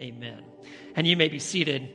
Amen. 0.00 0.42
And 0.94 1.06
you 1.06 1.16
may 1.16 1.28
be 1.28 1.38
seated. 1.38 1.88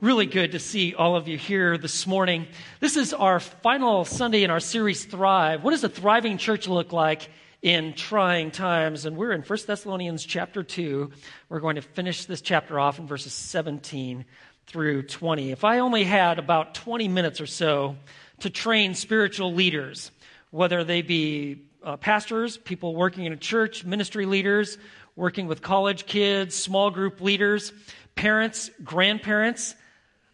Really 0.00 0.26
good 0.26 0.52
to 0.52 0.58
see 0.58 0.92
all 0.92 1.14
of 1.14 1.28
you 1.28 1.38
here 1.38 1.78
this 1.78 2.04
morning. 2.04 2.48
This 2.80 2.96
is 2.96 3.14
our 3.14 3.38
final 3.38 4.04
Sunday 4.04 4.42
in 4.42 4.50
our 4.50 4.58
series, 4.58 5.04
Thrive. 5.04 5.62
What 5.62 5.70
does 5.70 5.84
a 5.84 5.88
thriving 5.88 6.36
church 6.36 6.66
look 6.66 6.92
like 6.92 7.28
in 7.62 7.94
trying 7.94 8.50
times? 8.50 9.04
And 9.04 9.16
we're 9.16 9.30
in 9.30 9.42
1 9.42 9.58
Thessalonians 9.68 10.24
chapter 10.24 10.64
2. 10.64 11.12
We're 11.48 11.60
going 11.60 11.76
to 11.76 11.82
finish 11.82 12.24
this 12.24 12.40
chapter 12.40 12.80
off 12.80 12.98
in 12.98 13.06
verses 13.06 13.32
17 13.32 14.24
through 14.66 15.04
20. 15.04 15.52
If 15.52 15.62
I 15.62 15.78
only 15.78 16.02
had 16.02 16.40
about 16.40 16.74
20 16.74 17.06
minutes 17.06 17.40
or 17.40 17.46
so 17.46 17.94
to 18.40 18.50
train 18.50 18.94
spiritual 18.94 19.54
leaders, 19.54 20.10
whether 20.50 20.82
they 20.82 21.02
be 21.02 21.62
uh, 21.84 21.98
pastors, 21.98 22.56
people 22.56 22.96
working 22.96 23.26
in 23.26 23.32
a 23.32 23.36
church, 23.36 23.84
ministry 23.84 24.26
leaders, 24.26 24.76
working 25.16 25.46
with 25.46 25.62
college 25.62 26.06
kids, 26.06 26.54
small 26.54 26.90
group 26.90 27.20
leaders, 27.20 27.72
parents, 28.14 28.70
grandparents, 28.82 29.74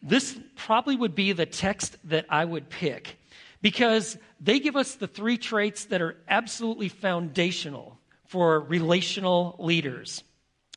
this 0.03 0.39
probably 0.57 0.97
would 0.97 1.15
be 1.15 1.33
the 1.33 1.47
text 1.47 1.97
that 2.05 2.27
I 2.29 2.45
would 2.45 2.71
pick 2.71 3.19
because 3.63 4.17
they 4.41 4.59
give 4.59 4.77
us 4.77 4.95
the 4.95 5.07
three 5.07 5.37
traits 5.37 5.87
that 5.87 6.01
are 6.01 6.17
absolutely 6.29 6.89
foundational 6.89 7.99
for 8.27 8.61
relational 8.61 9.57
leaders. 9.59 10.23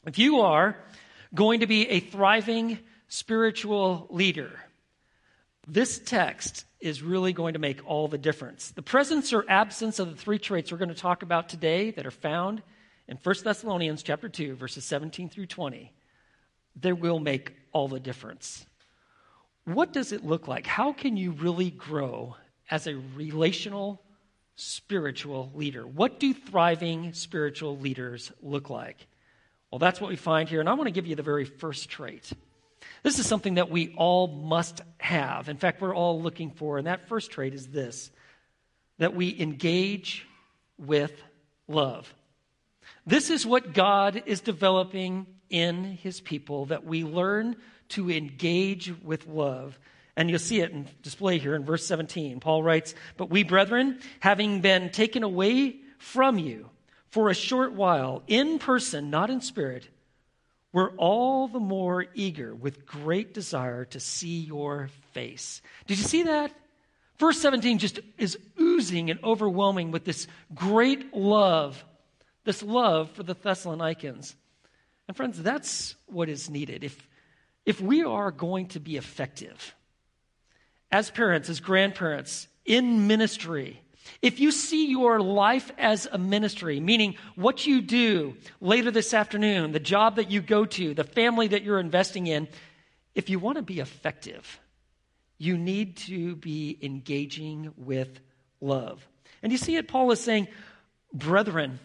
If 0.05 0.19
you 0.19 0.41
are 0.41 0.77
going 1.33 1.61
to 1.61 1.67
be 1.67 1.87
a 1.89 1.99
thriving 2.01 2.79
spiritual 3.07 4.07
leader, 4.09 4.51
this 5.67 5.99
text 5.99 6.65
is 6.81 7.01
really 7.01 7.31
going 7.31 7.53
to 7.53 7.59
make 7.59 7.79
all 7.85 8.09
the 8.09 8.17
difference. 8.17 8.71
The 8.71 8.81
presence 8.81 9.31
or 9.31 9.45
absence 9.47 9.99
of 9.99 10.09
the 10.09 10.17
three 10.17 10.39
traits 10.39 10.71
we're 10.71 10.77
going 10.77 10.89
to 10.89 10.95
talk 10.95 11.23
about 11.23 11.47
today 11.47 11.91
that 11.91 12.05
are 12.05 12.11
found 12.11 12.61
in 13.07 13.17
1 13.21 13.35
Thessalonians 13.43 14.03
chapter 14.03 14.29
2 14.29 14.55
verses 14.55 14.85
17 14.85 15.29
through 15.29 15.47
20 15.47 15.91
they 16.75 16.93
will 16.93 17.19
make 17.19 17.53
all 17.71 17.87
the 17.87 17.99
difference. 17.99 18.65
What 19.65 19.93
does 19.93 20.11
it 20.11 20.25
look 20.25 20.47
like? 20.47 20.67
How 20.67 20.91
can 20.91 21.17
you 21.17 21.31
really 21.31 21.69
grow 21.69 22.35
as 22.69 22.87
a 22.87 22.95
relational 23.15 24.01
spiritual 24.55 25.51
leader? 25.55 25.85
What 25.85 26.19
do 26.19 26.33
thriving 26.33 27.13
spiritual 27.13 27.77
leaders 27.77 28.31
look 28.41 28.69
like? 28.69 29.07
Well, 29.71 29.79
that's 29.79 30.01
what 30.01 30.09
we 30.09 30.15
find 30.15 30.49
here, 30.49 30.59
and 30.59 30.69
I 30.69 30.73
want 30.73 30.87
to 30.87 30.91
give 30.91 31.07
you 31.07 31.15
the 31.15 31.23
very 31.23 31.45
first 31.45 31.89
trait. 31.89 32.31
This 33.01 33.17
is 33.17 33.25
something 33.25 33.55
that 33.55 33.69
we 33.69 33.93
all 33.95 34.27
must 34.27 34.81
have. 34.97 35.49
In 35.49 35.57
fact, 35.57 35.81
we're 35.81 35.95
all 35.95 36.21
looking 36.21 36.51
for, 36.51 36.77
and 36.77 36.87
that 36.87 37.07
first 37.07 37.31
trait 37.31 37.53
is 37.53 37.67
this 37.67 38.11
that 38.99 39.15
we 39.15 39.39
engage 39.39 40.27
with 40.77 41.13
love. 41.67 42.13
This 43.05 43.29
is 43.29 43.45
what 43.45 43.73
God 43.73 44.23
is 44.25 44.41
developing 44.41 45.27
in 45.49 45.83
his 45.83 46.19
people, 46.19 46.65
that 46.65 46.85
we 46.85 47.03
learn 47.03 47.55
to 47.89 48.09
engage 48.09 48.93
with 49.03 49.27
love. 49.27 49.77
And 50.15 50.29
you'll 50.29 50.39
see 50.39 50.61
it 50.61 50.71
in 50.71 50.87
display 51.01 51.37
here 51.37 51.55
in 51.55 51.63
verse 51.63 51.85
17. 51.85 52.39
Paul 52.39 52.63
writes, 52.63 52.95
But 53.17 53.29
we, 53.29 53.43
brethren, 53.43 53.99
having 54.19 54.61
been 54.61 54.89
taken 54.89 55.23
away 55.23 55.77
from 55.97 56.37
you 56.37 56.69
for 57.09 57.29
a 57.29 57.35
short 57.35 57.73
while, 57.73 58.23
in 58.27 58.59
person, 58.59 59.09
not 59.09 59.29
in 59.29 59.41
spirit, 59.41 59.87
we're 60.71 60.91
all 60.95 61.47
the 61.47 61.59
more 61.59 62.05
eager 62.15 62.53
with 62.55 62.85
great 62.85 63.33
desire 63.33 63.85
to 63.85 63.99
see 63.99 64.39
your 64.39 64.89
face. 65.11 65.61
Did 65.85 65.99
you 65.99 66.03
see 66.03 66.23
that? 66.23 66.51
Verse 67.19 67.39
17 67.39 67.77
just 67.77 67.99
is 68.17 68.37
oozing 68.59 69.11
and 69.11 69.23
overwhelming 69.23 69.91
with 69.91 70.03
this 70.03 70.27
great 70.55 71.15
love 71.15 71.83
this 72.43 72.63
love 72.63 73.11
for 73.11 73.23
the 73.23 73.33
Thessalonians. 73.33 74.35
And 75.07 75.17
friends, 75.17 75.41
that's 75.41 75.95
what 76.07 76.29
is 76.29 76.49
needed. 76.49 76.83
If, 76.83 77.07
if 77.65 77.81
we 77.81 78.03
are 78.03 78.31
going 78.31 78.67
to 78.69 78.79
be 78.79 78.97
effective 78.97 79.75
as 80.91 81.09
parents, 81.09 81.49
as 81.49 81.59
grandparents, 81.59 82.47
in 82.65 83.07
ministry, 83.07 83.81
if 84.21 84.39
you 84.39 84.51
see 84.51 84.87
your 84.87 85.21
life 85.21 85.71
as 85.77 86.07
a 86.11 86.17
ministry, 86.17 86.79
meaning 86.79 87.15
what 87.35 87.65
you 87.65 87.81
do 87.81 88.35
later 88.61 88.91
this 88.91 89.13
afternoon, 89.13 89.71
the 89.71 89.79
job 89.79 90.17
that 90.17 90.31
you 90.31 90.41
go 90.41 90.65
to, 90.65 90.93
the 90.93 91.03
family 91.03 91.47
that 91.49 91.63
you're 91.63 91.79
investing 91.79 92.27
in, 92.27 92.47
if 93.15 93.29
you 93.29 93.39
want 93.39 93.57
to 93.57 93.61
be 93.61 93.79
effective, 93.79 94.59
you 95.37 95.57
need 95.57 95.97
to 95.97 96.35
be 96.35 96.77
engaging 96.81 97.73
with 97.77 98.19
love. 98.61 99.05
And 99.41 99.51
you 99.51 99.57
see 99.57 99.75
it, 99.75 99.87
Paul 99.87 100.11
is 100.11 100.19
saying, 100.19 100.47
brethren, 101.13 101.79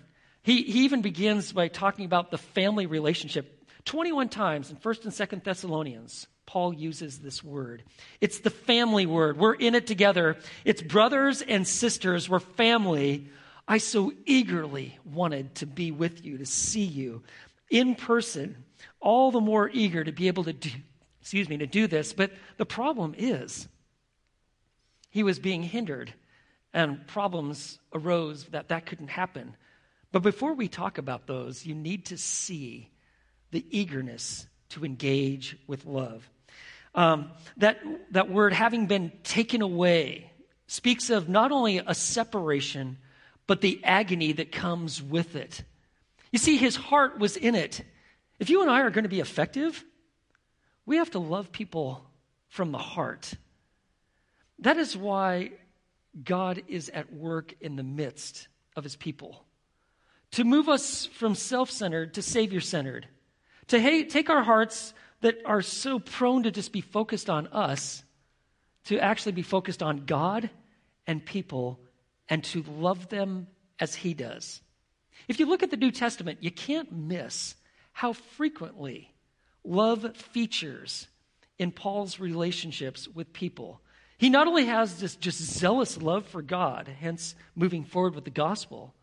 he, 0.48 0.62
he 0.62 0.84
even 0.84 1.02
begins 1.02 1.52
by 1.52 1.68
talking 1.68 2.06
about 2.06 2.30
the 2.30 2.38
family 2.38 2.86
relationship. 2.86 3.70
21 3.84 4.30
times 4.30 4.70
in 4.70 4.76
1st 4.78 5.04
and 5.04 5.12
2nd 5.12 5.44
Thessalonians, 5.44 6.26
Paul 6.46 6.72
uses 6.72 7.18
this 7.18 7.44
word. 7.44 7.82
It's 8.22 8.38
the 8.38 8.48
family 8.48 9.04
word. 9.04 9.36
We're 9.36 9.52
in 9.52 9.74
it 9.74 9.86
together. 9.86 10.38
It's 10.64 10.80
brothers 10.80 11.42
and 11.42 11.68
sisters. 11.68 12.30
We're 12.30 12.40
family. 12.40 13.28
I 13.68 13.76
so 13.76 14.10
eagerly 14.24 14.98
wanted 15.04 15.54
to 15.56 15.66
be 15.66 15.90
with 15.90 16.24
you, 16.24 16.38
to 16.38 16.46
see 16.46 16.84
you 16.84 17.24
in 17.68 17.94
person, 17.94 18.64
all 19.00 19.30
the 19.30 19.42
more 19.42 19.68
eager 19.70 20.02
to 20.02 20.12
be 20.12 20.28
able 20.28 20.44
to 20.44 20.54
do, 20.54 20.70
excuse 21.20 21.50
me, 21.50 21.58
to 21.58 21.66
do 21.66 21.86
this. 21.86 22.14
But 22.14 22.32
the 22.56 22.64
problem 22.64 23.14
is, 23.18 23.68
he 25.10 25.22
was 25.22 25.38
being 25.38 25.62
hindered, 25.62 26.14
and 26.72 27.06
problems 27.06 27.78
arose 27.92 28.44
that 28.46 28.68
that 28.68 28.86
couldn't 28.86 29.08
happen. 29.08 29.54
But 30.10 30.22
before 30.22 30.54
we 30.54 30.68
talk 30.68 30.98
about 30.98 31.26
those, 31.26 31.66
you 31.66 31.74
need 31.74 32.06
to 32.06 32.16
see 32.16 32.90
the 33.50 33.64
eagerness 33.70 34.46
to 34.70 34.84
engage 34.84 35.56
with 35.66 35.84
love. 35.84 36.28
Um, 36.94 37.30
that, 37.58 37.80
that 38.12 38.30
word, 38.30 38.52
having 38.52 38.86
been 38.86 39.12
taken 39.22 39.62
away, 39.62 40.30
speaks 40.66 41.10
of 41.10 41.28
not 41.28 41.52
only 41.52 41.78
a 41.78 41.94
separation, 41.94 42.98
but 43.46 43.60
the 43.60 43.82
agony 43.84 44.32
that 44.32 44.52
comes 44.52 45.02
with 45.02 45.36
it. 45.36 45.62
You 46.32 46.38
see, 46.38 46.56
his 46.56 46.76
heart 46.76 47.18
was 47.18 47.36
in 47.36 47.54
it. 47.54 47.82
If 48.38 48.50
you 48.50 48.62
and 48.62 48.70
I 48.70 48.80
are 48.80 48.90
going 48.90 49.04
to 49.04 49.08
be 49.08 49.20
effective, 49.20 49.84
we 50.86 50.96
have 50.96 51.10
to 51.12 51.18
love 51.18 51.52
people 51.52 52.04
from 52.48 52.72
the 52.72 52.78
heart. 52.78 53.32
That 54.60 54.78
is 54.78 54.96
why 54.96 55.52
God 56.24 56.62
is 56.68 56.88
at 56.88 57.12
work 57.12 57.54
in 57.60 57.76
the 57.76 57.82
midst 57.82 58.48
of 58.74 58.84
his 58.84 58.96
people 58.96 59.44
to 60.32 60.44
move 60.44 60.68
us 60.68 61.06
from 61.06 61.34
self 61.34 61.70
centered 61.70 62.14
to 62.14 62.22
Savior 62.22 62.60
centered, 62.60 63.06
to 63.68 63.80
hey, 63.80 64.04
take 64.04 64.30
our 64.30 64.42
hearts 64.42 64.94
that 65.20 65.36
are 65.44 65.62
so 65.62 65.98
prone 65.98 66.44
to 66.44 66.50
just 66.50 66.72
be 66.72 66.80
focused 66.80 67.28
on 67.28 67.48
us, 67.48 68.02
to 68.84 68.98
actually 68.98 69.32
be 69.32 69.42
focused 69.42 69.82
on 69.82 70.06
God 70.06 70.50
and 71.06 71.24
people, 71.24 71.80
and 72.28 72.44
to 72.44 72.62
love 72.62 73.08
them 73.08 73.48
as 73.80 73.94
He 73.94 74.14
does. 74.14 74.60
If 75.26 75.40
you 75.40 75.46
look 75.46 75.62
at 75.62 75.70
the 75.70 75.76
New 75.76 75.90
Testament, 75.90 76.38
you 76.42 76.50
can't 76.50 76.92
miss 76.92 77.54
how 77.92 78.12
frequently 78.12 79.12
love 79.64 80.16
features 80.16 81.08
in 81.58 81.72
Paul's 81.72 82.20
relationships 82.20 83.08
with 83.08 83.32
people. 83.32 83.80
He 84.18 84.30
not 84.30 84.46
only 84.46 84.66
has 84.66 85.00
this 85.00 85.16
just 85.16 85.40
zealous 85.40 86.00
love 86.00 86.26
for 86.26 86.42
God, 86.42 86.88
hence 87.00 87.34
moving 87.54 87.84
forward 87.84 88.14
with 88.14 88.24
the 88.24 88.30
gospel, 88.30 88.94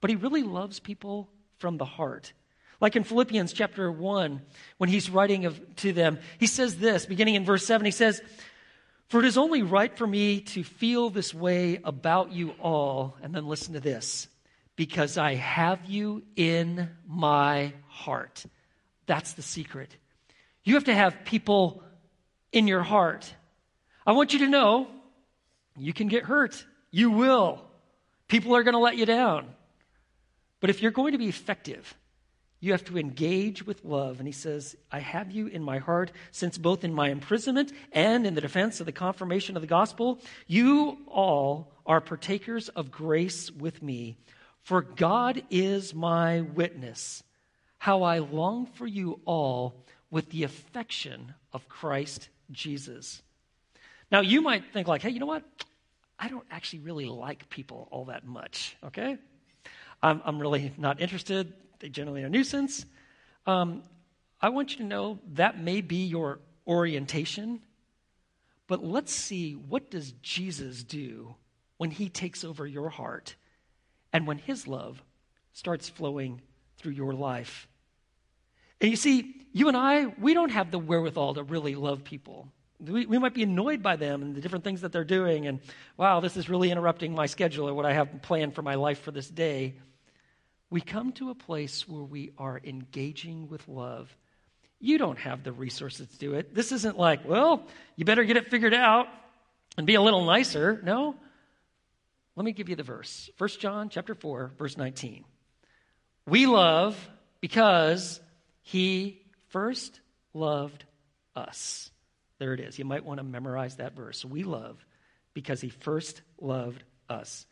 but 0.00 0.10
he 0.10 0.16
really 0.16 0.42
loves 0.42 0.80
people 0.80 1.28
from 1.58 1.76
the 1.76 1.84
heart. 1.84 2.32
Like 2.80 2.96
in 2.96 3.04
Philippians 3.04 3.52
chapter 3.52 3.92
1, 3.92 4.40
when 4.78 4.90
he's 4.90 5.10
writing 5.10 5.44
of, 5.44 5.60
to 5.76 5.92
them, 5.92 6.18
he 6.38 6.46
says 6.46 6.76
this, 6.76 7.04
beginning 7.04 7.34
in 7.34 7.44
verse 7.44 7.66
7, 7.66 7.84
he 7.84 7.90
says, 7.90 8.22
For 9.08 9.20
it 9.20 9.26
is 9.26 9.36
only 9.36 9.62
right 9.62 9.94
for 9.96 10.06
me 10.06 10.40
to 10.40 10.64
feel 10.64 11.10
this 11.10 11.34
way 11.34 11.80
about 11.84 12.32
you 12.32 12.54
all, 12.58 13.16
and 13.22 13.34
then 13.34 13.46
listen 13.46 13.74
to 13.74 13.80
this, 13.80 14.28
because 14.76 15.18
I 15.18 15.34
have 15.34 15.84
you 15.84 16.22
in 16.36 16.88
my 17.06 17.74
heart. 17.88 18.44
That's 19.06 19.34
the 19.34 19.42
secret. 19.42 19.94
You 20.64 20.74
have 20.74 20.84
to 20.84 20.94
have 20.94 21.24
people 21.24 21.82
in 22.52 22.66
your 22.66 22.82
heart. 22.82 23.32
I 24.06 24.12
want 24.12 24.32
you 24.32 24.40
to 24.40 24.48
know 24.48 24.88
you 25.76 25.92
can 25.92 26.08
get 26.08 26.24
hurt. 26.24 26.64
You 26.90 27.10
will. 27.10 27.60
People 28.28 28.56
are 28.56 28.62
going 28.62 28.74
to 28.74 28.80
let 28.80 28.96
you 28.96 29.06
down. 29.06 29.46
But 30.60 30.70
if 30.70 30.82
you're 30.82 30.90
going 30.90 31.12
to 31.12 31.18
be 31.18 31.28
effective, 31.28 31.94
you 32.60 32.72
have 32.72 32.84
to 32.84 32.98
engage 32.98 33.64
with 33.64 33.84
love. 33.84 34.18
And 34.18 34.28
he 34.28 34.32
says, 34.32 34.76
I 34.92 35.00
have 35.00 35.30
you 35.30 35.46
in 35.46 35.62
my 35.62 35.78
heart, 35.78 36.12
since 36.30 36.58
both 36.58 36.84
in 36.84 36.92
my 36.92 37.08
imprisonment 37.08 37.72
and 37.92 38.26
in 38.26 38.34
the 38.34 38.42
defense 38.42 38.80
of 38.80 38.86
the 38.86 38.92
confirmation 38.92 39.56
of 39.56 39.62
the 39.62 39.66
gospel, 39.66 40.20
you 40.46 40.98
all 41.06 41.72
are 41.86 42.02
partakers 42.02 42.68
of 42.68 42.90
grace 42.90 43.50
with 43.50 43.82
me. 43.82 44.18
For 44.62 44.82
God 44.82 45.42
is 45.48 45.94
my 45.94 46.42
witness, 46.42 47.22
how 47.78 48.02
I 48.02 48.18
long 48.18 48.66
for 48.66 48.86
you 48.86 49.20
all 49.24 49.82
with 50.10 50.28
the 50.30 50.44
affection 50.44 51.34
of 51.54 51.68
Christ 51.68 52.28
Jesus. 52.50 53.22
Now, 54.12 54.20
you 54.20 54.42
might 54.42 54.72
think, 54.72 54.86
like, 54.86 55.00
hey, 55.02 55.10
you 55.10 55.20
know 55.20 55.26
what? 55.26 55.44
I 56.18 56.28
don't 56.28 56.46
actually 56.50 56.80
really 56.80 57.06
like 57.06 57.48
people 57.48 57.88
all 57.90 58.06
that 58.06 58.26
much, 58.26 58.76
okay? 58.84 59.16
I'm, 60.02 60.22
I'm 60.24 60.38
really 60.38 60.72
not 60.78 61.00
interested. 61.00 61.52
They 61.80 61.88
generally 61.88 62.22
are 62.22 62.26
a 62.26 62.30
nuisance. 62.30 62.84
Um, 63.46 63.82
I 64.40 64.48
want 64.48 64.72
you 64.72 64.78
to 64.78 64.84
know 64.84 65.18
that 65.32 65.60
may 65.60 65.80
be 65.80 66.04
your 66.04 66.40
orientation, 66.66 67.60
but 68.66 68.84
let's 68.84 69.12
see 69.12 69.54
what 69.54 69.90
does 69.90 70.12
Jesus 70.22 70.82
do 70.82 71.34
when 71.76 71.90
he 71.90 72.08
takes 72.08 72.44
over 72.44 72.66
your 72.66 72.88
heart 72.88 73.34
and 74.12 74.26
when 74.26 74.38
his 74.38 74.66
love 74.66 75.02
starts 75.52 75.88
flowing 75.88 76.40
through 76.78 76.92
your 76.92 77.12
life. 77.12 77.68
And 78.80 78.90
you 78.90 78.96
see, 78.96 79.46
you 79.52 79.68
and 79.68 79.76
I, 79.76 80.06
we 80.18 80.32
don't 80.32 80.50
have 80.50 80.70
the 80.70 80.78
wherewithal 80.78 81.34
to 81.34 81.42
really 81.42 81.74
love 81.74 82.04
people. 82.04 82.48
We, 82.80 83.06
we 83.06 83.18
might 83.18 83.34
be 83.34 83.42
annoyed 83.42 83.82
by 83.82 83.96
them 83.96 84.22
and 84.22 84.34
the 84.34 84.40
different 84.40 84.64
things 84.64 84.80
that 84.80 84.92
they're 84.92 85.04
doing, 85.04 85.46
and 85.46 85.60
wow, 85.96 86.20
this 86.20 86.36
is 86.36 86.48
really 86.48 86.70
interrupting 86.70 87.14
my 87.14 87.26
schedule 87.26 87.68
or 87.68 87.74
what 87.74 87.86
I 87.86 87.92
have 87.92 88.22
planned 88.22 88.54
for 88.54 88.62
my 88.62 88.74
life 88.74 89.00
for 89.00 89.10
this 89.10 89.28
day. 89.28 89.74
We 90.70 90.80
come 90.80 91.12
to 91.12 91.30
a 91.30 91.34
place 91.34 91.88
where 91.88 92.02
we 92.02 92.30
are 92.38 92.60
engaging 92.62 93.48
with 93.48 93.66
love. 93.68 94.14
You 94.78 94.98
don't 94.98 95.18
have 95.18 95.42
the 95.42 95.52
resources 95.52 96.08
to 96.08 96.18
do 96.18 96.34
it. 96.34 96.54
This 96.54 96.72
isn't 96.72 96.96
like, 96.96 97.28
well, 97.28 97.66
you 97.96 98.04
better 98.04 98.24
get 98.24 98.36
it 98.36 98.50
figured 98.50 98.72
out 98.72 99.08
and 99.76 99.86
be 99.86 99.96
a 99.96 100.00
little 100.00 100.24
nicer. 100.24 100.80
No. 100.82 101.16
Let 102.36 102.44
me 102.44 102.52
give 102.52 102.68
you 102.68 102.76
the 102.76 102.82
verse. 102.82 103.28
1 103.36 103.50
John 103.58 103.88
chapter 103.90 104.14
4, 104.14 104.52
verse 104.56 104.76
19. 104.76 105.24
We 106.26 106.46
love 106.46 106.96
because 107.40 108.20
he 108.62 109.22
first 109.48 110.00
loved 110.32 110.84
us. 111.34 111.90
There 112.40 112.54
it 112.54 112.60
is. 112.60 112.78
You 112.78 112.86
might 112.86 113.04
want 113.04 113.18
to 113.18 113.24
memorize 113.24 113.76
that 113.76 113.94
verse. 113.94 114.24
We 114.24 114.44
love 114.44 114.84
because 115.34 115.60
he 115.60 115.68
first 115.68 116.22
loved 116.40 116.82
us. 117.08 117.46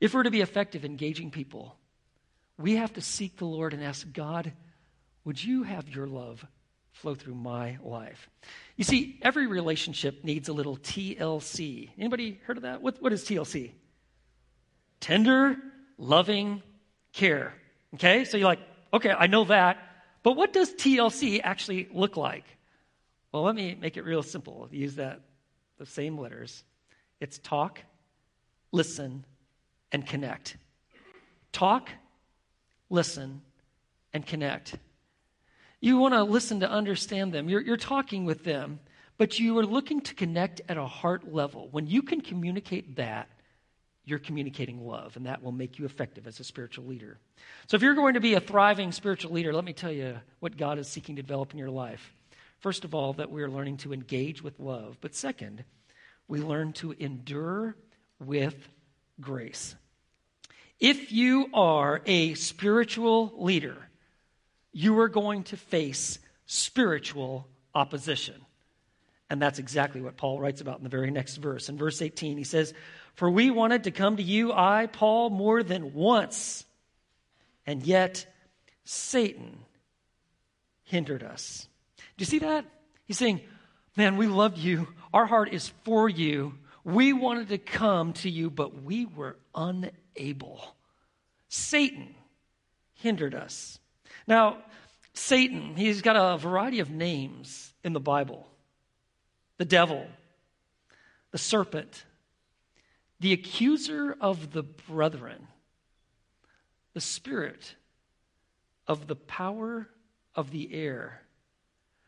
If 0.00 0.14
we're 0.14 0.22
to 0.22 0.30
be 0.30 0.40
effective 0.40 0.82
engaging 0.82 1.30
people, 1.30 1.76
we 2.58 2.76
have 2.76 2.94
to 2.94 3.02
seek 3.02 3.36
the 3.36 3.44
Lord 3.44 3.74
and 3.74 3.84
ask 3.84 4.10
God, 4.10 4.52
would 5.26 5.42
you 5.42 5.62
have 5.62 5.90
your 5.90 6.06
love 6.06 6.44
flow 6.92 7.14
through 7.14 7.34
my 7.34 7.76
life? 7.82 8.30
You 8.76 8.84
see, 8.84 9.18
every 9.20 9.46
relationship 9.46 10.24
needs 10.24 10.48
a 10.48 10.54
little 10.54 10.78
TLC. 10.78 11.90
Anybody 11.98 12.40
heard 12.46 12.56
of 12.56 12.62
that? 12.62 12.80
What, 12.80 13.00
what 13.02 13.12
is 13.12 13.22
TLC? 13.22 13.72
Tender, 15.00 15.56
loving 15.98 16.62
care. 17.12 17.52
Okay? 17.94 18.24
So 18.24 18.38
you're 18.38 18.48
like, 18.48 18.60
okay, 18.94 19.10
I 19.10 19.26
know 19.26 19.44
that. 19.44 19.76
But 20.22 20.34
what 20.34 20.54
does 20.54 20.72
TLC 20.72 21.42
actually 21.44 21.88
look 21.92 22.16
like? 22.16 22.44
Well, 23.32 23.42
let 23.42 23.54
me 23.54 23.76
make 23.80 23.96
it 23.96 24.04
real 24.04 24.22
simple. 24.22 24.68
Use 24.70 24.96
that 24.96 25.20
the 25.78 25.86
same 25.86 26.18
letters. 26.18 26.64
It's 27.20 27.38
talk, 27.38 27.80
listen, 28.72 29.24
and 29.92 30.06
connect. 30.06 30.56
Talk, 31.52 31.90
listen, 32.88 33.42
and 34.12 34.26
connect. 34.26 34.76
You 35.80 35.96
want 35.96 36.14
to 36.14 36.22
listen 36.22 36.60
to 36.60 36.70
understand 36.70 37.32
them. 37.32 37.48
You're, 37.48 37.62
you're 37.62 37.76
talking 37.76 38.24
with 38.24 38.44
them, 38.44 38.80
but 39.16 39.38
you 39.38 39.58
are 39.58 39.66
looking 39.66 40.00
to 40.02 40.14
connect 40.14 40.60
at 40.68 40.76
a 40.76 40.86
heart 40.86 41.32
level. 41.32 41.68
When 41.70 41.86
you 41.86 42.02
can 42.02 42.20
communicate 42.20 42.96
that, 42.96 43.28
you're 44.04 44.18
communicating 44.18 44.86
love, 44.86 45.16
and 45.16 45.26
that 45.26 45.42
will 45.42 45.52
make 45.52 45.78
you 45.78 45.84
effective 45.84 46.26
as 46.26 46.40
a 46.40 46.44
spiritual 46.44 46.86
leader. 46.86 47.18
So, 47.68 47.76
if 47.76 47.82
you're 47.82 47.94
going 47.94 48.14
to 48.14 48.20
be 48.20 48.34
a 48.34 48.40
thriving 48.40 48.92
spiritual 48.92 49.32
leader, 49.32 49.52
let 49.52 49.64
me 49.64 49.72
tell 49.72 49.92
you 49.92 50.18
what 50.40 50.56
God 50.56 50.78
is 50.78 50.88
seeking 50.88 51.16
to 51.16 51.22
develop 51.22 51.52
in 51.52 51.58
your 51.58 51.70
life. 51.70 52.14
First 52.60 52.84
of 52.84 52.94
all, 52.94 53.14
that 53.14 53.30
we 53.30 53.42
are 53.42 53.50
learning 53.50 53.78
to 53.78 53.92
engage 53.92 54.42
with 54.42 54.60
love. 54.60 54.98
But 55.00 55.14
second, 55.14 55.64
we 56.28 56.40
learn 56.40 56.72
to 56.74 56.92
endure 56.92 57.74
with 58.18 58.68
grace. 59.20 59.74
If 60.78 61.12
you 61.12 61.48
are 61.52 62.00
a 62.06 62.34
spiritual 62.34 63.32
leader, 63.36 63.76
you 64.72 64.98
are 65.00 65.08
going 65.08 65.44
to 65.44 65.56
face 65.56 66.18
spiritual 66.46 67.48
opposition. 67.74 68.36
And 69.28 69.40
that's 69.40 69.58
exactly 69.58 70.00
what 70.00 70.16
Paul 70.16 70.40
writes 70.40 70.60
about 70.60 70.78
in 70.78 70.82
the 70.82 70.90
very 70.90 71.10
next 71.10 71.36
verse. 71.36 71.68
In 71.68 71.78
verse 71.78 72.02
18, 72.02 72.36
he 72.36 72.44
says, 72.44 72.74
For 73.14 73.30
we 73.30 73.50
wanted 73.50 73.84
to 73.84 73.90
come 73.90 74.16
to 74.16 74.22
you, 74.22 74.52
I, 74.52 74.86
Paul, 74.86 75.30
more 75.30 75.62
than 75.62 75.94
once, 75.94 76.64
and 77.66 77.82
yet 77.82 78.26
Satan 78.84 79.60
hindered 80.82 81.22
us. 81.22 81.68
You 82.20 82.26
see 82.26 82.40
that? 82.40 82.66
He's 83.06 83.16
saying, 83.16 83.40
Man, 83.96 84.18
we 84.18 84.26
love 84.26 84.58
you. 84.58 84.88
Our 85.12 85.24
heart 85.24 85.52
is 85.52 85.72
for 85.84 86.08
you. 86.08 86.54
We 86.84 87.14
wanted 87.14 87.48
to 87.48 87.58
come 87.58 88.12
to 88.14 88.30
you, 88.30 88.50
but 88.50 88.82
we 88.82 89.06
were 89.06 89.36
unable. 89.54 90.76
Satan 91.48 92.14
hindered 92.92 93.34
us. 93.34 93.78
Now, 94.26 94.58
Satan, 95.14 95.76
he's 95.76 96.02
got 96.02 96.14
a 96.16 96.36
variety 96.38 96.80
of 96.80 96.90
names 96.90 97.72
in 97.82 97.94
the 97.94 98.00
Bible 98.00 98.46
the 99.56 99.64
devil, 99.64 100.06
the 101.32 101.38
serpent, 101.38 102.04
the 103.18 103.32
accuser 103.32 104.16
of 104.20 104.52
the 104.52 104.62
brethren, 104.62 105.48
the 106.92 107.00
spirit 107.00 107.74
of 108.86 109.06
the 109.06 109.16
power 109.16 109.88
of 110.34 110.50
the 110.50 110.72
air 110.74 111.22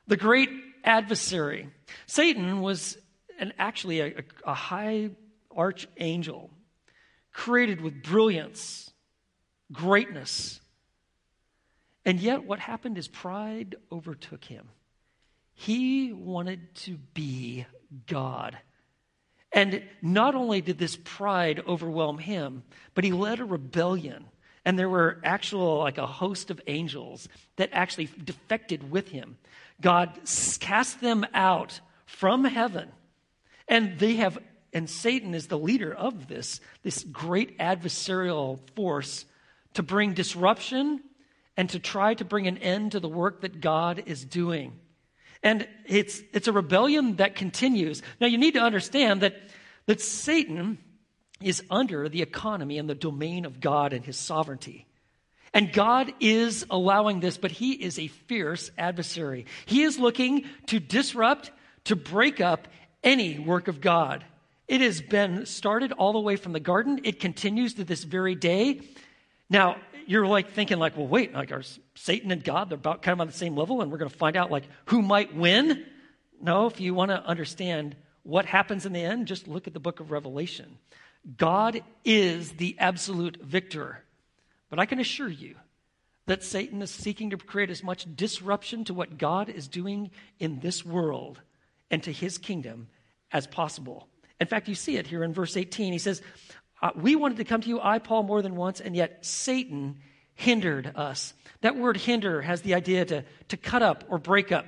the 0.06 0.16
great 0.16 0.50
adversary. 0.84 1.68
Satan 2.06 2.60
was 2.60 2.98
an, 3.38 3.52
actually 3.58 4.00
a, 4.00 4.12
a 4.46 4.54
high 4.54 5.10
archangel 5.56 6.50
created 7.32 7.80
with 7.80 8.02
brilliance, 8.02 8.92
greatness. 9.72 10.60
And 12.04 12.20
yet, 12.20 12.44
what 12.44 12.58
happened 12.58 12.98
is 12.98 13.08
pride 13.08 13.76
overtook 13.90 14.44
him. 14.44 14.68
He 15.54 16.12
wanted 16.12 16.74
to 16.76 16.96
be 17.14 17.66
God. 18.06 18.58
And 19.52 19.82
not 20.00 20.34
only 20.34 20.60
did 20.62 20.78
this 20.78 20.96
pride 20.96 21.62
overwhelm 21.66 22.18
him, 22.18 22.64
but 22.94 23.04
he 23.04 23.12
led 23.12 23.38
a 23.38 23.44
rebellion. 23.44 24.24
And 24.64 24.78
there 24.78 24.88
were 24.88 25.20
actual, 25.24 25.78
like 25.78 25.98
a 25.98 26.06
host 26.06 26.50
of 26.50 26.60
angels 26.66 27.28
that 27.56 27.70
actually 27.72 28.08
defected 28.24 28.90
with 28.90 29.08
him. 29.08 29.36
God 29.82 30.18
cast 30.60 31.00
them 31.00 31.26
out 31.34 31.80
from 32.06 32.44
heaven. 32.44 32.90
And 33.68 33.98
they 33.98 34.14
have, 34.14 34.38
and 34.72 34.88
Satan 34.88 35.34
is 35.34 35.48
the 35.48 35.58
leader 35.58 35.92
of 35.92 36.28
this, 36.28 36.60
this 36.82 37.04
great 37.04 37.58
adversarial 37.58 38.58
force 38.74 39.24
to 39.74 39.82
bring 39.82 40.14
disruption 40.14 41.02
and 41.56 41.68
to 41.70 41.78
try 41.78 42.14
to 42.14 42.24
bring 42.24 42.46
an 42.46 42.58
end 42.58 42.92
to 42.92 43.00
the 43.00 43.08
work 43.08 43.42
that 43.42 43.60
God 43.60 44.02
is 44.06 44.24
doing. 44.24 44.78
And 45.42 45.66
it's, 45.86 46.22
it's 46.32 46.48
a 46.48 46.52
rebellion 46.52 47.16
that 47.16 47.34
continues. 47.34 48.02
Now, 48.20 48.28
you 48.28 48.38
need 48.38 48.54
to 48.54 48.60
understand 48.60 49.22
that, 49.22 49.36
that 49.86 50.00
Satan 50.00 50.78
is 51.40 51.62
under 51.70 52.08
the 52.08 52.22
economy 52.22 52.78
and 52.78 52.88
the 52.88 52.94
domain 52.94 53.44
of 53.44 53.60
God 53.60 53.92
and 53.92 54.04
his 54.04 54.16
sovereignty. 54.16 54.86
And 55.54 55.72
God 55.72 56.12
is 56.20 56.64
allowing 56.70 57.20
this, 57.20 57.36
but 57.36 57.50
He 57.50 57.72
is 57.72 57.98
a 57.98 58.08
fierce 58.08 58.70
adversary. 58.78 59.46
He 59.66 59.82
is 59.82 59.98
looking 59.98 60.44
to 60.66 60.80
disrupt, 60.80 61.50
to 61.84 61.96
break 61.96 62.40
up 62.40 62.68
any 63.02 63.38
work 63.38 63.68
of 63.68 63.80
God. 63.80 64.24
It 64.68 64.80
has 64.80 65.02
been 65.02 65.44
started 65.44 65.92
all 65.92 66.12
the 66.12 66.20
way 66.20 66.36
from 66.36 66.52
the 66.52 66.60
garden. 66.60 67.00
It 67.04 67.20
continues 67.20 67.74
to 67.74 67.84
this 67.84 68.04
very 68.04 68.34
day. 68.34 68.80
Now, 69.50 69.76
you're 70.06 70.26
like 70.26 70.52
thinking 70.52 70.78
like, 70.78 70.96
well, 70.96 71.06
wait, 71.06 71.34
like 71.34 71.52
are 71.52 71.62
Satan 71.94 72.30
and 72.30 72.42
God, 72.42 72.70
they're 72.70 72.76
about 72.76 73.02
kind 73.02 73.12
of 73.12 73.20
on 73.20 73.26
the 73.26 73.32
same 73.32 73.56
level 73.56 73.82
and 73.82 73.90
we're 73.90 73.98
going 73.98 74.10
to 74.10 74.16
find 74.16 74.36
out 74.36 74.50
like 74.50 74.64
who 74.86 75.02
might 75.02 75.34
win? 75.34 75.84
No, 76.40 76.66
if 76.66 76.80
you 76.80 76.94
want 76.94 77.10
to 77.10 77.22
understand 77.24 77.96
what 78.22 78.46
happens 78.46 78.86
in 78.86 78.92
the 78.92 79.00
end, 79.00 79.26
just 79.26 79.46
look 79.46 79.66
at 79.66 79.74
the 79.74 79.80
book 79.80 80.00
of 80.00 80.10
Revelation. 80.10 80.78
God 81.36 81.82
is 82.04 82.52
the 82.52 82.76
absolute 82.78 83.40
victor. 83.42 84.02
But 84.72 84.78
I 84.78 84.86
can 84.86 85.00
assure 85.00 85.28
you 85.28 85.56
that 86.24 86.42
Satan 86.42 86.80
is 86.80 86.90
seeking 86.90 87.28
to 87.28 87.36
create 87.36 87.68
as 87.68 87.84
much 87.84 88.06
disruption 88.16 88.84
to 88.84 88.94
what 88.94 89.18
God 89.18 89.50
is 89.50 89.68
doing 89.68 90.10
in 90.38 90.60
this 90.60 90.82
world 90.82 91.42
and 91.90 92.02
to 92.04 92.10
his 92.10 92.38
kingdom 92.38 92.88
as 93.30 93.46
possible. 93.46 94.08
In 94.40 94.46
fact, 94.46 94.68
you 94.68 94.74
see 94.74 94.96
it 94.96 95.06
here 95.06 95.24
in 95.24 95.34
verse 95.34 95.58
18. 95.58 95.92
He 95.92 95.98
says, 95.98 96.22
uh, 96.80 96.88
We 96.96 97.16
wanted 97.16 97.36
to 97.36 97.44
come 97.44 97.60
to 97.60 97.68
you, 97.68 97.82
I, 97.82 97.98
Paul, 97.98 98.22
more 98.22 98.40
than 98.40 98.56
once, 98.56 98.80
and 98.80 98.96
yet 98.96 99.26
Satan 99.26 99.98
hindered 100.32 100.90
us. 100.96 101.34
That 101.60 101.76
word 101.76 101.98
hinder 101.98 102.40
has 102.40 102.62
the 102.62 102.72
idea 102.72 103.04
to, 103.04 103.24
to 103.48 103.56
cut 103.58 103.82
up 103.82 104.04
or 104.08 104.16
break 104.16 104.52
up. 104.52 104.64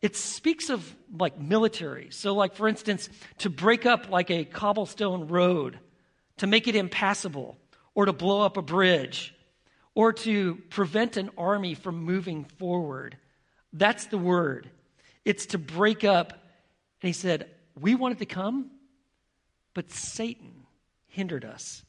It 0.00 0.16
speaks 0.16 0.70
of 0.70 0.96
like 1.14 1.38
military. 1.38 2.08
So, 2.12 2.34
like, 2.34 2.54
for 2.54 2.66
instance, 2.66 3.10
to 3.40 3.50
break 3.50 3.84
up 3.84 4.08
like 4.08 4.30
a 4.30 4.46
cobblestone 4.46 5.28
road, 5.28 5.78
to 6.38 6.46
make 6.46 6.66
it 6.66 6.74
impassable 6.76 7.58
or 7.98 8.04
to 8.04 8.12
blow 8.12 8.42
up 8.42 8.56
a 8.56 8.62
bridge 8.62 9.34
or 9.96 10.12
to 10.12 10.54
prevent 10.70 11.16
an 11.16 11.28
army 11.36 11.74
from 11.74 12.04
moving 12.04 12.44
forward. 12.44 13.16
That's 13.72 14.06
the 14.06 14.16
word. 14.16 14.70
It's 15.24 15.46
to 15.46 15.58
break 15.58 16.04
up. 16.04 16.30
And 16.30 17.08
he 17.08 17.12
said, 17.12 17.48
We 17.76 17.96
wanted 17.96 18.18
to 18.18 18.26
come, 18.26 18.70
but 19.74 19.90
Satan 19.90 20.52
hindered 21.08 21.44
us. 21.44 21.82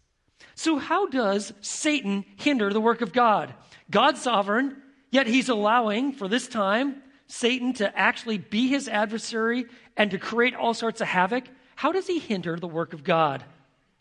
So, 0.56 0.80
how 0.80 1.06
does 1.06 1.54
Satan 1.62 2.26
hinder 2.38 2.74
the 2.74 2.82
work 2.82 3.02
of 3.02 3.14
God? 3.14 3.54
God's 3.92 4.20
sovereign. 4.20 4.78
Yet 5.12 5.28
he's 5.28 5.50
allowing, 5.50 6.14
for 6.14 6.28
this 6.28 6.48
time, 6.48 7.04
Satan 7.28 7.74
to 7.74 7.96
actually 7.96 8.40
be 8.40 8.68
his 8.68 8.88
adversary 8.88 9.68
and 9.96 10.10
to 10.10 10.18
create 10.18 10.56
all 10.56 10.74
sorts 10.74 11.02
of 11.02 11.08
havoc. 11.08 11.44
How 11.76 11.92
does 11.92 12.08
he 12.08 12.18
hinder 12.18 12.56
the 12.56 12.68
work 12.68 12.94
of 12.94 13.04
God? 13.04 13.44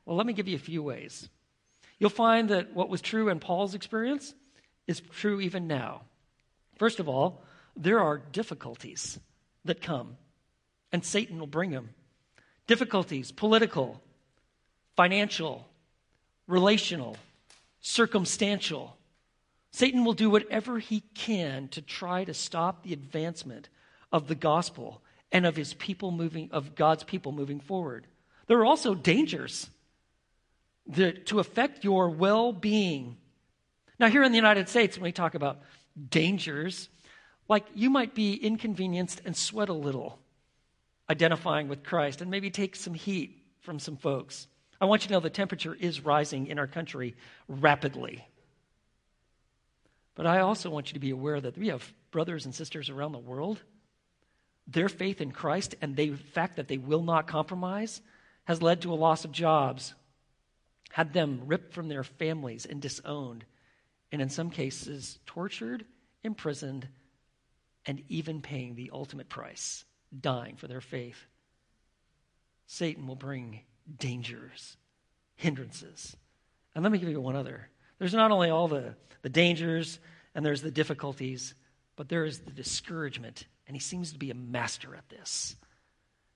Well, 0.06 0.16
let 0.16 0.26
me 0.26 0.32
give 0.32 0.48
you 0.48 0.56
a 0.56 0.58
few 0.58 0.82
ways. 0.82 1.28
You'll 1.98 2.10
find 2.10 2.48
that 2.50 2.74
what 2.74 2.88
was 2.88 3.00
true 3.00 3.28
in 3.28 3.40
Paul's 3.40 3.74
experience 3.74 4.34
is 4.86 5.00
true 5.00 5.40
even 5.40 5.66
now. 5.66 6.02
First 6.76 7.00
of 7.00 7.08
all, 7.08 7.42
there 7.76 8.00
are 8.00 8.18
difficulties 8.18 9.18
that 9.64 9.82
come, 9.82 10.16
and 10.92 11.04
Satan 11.04 11.38
will 11.38 11.46
bring 11.46 11.70
them. 11.70 11.90
Difficulties, 12.66 13.32
political, 13.32 14.00
financial, 14.96 15.68
relational, 16.46 17.16
circumstantial. 17.80 18.96
Satan 19.70 20.04
will 20.04 20.12
do 20.12 20.30
whatever 20.30 20.78
he 20.78 21.00
can 21.14 21.68
to 21.68 21.82
try 21.82 22.24
to 22.24 22.34
stop 22.34 22.82
the 22.82 22.92
advancement 22.92 23.68
of 24.12 24.28
the 24.28 24.34
gospel 24.34 25.02
and 25.30 25.44
of 25.46 25.56
his 25.56 25.74
people 25.74 26.10
moving 26.10 26.48
of 26.52 26.74
God's 26.74 27.04
people 27.04 27.32
moving 27.32 27.60
forward. 27.60 28.06
There 28.46 28.58
are 28.58 28.66
also 28.66 28.94
dangers 28.94 29.68
that, 30.88 31.26
to 31.26 31.38
affect 31.38 31.84
your 31.84 32.10
well-being. 32.10 33.16
Now 33.98 34.08
here 34.08 34.22
in 34.22 34.32
the 34.32 34.36
United 34.36 34.68
States 34.68 34.96
when 34.96 35.04
we 35.04 35.12
talk 35.12 35.34
about 35.34 35.60
dangers, 36.10 36.88
like 37.48 37.66
you 37.74 37.90
might 37.90 38.14
be 38.14 38.34
inconvenienced 38.34 39.22
and 39.24 39.36
sweat 39.36 39.68
a 39.68 39.74
little 39.74 40.18
identifying 41.10 41.68
with 41.68 41.82
Christ 41.82 42.20
and 42.20 42.30
maybe 42.30 42.50
take 42.50 42.76
some 42.76 42.94
heat 42.94 43.42
from 43.60 43.78
some 43.78 43.96
folks. 43.96 44.46
I 44.80 44.84
want 44.84 45.02
you 45.02 45.08
to 45.08 45.14
know 45.14 45.20
the 45.20 45.30
temperature 45.30 45.74
is 45.74 46.04
rising 46.04 46.46
in 46.46 46.58
our 46.58 46.66
country 46.66 47.16
rapidly. 47.48 48.24
But 50.14 50.26
I 50.26 50.40
also 50.40 50.70
want 50.70 50.88
you 50.88 50.94
to 50.94 51.00
be 51.00 51.10
aware 51.10 51.40
that 51.40 51.56
we 51.56 51.68
have 51.68 51.92
brothers 52.10 52.44
and 52.44 52.54
sisters 52.54 52.90
around 52.90 53.12
the 53.12 53.18
world. 53.18 53.62
Their 54.66 54.88
faith 54.88 55.20
in 55.20 55.32
Christ 55.32 55.74
and 55.80 55.96
the 55.96 56.10
fact 56.12 56.56
that 56.56 56.68
they 56.68 56.78
will 56.78 57.02
not 57.02 57.26
compromise 57.26 58.00
has 58.44 58.62
led 58.62 58.82
to 58.82 58.92
a 58.92 58.94
loss 58.94 59.24
of 59.24 59.32
jobs, 59.32 59.94
had 60.90 61.12
them 61.12 61.42
ripped 61.46 61.72
from 61.72 61.88
their 61.88 62.04
families 62.04 62.66
and 62.66 62.80
disowned, 62.80 63.44
and 64.10 64.22
in 64.22 64.28
some 64.28 64.50
cases, 64.50 65.18
tortured, 65.26 65.84
imprisoned, 66.22 66.88
and 67.86 68.02
even 68.08 68.40
paying 68.40 68.74
the 68.74 68.90
ultimate 68.92 69.28
price, 69.28 69.84
dying 70.18 70.56
for 70.56 70.66
their 70.66 70.80
faith. 70.80 71.26
Satan 72.66 73.06
will 73.06 73.16
bring 73.16 73.60
dangers, 73.98 74.76
hindrances. 75.36 76.16
And 76.74 76.82
let 76.82 76.92
me 76.92 76.98
give 76.98 77.08
you 77.08 77.20
one 77.20 77.36
other. 77.36 77.68
There's 77.98 78.14
not 78.14 78.30
only 78.30 78.50
all 78.50 78.68
the, 78.68 78.94
the 79.22 79.28
dangers 79.28 79.98
and 80.34 80.44
there's 80.44 80.62
the 80.62 80.70
difficulties, 80.70 81.54
but 81.96 82.08
there 82.08 82.24
is 82.24 82.40
the 82.40 82.50
discouragement. 82.50 83.46
And 83.66 83.74
he 83.74 83.80
seems 83.80 84.12
to 84.12 84.18
be 84.18 84.30
a 84.30 84.34
master 84.34 84.94
at 84.94 85.08
this 85.08 85.56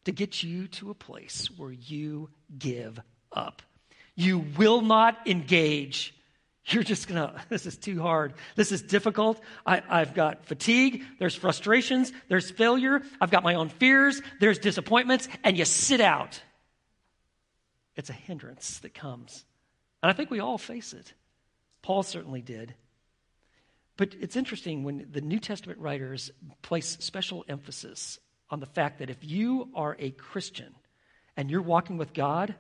to 0.04 0.12
get 0.12 0.42
you 0.42 0.66
to 0.68 0.90
a 0.90 0.94
place 0.94 1.48
where 1.56 1.72
you 1.72 2.30
give 2.58 2.98
up. 3.30 3.62
You 4.14 4.38
will 4.56 4.82
not 4.82 5.26
engage. 5.26 6.14
You're 6.66 6.82
just 6.82 7.08
gonna, 7.08 7.42
this 7.48 7.66
is 7.66 7.76
too 7.76 8.00
hard. 8.00 8.34
This 8.56 8.72
is 8.72 8.82
difficult. 8.82 9.40
I, 9.66 9.82
I've 9.88 10.14
got 10.14 10.46
fatigue. 10.46 11.04
There's 11.18 11.34
frustrations. 11.34 12.12
There's 12.28 12.50
failure. 12.50 13.02
I've 13.20 13.30
got 13.30 13.42
my 13.42 13.54
own 13.54 13.68
fears. 13.68 14.20
There's 14.40 14.58
disappointments. 14.58 15.28
And 15.44 15.56
you 15.56 15.64
sit 15.64 16.00
out. 16.00 16.40
It's 17.96 18.10
a 18.10 18.14
hindrance 18.14 18.78
that 18.80 18.94
comes. 18.94 19.44
And 20.02 20.10
I 20.10 20.14
think 20.14 20.30
we 20.30 20.40
all 20.40 20.58
face 20.58 20.92
it. 20.92 21.12
Paul 21.82 22.02
certainly 22.02 22.42
did. 22.42 22.74
But 23.96 24.14
it's 24.20 24.36
interesting 24.36 24.84
when 24.84 25.08
the 25.10 25.20
New 25.20 25.38
Testament 25.38 25.78
writers 25.78 26.30
place 26.62 26.96
special 27.00 27.44
emphasis 27.48 28.18
on 28.50 28.60
the 28.60 28.66
fact 28.66 28.98
that 28.98 29.10
if 29.10 29.18
you 29.20 29.68
are 29.74 29.96
a 29.98 30.10
Christian 30.10 30.74
and 31.36 31.50
you're 31.50 31.62
walking 31.62 31.98
with 31.98 32.14
God, 32.14 32.54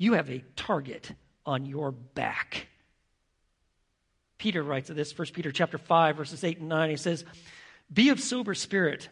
you 0.00 0.14
have 0.14 0.30
a 0.30 0.42
target 0.56 1.12
on 1.44 1.66
your 1.66 1.92
back. 1.92 2.66
Peter 4.38 4.62
writes 4.62 4.88
of 4.88 4.96
this, 4.96 5.16
1 5.16 5.28
Peter 5.34 5.52
chapter 5.52 5.76
5, 5.76 6.16
verses 6.16 6.42
8 6.42 6.58
and 6.58 6.70
9. 6.70 6.88
He 6.88 6.96
says, 6.96 7.22
Be 7.92 8.08
of 8.08 8.18
sober 8.18 8.54
spirit, 8.54 9.10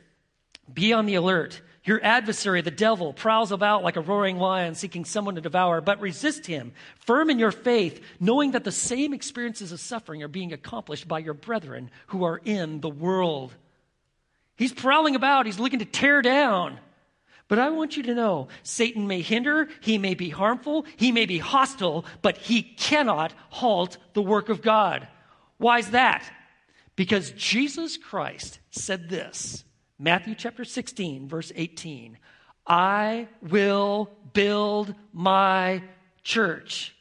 be 0.73 0.95
on 0.95 1.05
the 1.05 1.17
alert. 1.17 1.61
Your 1.85 2.03
adversary, 2.03 2.63
the 2.63 2.71
devil, 2.71 3.13
prowls 3.13 3.53
about 3.53 3.83
like 3.83 3.97
a 3.97 4.01
roaring 4.01 4.39
lion 4.39 4.75
seeking 4.75 5.05
someone 5.05 5.35
to 5.35 5.43
devour, 5.43 5.83
but 5.83 6.01
resist 6.01 6.47
him, 6.47 6.73
firm 7.01 7.29
in 7.29 7.39
your 7.39 7.53
faith, 7.53 8.03
knowing 8.19 8.53
that 8.53 8.65
the 8.65 8.73
same 8.73 9.13
experiences 9.13 9.73
of 9.73 9.81
suffering 9.81 10.23
are 10.23 10.29
being 10.29 10.55
accomplished 10.55 11.07
by 11.07 11.19
your 11.19 11.35
brethren 11.35 11.91
who 12.07 12.25
are 12.25 12.41
in 12.43 12.81
the 12.81 12.89
world. 12.89 13.55
He's 14.57 14.73
prowling 14.73 15.17
about, 15.17 15.45
he's 15.45 15.61
looking 15.61 15.81
to 15.81 15.85
tear 15.85 16.23
down. 16.23 16.79
But 17.49 17.59
I 17.59 17.71
want 17.71 17.97
you 17.97 18.03
to 18.05 18.15
know 18.15 18.49
Satan 18.63 19.07
may 19.07 19.23
hinder, 19.23 19.69
he 19.81 19.97
may 19.97 20.15
be 20.15 20.29
harmful, 20.29 20.85
he 20.97 21.13
may 21.13 21.25
be 21.25 21.39
hostile, 21.39 22.05
but 22.21 22.37
he 22.37 22.63
cannot 22.63 23.33
halt 23.49 23.97
the 24.13 24.23
work 24.23 24.51
of 24.51 24.61
God. 24.61 25.09
Why 25.57 25.79
is 25.79 25.91
that? 25.91 26.31
Because 26.95 27.31
Jesus 27.33 27.97
Christ 27.97 28.61
said 28.71 29.09
this 29.09 29.65
Matthew 29.99 30.35
chapter 30.35 30.65
16, 30.65 31.27
verse 31.27 31.51
18. 31.57 32.19
I 32.67 33.29
will 33.41 34.11
build 34.35 34.95
my 35.13 35.83
church, 36.23 36.95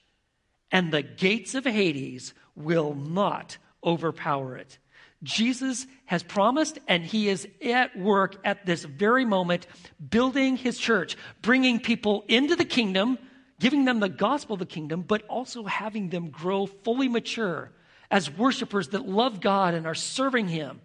and 0.72 0.94
the 0.94 1.02
gates 1.02 1.56
of 1.56 1.66
Hades 1.66 2.34
will 2.56 2.96
not 2.96 3.58
overpower 3.84 4.56
it. 4.56 4.78
Jesus 5.24 5.88
has 6.06 6.22
promised, 6.22 6.78
and 6.88 7.04
he 7.04 7.28
is 7.28 7.48
at 7.64 7.98
work 7.98 8.38
at 8.46 8.66
this 8.66 8.84
very 8.84 9.26
moment, 9.26 9.66
building 10.10 10.58
his 10.58 10.78
church, 10.78 11.18
bringing 11.42 11.80
people 11.80 12.24
into 12.28 12.56
the 12.56 12.66
kingdom, 12.66 13.18
giving 13.60 13.86
them 13.86 14.00
the 14.00 14.10
gospel 14.10 14.54
of 14.54 14.60
the 14.60 14.66
kingdom, 14.66 15.02
but 15.02 15.24
also 15.24 15.64
having 15.64 16.10
them 16.10 16.30
grow 16.30 16.68
fully 16.68 17.08
mature 17.08 17.72
as 18.12 18.32
worshipers 18.32 18.90
that 18.90 19.08
love 19.08 19.42
God 19.42 19.74
and 19.74 19.86
are 19.86 19.96
serving 19.96 20.48
him 20.48 20.82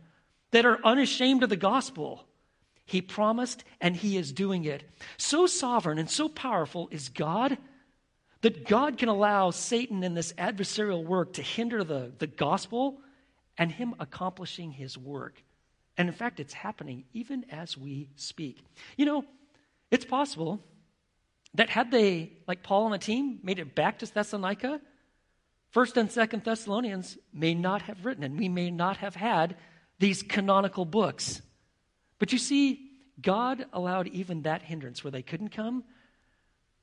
that 0.51 0.67
are 0.67 0.85
unashamed 0.85 1.43
of 1.43 1.51
the 1.51 1.57
gospel. 1.57 2.25
He 2.85 3.01
promised 3.01 3.65
and 3.81 3.95
he 3.95 4.17
is 4.17 4.33
doing 4.33 4.65
it. 4.65 4.85
So 5.17 5.47
sovereign 5.47 5.99
and 5.99 6.11
so 6.11 6.29
powerful 6.29 6.89
is 6.91 7.09
God 7.09 7.59
that 8.41 8.67
God 8.67 8.99
can 8.99 9.09
allow 9.09 9.51
Satan 9.51 10.03
in 10.03 10.15
this 10.15 10.33
adversarial 10.33 11.05
work 11.05 11.35
to 11.35 11.43
hinder 11.43 11.85
the, 11.85 12.13
the 12.19 12.27
gospel 12.27 12.99
and 13.59 13.71
him 13.71 13.95
accomplishing 14.01 14.73
his 14.73 14.97
work. 14.97 15.43
And 15.97 16.09
in 16.09 16.15
fact, 16.15 16.41
it's 16.41 16.55
happening 16.55 17.05
even 17.13 17.45
as 17.51 17.77
we 17.77 18.09
speak. 18.17 18.65
You 18.97 19.07
know, 19.07 19.25
it's 19.91 20.05
possible 20.05 20.61
that 21.55 21.69
had 21.69 21.91
they, 21.91 22.33
like 22.47 22.63
Paul 22.63 22.87
and 22.87 22.95
the 22.95 23.05
team, 23.05 23.41
made 23.43 23.59
it 23.59 23.75
back 23.75 23.99
to 23.99 24.07
Thessalonica, 24.07 24.81
First 25.71 25.97
and 25.97 26.11
Second 26.11 26.45
Thessalonians 26.45 27.17
may 27.33 27.55
not 27.55 27.83
have 27.83 28.05
written, 28.05 28.25
and 28.25 28.39
we 28.39 28.49
may 28.49 28.71
not 28.71 28.99
have 28.99 29.15
had 29.15 29.57
these 29.99 30.23
canonical 30.23 30.85
books. 30.85 31.41
But 32.19 32.33
you 32.33 32.39
see, 32.39 32.91
God 33.21 33.67
allowed 33.73 34.09
even 34.09 34.43
that 34.43 34.63
hindrance 34.63 35.03
where 35.03 35.11
they 35.11 35.23
couldn't 35.23 35.49
come 35.49 35.85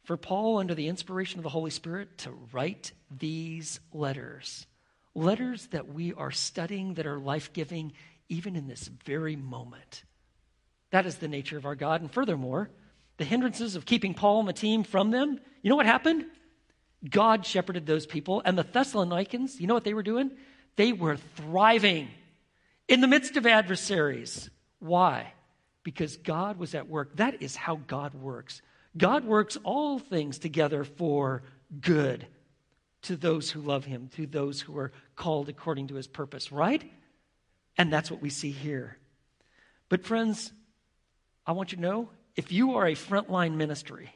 for 0.05 0.17
Paul, 0.17 0.57
under 0.57 0.73
the 0.73 0.87
inspiration 0.87 1.37
of 1.37 1.43
the 1.43 1.49
Holy 1.49 1.69
Spirit, 1.69 2.17
to 2.19 2.31
write 2.51 2.93
these 3.15 3.79
letters. 3.93 4.65
Letters 5.19 5.67
that 5.67 5.93
we 5.93 6.13
are 6.13 6.31
studying 6.31 6.93
that 6.93 7.05
are 7.05 7.19
life 7.19 7.51
giving 7.51 7.91
even 8.29 8.55
in 8.55 8.67
this 8.67 8.89
very 9.05 9.35
moment. 9.35 10.05
That 10.91 11.05
is 11.05 11.17
the 11.17 11.27
nature 11.27 11.57
of 11.57 11.65
our 11.65 11.75
God. 11.75 11.99
And 11.99 12.09
furthermore, 12.09 12.69
the 13.17 13.25
hindrances 13.25 13.75
of 13.75 13.85
keeping 13.85 14.13
Paul 14.13 14.39
and 14.39 14.47
the 14.47 14.53
team 14.53 14.85
from 14.85 15.11
them, 15.11 15.37
you 15.61 15.69
know 15.69 15.75
what 15.75 15.85
happened? 15.85 16.25
God 17.07 17.45
shepherded 17.45 17.85
those 17.85 18.05
people, 18.05 18.41
and 18.45 18.57
the 18.57 18.63
Thessalonians, 18.63 19.59
you 19.59 19.67
know 19.67 19.73
what 19.73 19.83
they 19.83 19.93
were 19.93 20.03
doing? 20.03 20.31
They 20.77 20.93
were 20.93 21.17
thriving 21.35 22.07
in 22.87 23.01
the 23.01 23.07
midst 23.07 23.35
of 23.35 23.45
adversaries. 23.45 24.49
Why? 24.79 25.33
Because 25.83 26.15
God 26.15 26.57
was 26.57 26.75
at 26.75 26.87
work. 26.87 27.17
That 27.17 27.41
is 27.41 27.57
how 27.57 27.75
God 27.75 28.13
works. 28.13 28.61
God 28.97 29.25
works 29.25 29.57
all 29.65 29.99
things 29.99 30.39
together 30.39 30.85
for 30.85 31.43
good 31.81 32.25
to 33.03 33.15
those 33.15 33.49
who 33.49 33.61
love 33.61 33.85
him, 33.85 34.09
to 34.15 34.25
those 34.25 34.61
who 34.61 34.77
are 34.77 34.91
called 35.15 35.49
according 35.49 35.87
to 35.87 35.95
his 35.95 36.07
purpose, 36.07 36.51
right? 36.51 36.83
And 37.77 37.91
that's 37.91 38.11
what 38.11 38.21
we 38.21 38.29
see 38.29 38.51
here. 38.51 38.97
But, 39.87 40.05
friends, 40.05 40.51
I 41.45 41.53
want 41.53 41.71
you 41.71 41.77
to 41.77 41.81
know 41.81 42.09
if 42.35 42.51
you 42.51 42.75
are 42.75 42.87
a 42.87 42.93
frontline 42.93 43.55
ministry, 43.55 44.13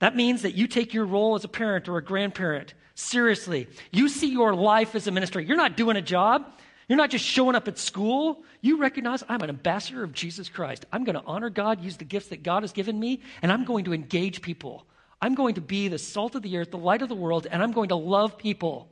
that 0.00 0.16
means 0.16 0.42
that 0.42 0.54
you 0.54 0.66
take 0.66 0.94
your 0.94 1.06
role 1.06 1.34
as 1.34 1.44
a 1.44 1.48
parent 1.48 1.88
or 1.88 1.98
a 1.98 2.04
grandparent 2.04 2.74
seriously. 2.94 3.68
You 3.92 4.08
see 4.08 4.30
your 4.30 4.54
life 4.54 4.94
as 4.94 5.06
a 5.06 5.10
ministry. 5.10 5.44
You're 5.44 5.56
not 5.56 5.76
doing 5.76 5.96
a 5.96 6.02
job, 6.02 6.46
you're 6.88 6.96
not 6.96 7.10
just 7.10 7.24
showing 7.24 7.54
up 7.54 7.68
at 7.68 7.78
school. 7.78 8.42
You 8.62 8.78
recognize 8.78 9.22
I'm 9.28 9.42
an 9.42 9.50
ambassador 9.50 10.02
of 10.02 10.12
Jesus 10.14 10.48
Christ. 10.48 10.86
I'm 10.90 11.04
going 11.04 11.14
to 11.14 11.24
honor 11.26 11.50
God, 11.50 11.84
use 11.84 11.98
the 11.98 12.04
gifts 12.04 12.28
that 12.28 12.42
God 12.42 12.62
has 12.62 12.72
given 12.72 12.98
me, 12.98 13.20
and 13.42 13.52
I'm 13.52 13.64
going 13.64 13.84
to 13.84 13.92
engage 13.92 14.40
people. 14.40 14.86
I'm 15.20 15.34
going 15.34 15.56
to 15.56 15.60
be 15.60 15.88
the 15.88 15.98
salt 15.98 16.34
of 16.34 16.42
the 16.42 16.58
earth, 16.58 16.70
the 16.70 16.78
light 16.78 17.02
of 17.02 17.08
the 17.08 17.14
world, 17.14 17.46
and 17.50 17.62
I'm 17.62 17.72
going 17.72 17.88
to 17.88 17.96
love 17.96 18.38
people. 18.38 18.88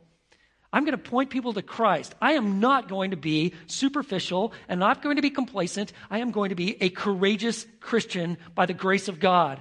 I'm 0.72 0.84
going 0.84 0.98
to 0.98 1.10
point 1.10 1.30
people 1.30 1.52
to 1.54 1.62
Christ. 1.62 2.14
I 2.20 2.32
am 2.32 2.60
not 2.60 2.88
going 2.88 3.12
to 3.12 3.16
be 3.16 3.54
superficial 3.66 4.52
and 4.68 4.80
not 4.80 5.02
going 5.02 5.16
to 5.16 5.22
be 5.22 5.30
complacent. 5.30 5.92
I 6.10 6.18
am 6.18 6.32
going 6.32 6.50
to 6.50 6.56
be 6.56 6.82
a 6.82 6.90
courageous 6.90 7.66
Christian 7.80 8.36
by 8.54 8.66
the 8.66 8.74
grace 8.74 9.08
of 9.08 9.20
God. 9.20 9.60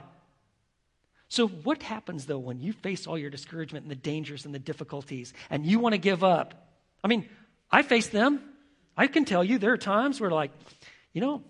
So, 1.29 1.47
what 1.47 1.83
happens 1.83 2.25
though 2.25 2.39
when 2.39 2.59
you 2.59 2.73
face 2.73 3.07
all 3.07 3.17
your 3.17 3.29
discouragement 3.29 3.83
and 3.83 3.91
the 3.91 3.95
dangers 3.95 4.45
and 4.45 4.53
the 4.53 4.59
difficulties 4.59 5.33
and 5.49 5.65
you 5.65 5.79
want 5.79 5.93
to 5.93 5.99
give 5.99 6.23
up? 6.23 6.69
I 7.03 7.07
mean, 7.07 7.29
I 7.71 7.81
face 7.81 8.07
them. 8.07 8.41
I 8.97 9.07
can 9.07 9.25
tell 9.25 9.43
you 9.43 9.57
there 9.57 9.73
are 9.73 9.77
times 9.77 10.19
where, 10.21 10.31
like, 10.31 10.51
you 11.13 11.21
know, 11.21 11.43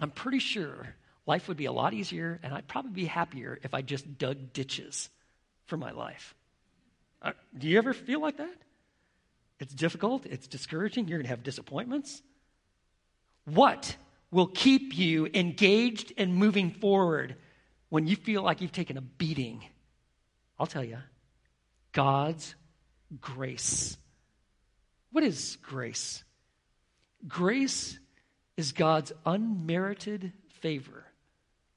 I'm 0.00 0.10
pretty 0.10 0.38
sure 0.38 0.94
life 1.28 1.46
would 1.46 1.58
be 1.58 1.66
a 1.66 1.72
lot 1.72 1.92
easier 1.92 2.40
and 2.42 2.54
I'd 2.54 2.66
probably 2.66 2.92
be 2.92 3.04
happier 3.04 3.58
if 3.62 3.74
I 3.74 3.82
just 3.82 4.16
dug 4.16 4.54
ditches 4.54 5.10
for 5.66 5.76
my 5.76 5.90
life. 5.90 6.34
Uh, 7.20 7.32
do 7.56 7.68
you 7.68 7.76
ever 7.76 7.92
feel 7.92 8.20
like 8.20 8.38
that? 8.38 8.56
It's 9.60 9.74
difficult, 9.74 10.24
it's 10.24 10.46
discouraging, 10.46 11.06
you're 11.06 11.18
going 11.18 11.26
to 11.26 11.30
have 11.30 11.42
disappointments. 11.42 12.22
What 13.44 13.94
will 14.30 14.46
keep 14.46 14.96
you 14.96 15.28
engaged 15.34 16.14
and 16.16 16.34
moving 16.34 16.70
forward 16.70 17.36
when 17.90 18.06
you 18.06 18.16
feel 18.16 18.42
like 18.42 18.62
you've 18.62 18.72
taken 18.72 18.96
a 18.96 19.02
beating? 19.02 19.62
I'll 20.58 20.66
tell 20.66 20.84
you 20.84 20.98
God's 21.92 22.54
grace. 23.20 23.98
What 25.12 25.24
is 25.24 25.58
grace? 25.62 26.24
Grace 27.26 27.98
is 28.56 28.72
God's 28.72 29.12
unmerited 29.26 30.32
favor 30.60 31.04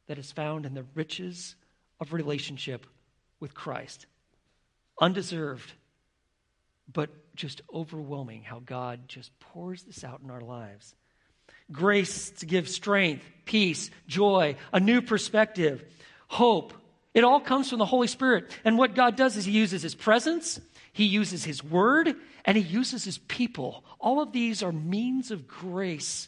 that 0.07 0.17
is 0.17 0.31
found 0.31 0.65
in 0.65 0.73
the 0.73 0.85
riches 0.95 1.55
of 1.99 2.13
relationship 2.13 2.85
with 3.39 3.53
Christ. 3.53 4.05
Undeserved, 4.99 5.71
but 6.91 7.09
just 7.35 7.61
overwhelming 7.73 8.43
how 8.43 8.59
God 8.59 9.07
just 9.07 9.37
pours 9.39 9.83
this 9.83 10.03
out 10.03 10.21
in 10.23 10.29
our 10.29 10.41
lives. 10.41 10.95
Grace 11.71 12.31
to 12.31 12.45
give 12.45 12.67
strength, 12.67 13.23
peace, 13.45 13.89
joy, 14.07 14.55
a 14.73 14.79
new 14.79 15.01
perspective, 15.01 15.83
hope. 16.27 16.73
It 17.13 17.23
all 17.23 17.39
comes 17.39 17.69
from 17.69 17.79
the 17.79 17.85
Holy 17.85 18.07
Spirit. 18.07 18.51
And 18.63 18.77
what 18.77 18.95
God 18.95 19.15
does 19.15 19.37
is 19.37 19.45
He 19.45 19.51
uses 19.51 19.81
His 19.81 19.95
presence, 19.95 20.59
He 20.91 21.05
uses 21.05 21.43
His 21.43 21.63
word, 21.63 22.13
and 22.45 22.57
He 22.57 22.63
uses 22.63 23.03
His 23.03 23.17
people. 23.17 23.83
All 23.99 24.21
of 24.21 24.31
these 24.31 24.63
are 24.63 24.71
means 24.71 25.31
of 25.31 25.47
grace 25.47 26.27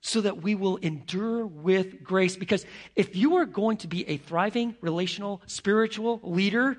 so 0.00 0.20
that 0.20 0.42
we 0.42 0.54
will 0.54 0.76
endure 0.78 1.46
with 1.46 2.02
grace. 2.02 2.36
Because 2.36 2.64
if 2.96 3.14
you 3.14 3.36
are 3.36 3.44
going 3.44 3.78
to 3.78 3.88
be 3.88 4.08
a 4.08 4.16
thriving, 4.16 4.76
relational, 4.80 5.42
spiritual 5.46 6.20
leader, 6.22 6.76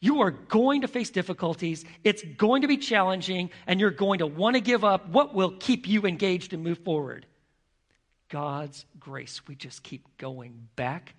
you 0.00 0.20
are 0.20 0.30
going 0.30 0.82
to 0.82 0.88
face 0.88 1.10
difficulties. 1.10 1.84
It's 2.04 2.22
going 2.36 2.62
to 2.62 2.68
be 2.68 2.76
challenging, 2.76 3.50
and 3.66 3.80
you're 3.80 3.90
going 3.90 4.20
to 4.20 4.26
want 4.26 4.54
to 4.54 4.60
give 4.60 4.84
up. 4.84 5.08
What 5.08 5.34
will 5.34 5.52
keep 5.58 5.88
you 5.88 6.04
engaged 6.06 6.52
and 6.52 6.62
move 6.62 6.78
forward? 6.78 7.26
God's 8.28 8.84
grace. 9.00 9.46
We 9.48 9.54
just 9.54 9.82
keep 9.82 10.16
going 10.18 10.68
back 10.76 11.14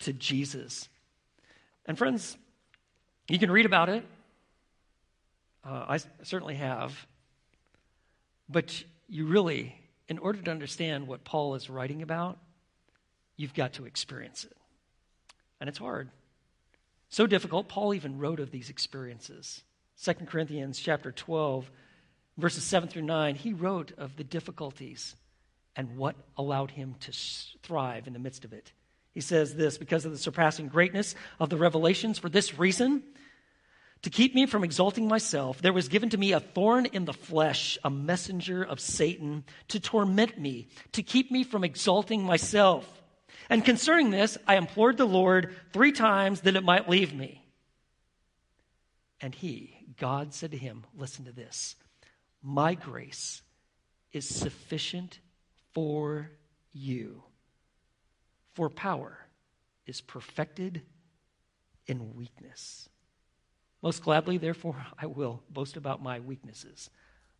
to 0.00 0.12
Jesus. 0.12 0.88
And, 1.86 1.98
friends, 1.98 2.36
you 3.28 3.38
can 3.38 3.50
read 3.50 3.66
about 3.66 3.88
it. 3.88 4.04
Uh, 5.64 5.84
I 5.88 5.98
certainly 6.22 6.54
have. 6.54 7.06
But 8.48 8.82
you 9.08 9.26
really, 9.26 9.74
in 10.08 10.18
order 10.18 10.40
to 10.40 10.50
understand 10.50 11.06
what 11.06 11.24
Paul 11.24 11.54
is 11.54 11.68
writing 11.68 12.02
about, 12.02 12.38
you've 13.36 13.54
got 13.54 13.74
to 13.74 13.86
experience 13.86 14.44
it. 14.44 14.56
And 15.60 15.68
it's 15.68 15.78
hard. 15.78 16.10
So 17.08 17.26
difficult, 17.26 17.68
Paul 17.68 17.94
even 17.94 18.18
wrote 18.18 18.40
of 18.40 18.50
these 18.50 18.70
experiences. 18.70 19.62
2 20.02 20.14
Corinthians 20.26 20.78
chapter 20.78 21.12
12, 21.12 21.70
verses 22.36 22.64
7 22.64 22.88
through 22.88 23.02
9, 23.02 23.34
he 23.34 23.52
wrote 23.52 23.92
of 23.96 24.16
the 24.16 24.24
difficulties 24.24 25.16
and 25.74 25.96
what 25.96 26.16
allowed 26.36 26.70
him 26.70 26.94
to 27.00 27.12
thrive 27.62 28.06
in 28.06 28.12
the 28.12 28.18
midst 28.18 28.44
of 28.44 28.52
it. 28.52 28.72
He 29.12 29.20
says 29.20 29.54
this 29.54 29.78
because 29.78 30.04
of 30.04 30.12
the 30.12 30.18
surpassing 30.18 30.68
greatness 30.68 31.14
of 31.40 31.48
the 31.48 31.56
revelations, 31.56 32.18
for 32.18 32.28
this 32.28 32.58
reason, 32.58 33.02
to 34.02 34.10
keep 34.10 34.34
me 34.34 34.46
from 34.46 34.62
exalting 34.62 35.08
myself, 35.08 35.60
there 35.60 35.72
was 35.72 35.88
given 35.88 36.10
to 36.10 36.18
me 36.18 36.32
a 36.32 36.40
thorn 36.40 36.86
in 36.86 37.04
the 37.04 37.12
flesh, 37.12 37.78
a 37.82 37.90
messenger 37.90 38.62
of 38.62 38.78
Satan, 38.78 39.44
to 39.68 39.80
torment 39.80 40.38
me, 40.38 40.68
to 40.92 41.02
keep 41.02 41.30
me 41.30 41.44
from 41.44 41.64
exalting 41.64 42.22
myself. 42.22 43.02
And 43.48 43.64
concerning 43.64 44.10
this, 44.10 44.38
I 44.46 44.56
implored 44.56 44.96
the 44.96 45.06
Lord 45.06 45.54
three 45.72 45.92
times 45.92 46.42
that 46.42 46.56
it 46.56 46.64
might 46.64 46.88
leave 46.88 47.14
me. 47.14 47.44
And 49.20 49.34
he, 49.34 49.76
God, 49.98 50.34
said 50.34 50.50
to 50.50 50.58
him, 50.58 50.84
Listen 50.96 51.24
to 51.24 51.32
this. 51.32 51.76
My 52.42 52.74
grace 52.74 53.42
is 54.12 54.28
sufficient 54.28 55.18
for 55.72 56.30
you, 56.72 57.22
for 58.54 58.68
power 58.68 59.18
is 59.86 60.00
perfected 60.00 60.82
in 61.86 62.14
weakness. 62.14 62.88
Most 63.86 64.02
gladly, 64.02 64.36
therefore, 64.36 64.84
I 64.98 65.06
will 65.06 65.44
boast 65.48 65.76
about 65.76 66.02
my 66.02 66.18
weaknesses, 66.18 66.90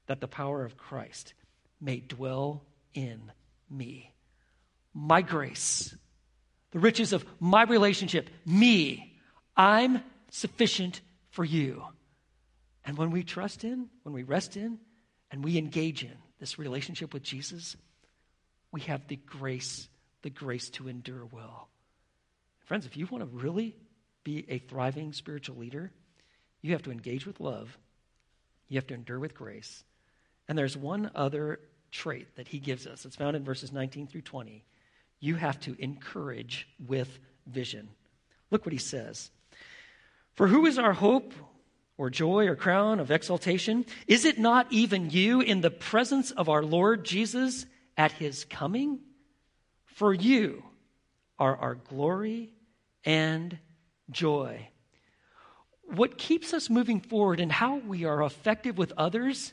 that 0.06 0.20
the 0.20 0.28
power 0.28 0.64
of 0.64 0.76
Christ 0.76 1.34
may 1.80 1.98
dwell 1.98 2.62
in 2.94 3.32
me 3.68 4.12
my 4.94 5.22
grace, 5.22 5.94
the 6.70 6.78
riches 6.78 7.12
of 7.12 7.26
my 7.40 7.64
relationship, 7.64 8.30
me. 8.46 9.18
I'm 9.56 10.04
sufficient 10.30 11.00
for 11.30 11.44
you. 11.44 11.82
And 12.84 12.96
when 12.96 13.10
we 13.10 13.24
trust 13.24 13.64
in, 13.64 13.88
when 14.04 14.14
we 14.14 14.22
rest 14.22 14.56
in, 14.56 14.78
and 15.32 15.42
we 15.42 15.58
engage 15.58 16.04
in 16.04 16.14
this 16.38 16.60
relationship 16.60 17.12
with 17.12 17.24
Jesus, 17.24 17.76
we 18.70 18.82
have 18.82 19.08
the 19.08 19.16
grace, 19.16 19.88
the 20.22 20.30
grace 20.30 20.70
to 20.70 20.86
endure 20.86 21.26
well. 21.26 21.68
Friends, 22.66 22.86
if 22.86 22.96
you 22.96 23.08
want 23.10 23.24
to 23.24 23.36
really 23.36 23.74
be 24.22 24.46
a 24.48 24.60
thriving 24.60 25.12
spiritual 25.12 25.56
leader, 25.56 25.90
you 26.62 26.72
have 26.72 26.82
to 26.82 26.90
engage 26.90 27.26
with 27.26 27.40
love, 27.40 27.76
you 28.68 28.76
have 28.76 28.86
to 28.88 28.94
endure 28.94 29.18
with 29.18 29.34
grace. 29.34 29.84
And 30.48 30.56
there's 30.56 30.76
one 30.76 31.10
other 31.14 31.60
trait 31.90 32.36
that 32.36 32.48
he 32.48 32.58
gives 32.58 32.86
us. 32.86 33.04
It's 33.04 33.16
found 33.16 33.36
in 33.36 33.44
verses 33.44 33.72
19 33.72 34.06
through 34.06 34.22
20 34.22 34.64
you 35.20 35.34
have 35.36 35.58
to 35.60 35.76
encourage 35.78 36.68
with 36.86 37.18
vision. 37.46 37.88
Look 38.50 38.66
what 38.66 38.72
he 38.72 38.78
says. 38.78 39.30
For 40.34 40.46
who 40.46 40.66
is 40.66 40.78
our 40.78 40.92
hope 40.92 41.32
or 41.96 42.10
joy 42.10 42.46
or 42.46 42.56
crown 42.56 43.00
of 43.00 43.10
exaltation? 43.10 43.86
Is 44.06 44.24
it 44.24 44.38
not 44.38 44.66
even 44.70 45.10
you 45.10 45.40
in 45.40 45.62
the 45.62 45.70
presence 45.70 46.30
of 46.30 46.48
our 46.48 46.62
Lord 46.62 47.04
Jesus 47.04 47.66
at 47.96 48.12
his 48.12 48.44
coming? 48.44 49.00
For 49.86 50.12
you 50.12 50.62
are 51.38 51.56
our 51.56 51.74
glory 51.74 52.50
and 53.04 53.58
joy. 54.10 54.68
What 55.94 56.18
keeps 56.18 56.52
us 56.52 56.68
moving 56.68 57.00
forward 57.00 57.40
and 57.40 57.50
how 57.50 57.76
we 57.76 58.04
are 58.04 58.22
effective 58.22 58.76
with 58.76 58.92
others 58.96 59.52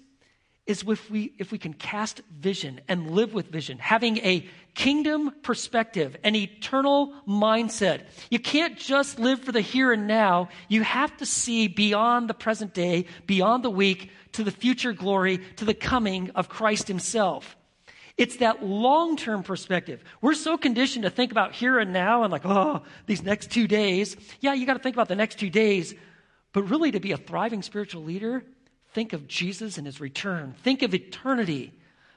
is 0.65 0.83
if 0.87 1.09
we, 1.11 1.33
if 1.37 1.51
we 1.51 1.57
can 1.57 1.73
cast 1.73 2.21
vision 2.39 2.79
and 2.87 3.11
live 3.11 3.33
with 3.33 3.47
vision, 3.47 3.77
having 3.77 4.17
a 4.19 4.47
kingdom 4.75 5.31
perspective, 5.43 6.15
an 6.23 6.35
eternal 6.35 7.13
mindset. 7.27 8.03
You 8.31 8.39
can't 8.39 8.77
just 8.77 9.19
live 9.19 9.41
for 9.41 9.51
the 9.51 9.61
here 9.61 9.91
and 9.91 10.07
now. 10.07 10.49
You 10.69 10.83
have 10.83 11.15
to 11.17 11.25
see 11.25 11.67
beyond 11.67 12.29
the 12.29 12.33
present 12.33 12.73
day, 12.73 13.05
beyond 13.27 13.63
the 13.63 13.69
week, 13.69 14.11
to 14.33 14.43
the 14.43 14.51
future 14.51 14.93
glory, 14.93 15.39
to 15.57 15.65
the 15.65 15.73
coming 15.73 16.31
of 16.31 16.49
Christ 16.49 16.87
Himself. 16.87 17.57
It's 18.17 18.37
that 18.37 18.63
long 18.63 19.17
term 19.17 19.43
perspective. 19.43 20.03
We're 20.21 20.33
so 20.35 20.57
conditioned 20.57 21.03
to 21.03 21.09
think 21.09 21.31
about 21.31 21.53
here 21.53 21.79
and 21.79 21.91
now 21.91 22.23
and 22.23 22.31
like, 22.31 22.45
oh, 22.45 22.83
these 23.05 23.23
next 23.23 23.51
two 23.51 23.67
days. 23.67 24.15
Yeah, 24.39 24.53
you 24.53 24.65
got 24.65 24.73
to 24.73 24.79
think 24.79 24.95
about 24.95 25.07
the 25.07 25.15
next 25.15 25.39
two 25.39 25.49
days. 25.49 25.93
But 26.53 26.69
really, 26.69 26.91
to 26.91 26.99
be 26.99 27.11
a 27.11 27.17
thriving 27.17 27.61
spiritual 27.61 28.03
leader, 28.03 28.43
Think 28.93 29.13
of 29.13 29.27
Jesus 29.27 29.77
and 29.77 29.87
his 29.87 29.99
return. 29.99 30.53
Think 30.63 30.83
of 30.83 30.93
eternity. 30.93 31.73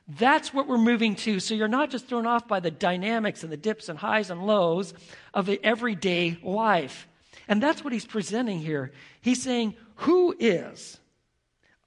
That's 0.06 0.52
what 0.52 0.68
we're 0.68 0.76
moving 0.76 1.16
to. 1.16 1.40
So 1.40 1.54
you're 1.54 1.68
not 1.68 1.90
just 1.90 2.06
thrown 2.06 2.26
off 2.26 2.46
by 2.46 2.60
the 2.60 2.70
dynamics 2.70 3.42
and 3.42 3.50
the 3.50 3.56
dips 3.56 3.88
and 3.88 3.98
highs 3.98 4.30
and 4.30 4.46
lows 4.46 4.92
of 5.32 5.46
the 5.46 5.58
everyday 5.64 6.38
life. 6.42 7.08
And 7.48 7.62
that's 7.62 7.82
what 7.82 7.92
he's 7.92 8.04
presenting 8.04 8.60
here. 8.60 8.92
He's 9.22 9.42
saying, 9.42 9.74
Who 9.96 10.36
is 10.38 10.98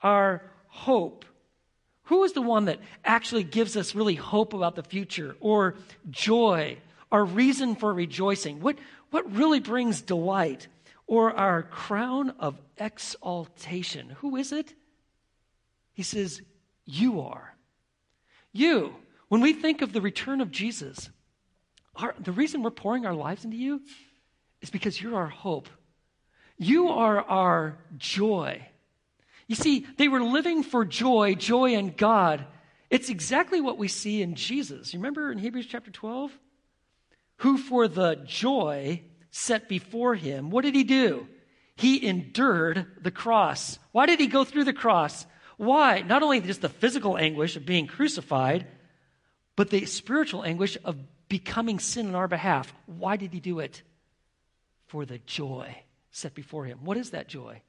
our 0.02 0.42
hope? 0.68 1.24
Who 2.06 2.24
is 2.24 2.34
the 2.34 2.42
one 2.42 2.66
that 2.66 2.80
actually 3.06 3.44
gives 3.44 3.78
us 3.78 3.94
really 3.94 4.16
hope 4.16 4.56
about 4.56 4.76
the 4.76 4.82
future 4.82 5.36
or 5.40 5.76
joy, 6.10 6.80
our 7.12 7.24
reason 7.24 7.76
for 7.76 7.94
rejoicing? 7.94 8.60
What, 8.62 8.80
what 9.12 9.32
really 9.32 9.60
brings 9.60 10.02
delight? 10.02 10.68
Or 11.10 11.36
our 11.36 11.64
crown 11.64 12.36
of 12.40 12.62
exaltation? 12.78 14.12
Who 14.20 14.36
is 14.36 14.52
it? 14.52 14.76
He 15.92 16.04
says, 16.04 16.40
You 16.86 17.22
are. 17.22 17.56
You. 18.54 18.94
When 19.28 19.42
we 19.42 19.54
think 19.54 19.82
of 19.82 19.92
the 19.92 20.02
return 20.02 20.40
of 20.40 20.52
Jesus, 20.52 21.10
our, 21.96 22.14
the 22.20 22.32
reason 22.32 22.62
we're 22.62 22.70
pouring 22.70 23.08
our 23.08 23.16
lives 23.16 23.44
into 23.44 23.58
you 23.58 23.82
is 24.62 24.70
because 24.70 25.02
you're 25.02 25.16
our 25.16 25.28
hope. 25.28 25.68
You 26.60 26.90
are 26.90 27.22
our 27.22 27.80
joy. 27.98 28.68
You 29.48 29.56
see, 29.56 29.88
they 29.98 30.10
were 30.10 30.22
living 30.22 30.62
for 30.62 30.86
joy, 30.86 31.34
joy 31.34 31.74
in 31.74 31.96
God. 31.98 32.46
It's 32.92 33.10
exactly 33.10 33.62
what 33.62 33.80
we 33.80 33.88
see 33.88 34.22
in 34.22 34.36
Jesus. 34.36 34.94
You 34.94 35.00
remember 35.00 35.32
in 35.32 35.40
Hebrews 35.40 35.66
chapter 35.66 35.90
12? 35.90 36.38
Who 37.38 37.58
for 37.58 37.88
the 37.88 38.22
joy 38.28 39.02
set 39.32 39.70
before 39.70 40.16
him, 40.16 40.50
what 40.50 40.64
did 40.64 40.76
he 40.76 40.84
do? 40.84 41.28
He 41.76 42.06
endured 42.06 42.86
the 43.02 43.12
cross. 43.12 43.80
Why 43.92 44.06
did 44.06 44.20
he 44.20 44.28
go 44.28 44.44
through 44.44 44.66
the 44.66 44.74
cross? 44.74 45.26
Why? 45.58 46.02
Not 46.02 46.24
only 46.24 46.42
just 46.42 46.62
the 46.62 46.70
physical 46.70 47.18
anguish 47.18 47.56
of 47.56 47.66
being 47.66 47.88
crucified, 47.88 48.68
but 49.56 49.70
the 49.70 49.86
spiritual 49.86 50.44
anguish 50.44 50.78
of 50.84 50.98
becoming 51.28 51.80
sin 51.80 52.08
on 52.08 52.16
our 52.16 52.28
behalf. 52.28 52.74
Why 52.86 53.16
did 53.18 53.34
he 53.34 53.40
do 53.40 53.60
it? 53.60 53.84
For 54.88 55.06
the 55.06 55.20
joy 55.20 55.84
set 56.12 56.34
before 56.34 56.66
him. 56.66 56.80
What 56.84 56.98
is 56.98 57.12
that 57.12 57.28
joy? 57.28 57.62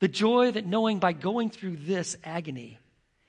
The 0.00 0.08
joy 0.08 0.50
that 0.52 0.66
knowing 0.66 0.98
by 0.98 1.12
going 1.12 1.50
through 1.50 1.76
this 1.76 2.16
agony, 2.24 2.78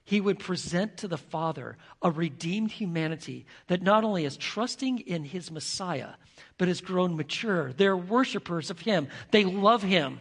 he 0.06 0.20
would 0.20 0.40
present 0.40 0.98
to 0.98 1.08
the 1.08 1.18
Father 1.18 1.78
a 2.02 2.12
redeemed 2.12 2.72
humanity 2.72 3.46
that 3.68 3.82
not 3.82 4.04
only 4.04 4.26
is 4.26 4.36
trusting 4.36 5.00
in 5.00 5.24
his 5.24 5.50
Messiah, 5.50 6.12
but 6.58 6.68
has 6.68 6.82
grown 6.82 7.16
mature. 7.16 7.72
They're 7.74 7.98
worshipers 7.98 8.70
of 8.70 8.80
him, 8.80 9.08
they 9.32 9.46
love 9.46 9.84
him. 9.84 10.20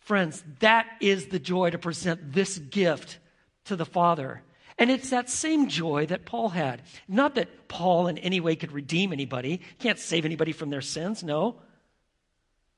Friends, 0.00 0.44
that 0.60 0.86
is 1.00 1.26
the 1.26 1.38
joy 1.38 1.70
to 1.70 1.78
present 1.78 2.32
this 2.32 2.58
gift 2.58 3.18
to 3.64 3.74
the 3.74 3.86
Father. 3.86 4.42
And 4.78 4.90
it's 4.90 5.10
that 5.10 5.30
same 5.30 5.68
joy 5.68 6.06
that 6.06 6.26
Paul 6.26 6.50
had. 6.50 6.82
Not 7.08 7.34
that 7.36 7.66
Paul 7.66 8.06
in 8.08 8.18
any 8.18 8.40
way 8.40 8.56
could 8.56 8.72
redeem 8.72 9.12
anybody, 9.12 9.52
he 9.52 9.76
can't 9.78 9.98
save 9.98 10.24
anybody 10.24 10.52
from 10.52 10.70
their 10.70 10.82
sins, 10.82 11.24
no. 11.24 11.56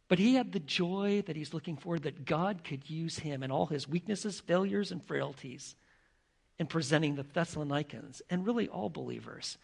But 0.06 0.20
he 0.20 0.36
had 0.36 0.52
the 0.52 0.60
joy 0.60 1.22
that 1.26 1.36
he's 1.36 1.52
looking 1.52 1.76
for 1.76 1.98
that 1.98 2.24
God 2.24 2.64
could 2.64 2.88
use 2.88 3.18
him 3.18 3.42
and 3.42 3.52
all 3.52 3.66
his 3.66 3.86
weaknesses, 3.86 4.40
failures, 4.40 4.90
and 4.90 5.04
frailties 5.04 5.74
in 6.58 6.66
presenting 6.66 7.14
the 7.14 7.22
Thessalonians 7.22 8.22
and 8.30 8.46
really 8.46 8.68
all 8.68 8.88
believers 8.88 9.58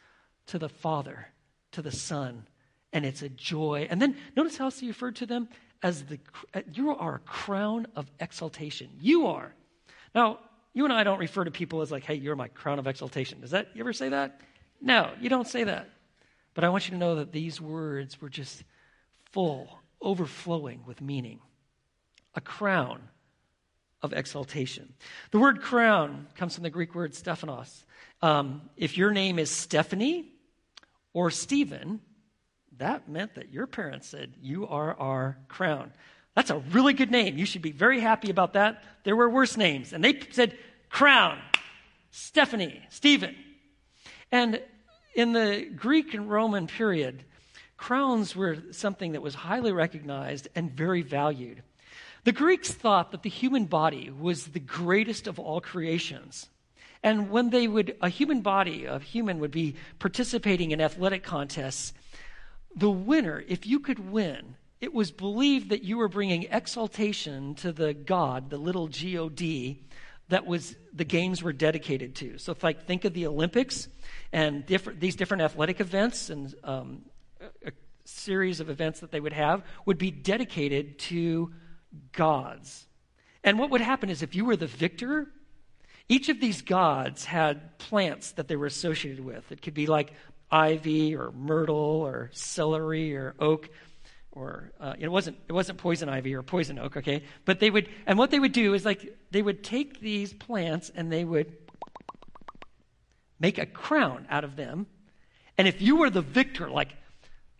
to 0.46 0.58
the 0.58 0.68
Father, 0.68 1.26
to 1.72 1.82
the 1.82 1.90
Son. 1.90 2.46
And 2.92 3.04
it's 3.04 3.22
a 3.22 3.28
joy. 3.28 3.88
And 3.90 4.00
then 4.00 4.16
notice 4.36 4.56
how 4.56 4.70
he 4.70 4.86
referred 4.86 5.16
to 5.16 5.26
them 5.26 5.48
as 5.82 6.04
the 6.04 6.18
you 6.72 6.96
are 6.96 7.16
a 7.16 7.18
crown 7.20 7.86
of 7.96 8.10
exaltation. 8.20 8.90
You 9.00 9.26
are. 9.26 9.54
Now, 10.14 10.38
you 10.72 10.84
and 10.84 10.92
I 10.92 11.04
don't 11.04 11.18
refer 11.18 11.44
to 11.44 11.50
people 11.50 11.82
as 11.82 11.90
like, 11.90 12.04
hey, 12.04 12.14
you're 12.14 12.36
my 12.36 12.48
crown 12.48 12.78
of 12.78 12.86
exaltation. 12.86 13.40
Does 13.40 13.50
that 13.50 13.68
you 13.74 13.80
ever 13.80 13.92
say 13.92 14.08
that? 14.10 14.40
No, 14.80 15.10
you 15.20 15.28
don't 15.28 15.48
say 15.48 15.64
that. 15.64 15.88
But 16.54 16.64
I 16.64 16.68
want 16.68 16.86
you 16.86 16.92
to 16.92 16.98
know 16.98 17.16
that 17.16 17.32
these 17.32 17.60
words 17.60 18.20
were 18.20 18.28
just 18.28 18.62
full 19.32 19.80
overflowing 20.00 20.82
with 20.86 21.00
meaning. 21.00 21.40
A 22.34 22.40
crown 22.40 23.00
of 24.04 24.12
exaltation. 24.12 24.92
The 25.30 25.38
word 25.38 25.62
crown 25.62 26.26
comes 26.36 26.54
from 26.54 26.62
the 26.62 26.70
Greek 26.70 26.94
word 26.94 27.14
Stephanos. 27.14 27.86
Um, 28.20 28.60
if 28.76 28.98
your 28.98 29.10
name 29.12 29.38
is 29.38 29.50
Stephanie 29.50 30.28
or 31.14 31.30
Stephen, 31.30 32.00
that 32.76 33.08
meant 33.08 33.36
that 33.36 33.50
your 33.50 33.66
parents 33.66 34.06
said, 34.06 34.34
You 34.42 34.68
are 34.68 34.94
our 34.94 35.38
crown. 35.48 35.90
That's 36.34 36.50
a 36.50 36.58
really 36.58 36.92
good 36.92 37.10
name. 37.10 37.38
You 37.38 37.46
should 37.46 37.62
be 37.62 37.72
very 37.72 37.98
happy 37.98 38.28
about 38.30 38.52
that. 38.52 38.84
There 39.04 39.16
were 39.16 39.30
worse 39.30 39.56
names. 39.56 39.94
And 39.94 40.04
they 40.04 40.20
said, 40.32 40.58
Crown, 40.90 41.38
Stephanie, 42.10 42.82
Stephen. 42.90 43.34
And 44.30 44.60
in 45.14 45.32
the 45.32 45.70
Greek 45.74 46.12
and 46.12 46.30
Roman 46.30 46.66
period, 46.66 47.24
crowns 47.78 48.36
were 48.36 48.58
something 48.72 49.12
that 49.12 49.22
was 49.22 49.34
highly 49.34 49.72
recognized 49.72 50.48
and 50.54 50.70
very 50.70 51.00
valued. 51.00 51.62
The 52.24 52.32
Greeks 52.32 52.70
thought 52.70 53.12
that 53.12 53.22
the 53.22 53.30
human 53.30 53.66
body 53.66 54.10
was 54.10 54.46
the 54.46 54.60
greatest 54.60 55.26
of 55.26 55.38
all 55.38 55.60
creations. 55.60 56.48
And 57.02 57.30
when 57.30 57.50
they 57.50 57.68
would, 57.68 57.96
a 58.00 58.08
human 58.08 58.40
body, 58.40 58.86
a 58.86 58.98
human 58.98 59.38
would 59.40 59.50
be 59.50 59.76
participating 59.98 60.70
in 60.70 60.80
athletic 60.80 61.22
contests, 61.22 61.92
the 62.74 62.90
winner, 62.90 63.44
if 63.46 63.66
you 63.66 63.78
could 63.78 64.10
win, 64.10 64.56
it 64.80 64.94
was 64.94 65.10
believed 65.10 65.68
that 65.68 65.84
you 65.84 65.98
were 65.98 66.08
bringing 66.08 66.44
exaltation 66.44 67.54
to 67.56 67.72
the 67.72 67.92
God, 67.92 68.48
the 68.48 68.56
little 68.56 68.88
God, 68.88 69.76
that 70.28 70.46
was 70.46 70.74
the 70.92 71.04
games 71.04 71.42
were 71.42 71.52
dedicated 71.52 72.14
to. 72.16 72.38
So, 72.38 72.52
if 72.52 72.62
like 72.62 72.86
think 72.86 73.04
of 73.04 73.12
the 73.12 73.26
Olympics 73.26 73.88
and 74.32 74.64
different, 74.64 74.98
these 74.98 75.16
different 75.16 75.42
athletic 75.42 75.80
events 75.80 76.30
and 76.30 76.54
um, 76.64 77.02
a 77.64 77.72
series 78.06 78.60
of 78.60 78.70
events 78.70 79.00
that 79.00 79.10
they 79.10 79.20
would 79.20 79.34
have 79.34 79.62
would 79.84 79.98
be 79.98 80.10
dedicated 80.10 80.98
to 80.98 81.52
gods. 82.12 82.86
And 83.42 83.58
what 83.58 83.70
would 83.70 83.80
happen 83.80 84.10
is 84.10 84.22
if 84.22 84.34
you 84.34 84.44
were 84.44 84.56
the 84.56 84.66
victor, 84.66 85.28
each 86.08 86.28
of 86.28 86.40
these 86.40 86.62
gods 86.62 87.24
had 87.24 87.78
plants 87.78 88.32
that 88.32 88.48
they 88.48 88.56
were 88.56 88.66
associated 88.66 89.24
with. 89.24 89.50
It 89.52 89.62
could 89.62 89.74
be 89.74 89.86
like 89.86 90.12
ivy 90.50 91.16
or 91.16 91.32
myrtle 91.32 91.76
or 91.76 92.30
celery 92.32 93.16
or 93.16 93.34
oak 93.38 93.68
or 94.30 94.72
uh, 94.78 94.94
it 94.98 95.08
wasn't 95.08 95.36
it 95.48 95.52
wasn't 95.52 95.78
poison 95.78 96.08
ivy 96.08 96.34
or 96.34 96.42
poison 96.42 96.78
oak 96.78 96.98
okay 96.98 97.24
but 97.44 97.60
they 97.60 97.70
would 97.70 97.88
and 98.06 98.18
what 98.18 98.30
they 98.30 98.38
would 98.38 98.52
do 98.52 98.74
is 98.74 98.84
like 98.84 99.16
they 99.30 99.40
would 99.40 99.64
take 99.64 100.00
these 100.00 100.34
plants 100.34 100.92
and 100.94 101.10
they 101.10 101.24
would 101.24 101.56
make 103.40 103.58
a 103.58 103.64
crown 103.64 104.26
out 104.28 104.44
of 104.44 104.54
them 104.54 104.86
and 105.56 105.66
if 105.66 105.80
you 105.80 105.96
were 105.96 106.10
the 106.10 106.20
victor 106.20 106.68
like 106.68 106.94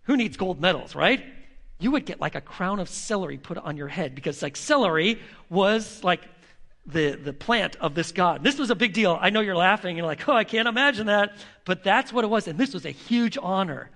who 0.04 0.16
needs 0.16 0.36
gold 0.36 0.60
medals, 0.60 0.94
right? 0.94 1.24
You 1.78 1.90
would 1.90 2.06
get 2.06 2.20
like 2.20 2.34
a 2.34 2.40
crown 2.40 2.80
of 2.80 2.88
celery 2.88 3.38
put 3.38 3.58
on 3.58 3.76
your 3.76 3.88
head 3.88 4.14
because 4.14 4.42
like 4.42 4.56
celery 4.56 5.20
was 5.50 6.02
like 6.04 6.22
the, 6.86 7.12
the 7.12 7.32
plant 7.32 7.76
of 7.76 7.94
this 7.94 8.12
God. 8.12 8.44
This 8.44 8.58
was 8.58 8.70
a 8.70 8.74
big 8.74 8.92
deal. 8.92 9.18
I 9.20 9.30
know 9.30 9.40
you're 9.40 9.56
laughing. 9.56 9.96
You're 9.96 10.06
like, 10.06 10.28
oh, 10.28 10.34
I 10.34 10.44
can't 10.44 10.68
imagine 10.68 11.06
that. 11.06 11.32
But 11.64 11.82
that's 11.82 12.12
what 12.12 12.24
it 12.24 12.28
was. 12.28 12.46
And 12.46 12.58
this 12.58 12.74
was 12.74 12.84
a 12.84 12.90
huge 12.90 13.38
honor. 13.40 13.90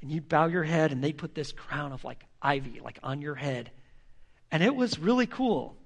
And 0.00 0.10
you'd 0.10 0.28
bow 0.28 0.46
your 0.46 0.64
head 0.64 0.92
and 0.92 1.02
they'd 1.02 1.16
put 1.16 1.34
this 1.34 1.52
crown 1.52 1.92
of 1.92 2.04
like 2.04 2.24
ivy, 2.42 2.80
like 2.80 2.98
on 3.02 3.22
your 3.22 3.34
head. 3.34 3.70
And 4.50 4.62
it 4.62 4.74
was 4.74 4.98
really 4.98 5.26
cool 5.26 5.76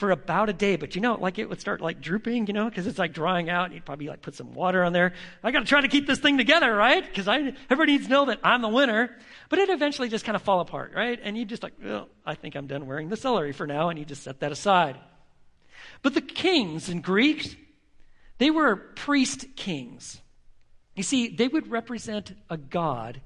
for 0.00 0.10
about 0.10 0.48
a 0.48 0.54
day, 0.54 0.76
but 0.76 0.94
you 0.94 1.02
know, 1.02 1.14
like 1.20 1.38
it 1.38 1.46
would 1.46 1.60
start 1.60 1.82
like 1.82 2.00
drooping, 2.00 2.46
you 2.46 2.54
know, 2.54 2.70
because 2.70 2.86
it's 2.86 2.98
like 2.98 3.12
drying 3.12 3.50
out. 3.50 3.66
And 3.66 3.74
you'd 3.74 3.84
probably 3.84 4.08
like 4.08 4.22
put 4.22 4.34
some 4.34 4.54
water 4.54 4.82
on 4.82 4.94
there. 4.94 5.12
I 5.44 5.50
got 5.50 5.60
to 5.60 5.66
try 5.66 5.82
to 5.82 5.88
keep 5.88 6.06
this 6.06 6.18
thing 6.18 6.38
together, 6.38 6.74
right? 6.74 7.04
Because 7.04 7.28
I 7.28 7.52
everybody 7.68 7.92
needs 7.92 8.06
to 8.06 8.10
know 8.10 8.24
that 8.24 8.40
I'm 8.42 8.62
the 8.62 8.68
winner. 8.68 9.14
But 9.50 9.58
it 9.58 9.68
eventually 9.68 10.08
just 10.08 10.24
kind 10.24 10.36
of 10.36 10.42
fall 10.42 10.60
apart, 10.60 10.92
right? 10.96 11.20
And 11.22 11.36
you 11.36 11.44
just 11.44 11.62
like, 11.62 11.74
well, 11.84 12.08
I 12.24 12.34
think 12.34 12.54
I'm 12.54 12.66
done 12.66 12.86
wearing 12.86 13.10
the 13.10 13.16
celery 13.16 13.52
for 13.52 13.66
now, 13.66 13.90
and 13.90 13.98
you 13.98 14.06
just 14.06 14.22
set 14.22 14.40
that 14.40 14.52
aside. 14.52 14.98
But 16.00 16.14
the 16.14 16.22
kings 16.22 16.88
in 16.88 17.02
Greeks, 17.02 17.54
they 18.38 18.50
were 18.50 18.76
priest 18.76 19.54
kings. 19.54 20.22
You 20.96 21.02
see, 21.02 21.28
they 21.28 21.46
would 21.46 21.70
represent 21.70 22.32
a 22.48 22.56
god, 22.56 23.20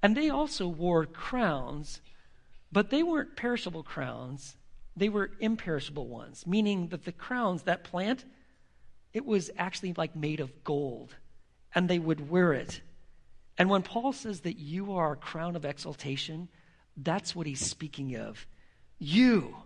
and 0.00 0.16
they 0.16 0.30
also 0.30 0.68
wore 0.68 1.06
crowns, 1.06 2.00
but 2.70 2.90
they 2.90 3.02
weren't 3.02 3.36
perishable 3.36 3.82
crowns 3.82 4.54
they 4.96 5.08
were 5.08 5.30
imperishable 5.40 6.06
ones, 6.06 6.46
meaning 6.46 6.88
that 6.88 7.04
the 7.04 7.12
crowns, 7.12 7.62
that 7.62 7.84
plant, 7.84 8.24
it 9.12 9.24
was 9.24 9.50
actually 9.56 9.94
like 9.96 10.14
made 10.14 10.40
of 10.40 10.64
gold, 10.64 11.14
and 11.74 11.88
they 11.88 11.98
would 11.98 12.28
wear 12.30 12.52
it. 12.52 12.80
And 13.56 13.68
when 13.70 13.82
Paul 13.82 14.12
says 14.12 14.40
that 14.40 14.58
you 14.58 14.94
are 14.94 15.12
a 15.12 15.16
crown 15.16 15.56
of 15.56 15.64
exaltation, 15.64 16.48
that's 16.96 17.34
what 17.34 17.46
he's 17.46 17.64
speaking 17.64 18.16
of. 18.16 18.46
You, 18.98 19.56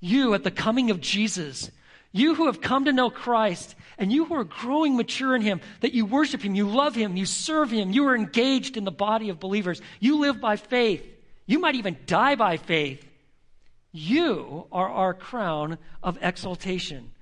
you 0.00 0.34
at 0.34 0.44
the 0.44 0.50
coming 0.50 0.90
of 0.90 1.00
Jesus, 1.00 1.70
you 2.12 2.34
who 2.34 2.46
have 2.46 2.60
come 2.60 2.86
to 2.86 2.92
know 2.92 3.10
Christ, 3.10 3.74
and 3.98 4.12
you 4.12 4.24
who 4.24 4.34
are 4.34 4.44
growing 4.44 4.96
mature 4.96 5.36
in 5.36 5.42
Him, 5.42 5.60
that 5.80 5.92
you 5.92 6.06
worship 6.06 6.40
Him, 6.40 6.54
you 6.54 6.68
love 6.68 6.94
Him, 6.94 7.16
you 7.16 7.26
serve 7.26 7.70
Him, 7.70 7.90
you 7.92 8.06
are 8.06 8.16
engaged 8.16 8.76
in 8.76 8.84
the 8.84 8.90
body 8.90 9.28
of 9.28 9.40
believers, 9.40 9.82
you 10.00 10.18
live 10.18 10.40
by 10.40 10.56
faith, 10.56 11.04
you 11.46 11.58
might 11.58 11.74
even 11.74 11.96
die 12.06 12.34
by 12.34 12.56
faith. 12.56 13.05
You 13.92 14.66
are 14.72 14.88
our 14.88 15.14
crown 15.14 15.78
of 16.02 16.18
exaltation. 16.20 17.12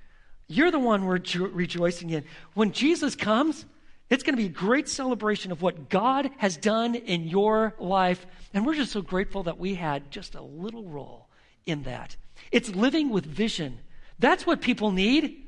You're 0.47 0.71
the 0.71 0.79
one 0.79 1.05
we're 1.05 1.19
jo- 1.19 1.45
rejoicing 1.45 2.09
in. 2.09 2.23
When 2.53 2.71
Jesus 2.71 3.15
comes, 3.15 3.65
it's 4.09 4.23
going 4.23 4.35
to 4.35 4.41
be 4.41 4.47
a 4.47 4.49
great 4.49 4.87
celebration 4.87 5.51
of 5.51 5.61
what 5.61 5.89
God 5.89 6.29
has 6.37 6.57
done 6.57 6.95
in 6.95 7.27
your 7.27 7.73
life. 7.79 8.25
And 8.53 8.65
we're 8.65 8.75
just 8.75 8.91
so 8.91 9.01
grateful 9.01 9.43
that 9.43 9.57
we 9.57 9.75
had 9.75 10.11
just 10.11 10.35
a 10.35 10.41
little 10.41 10.83
role 10.83 11.27
in 11.65 11.83
that. 11.83 12.15
It's 12.51 12.69
living 12.69 13.09
with 13.09 13.25
vision. 13.25 13.79
That's 14.19 14.45
what 14.45 14.61
people 14.61 14.91
need 14.91 15.41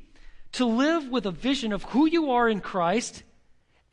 to 0.54 0.66
live 0.66 1.10
with 1.10 1.26
a 1.26 1.32
vision 1.32 1.74
of 1.74 1.84
who 1.84 2.08
you 2.08 2.32
are 2.32 2.50
in 2.50 2.62
Christ, 2.62 3.24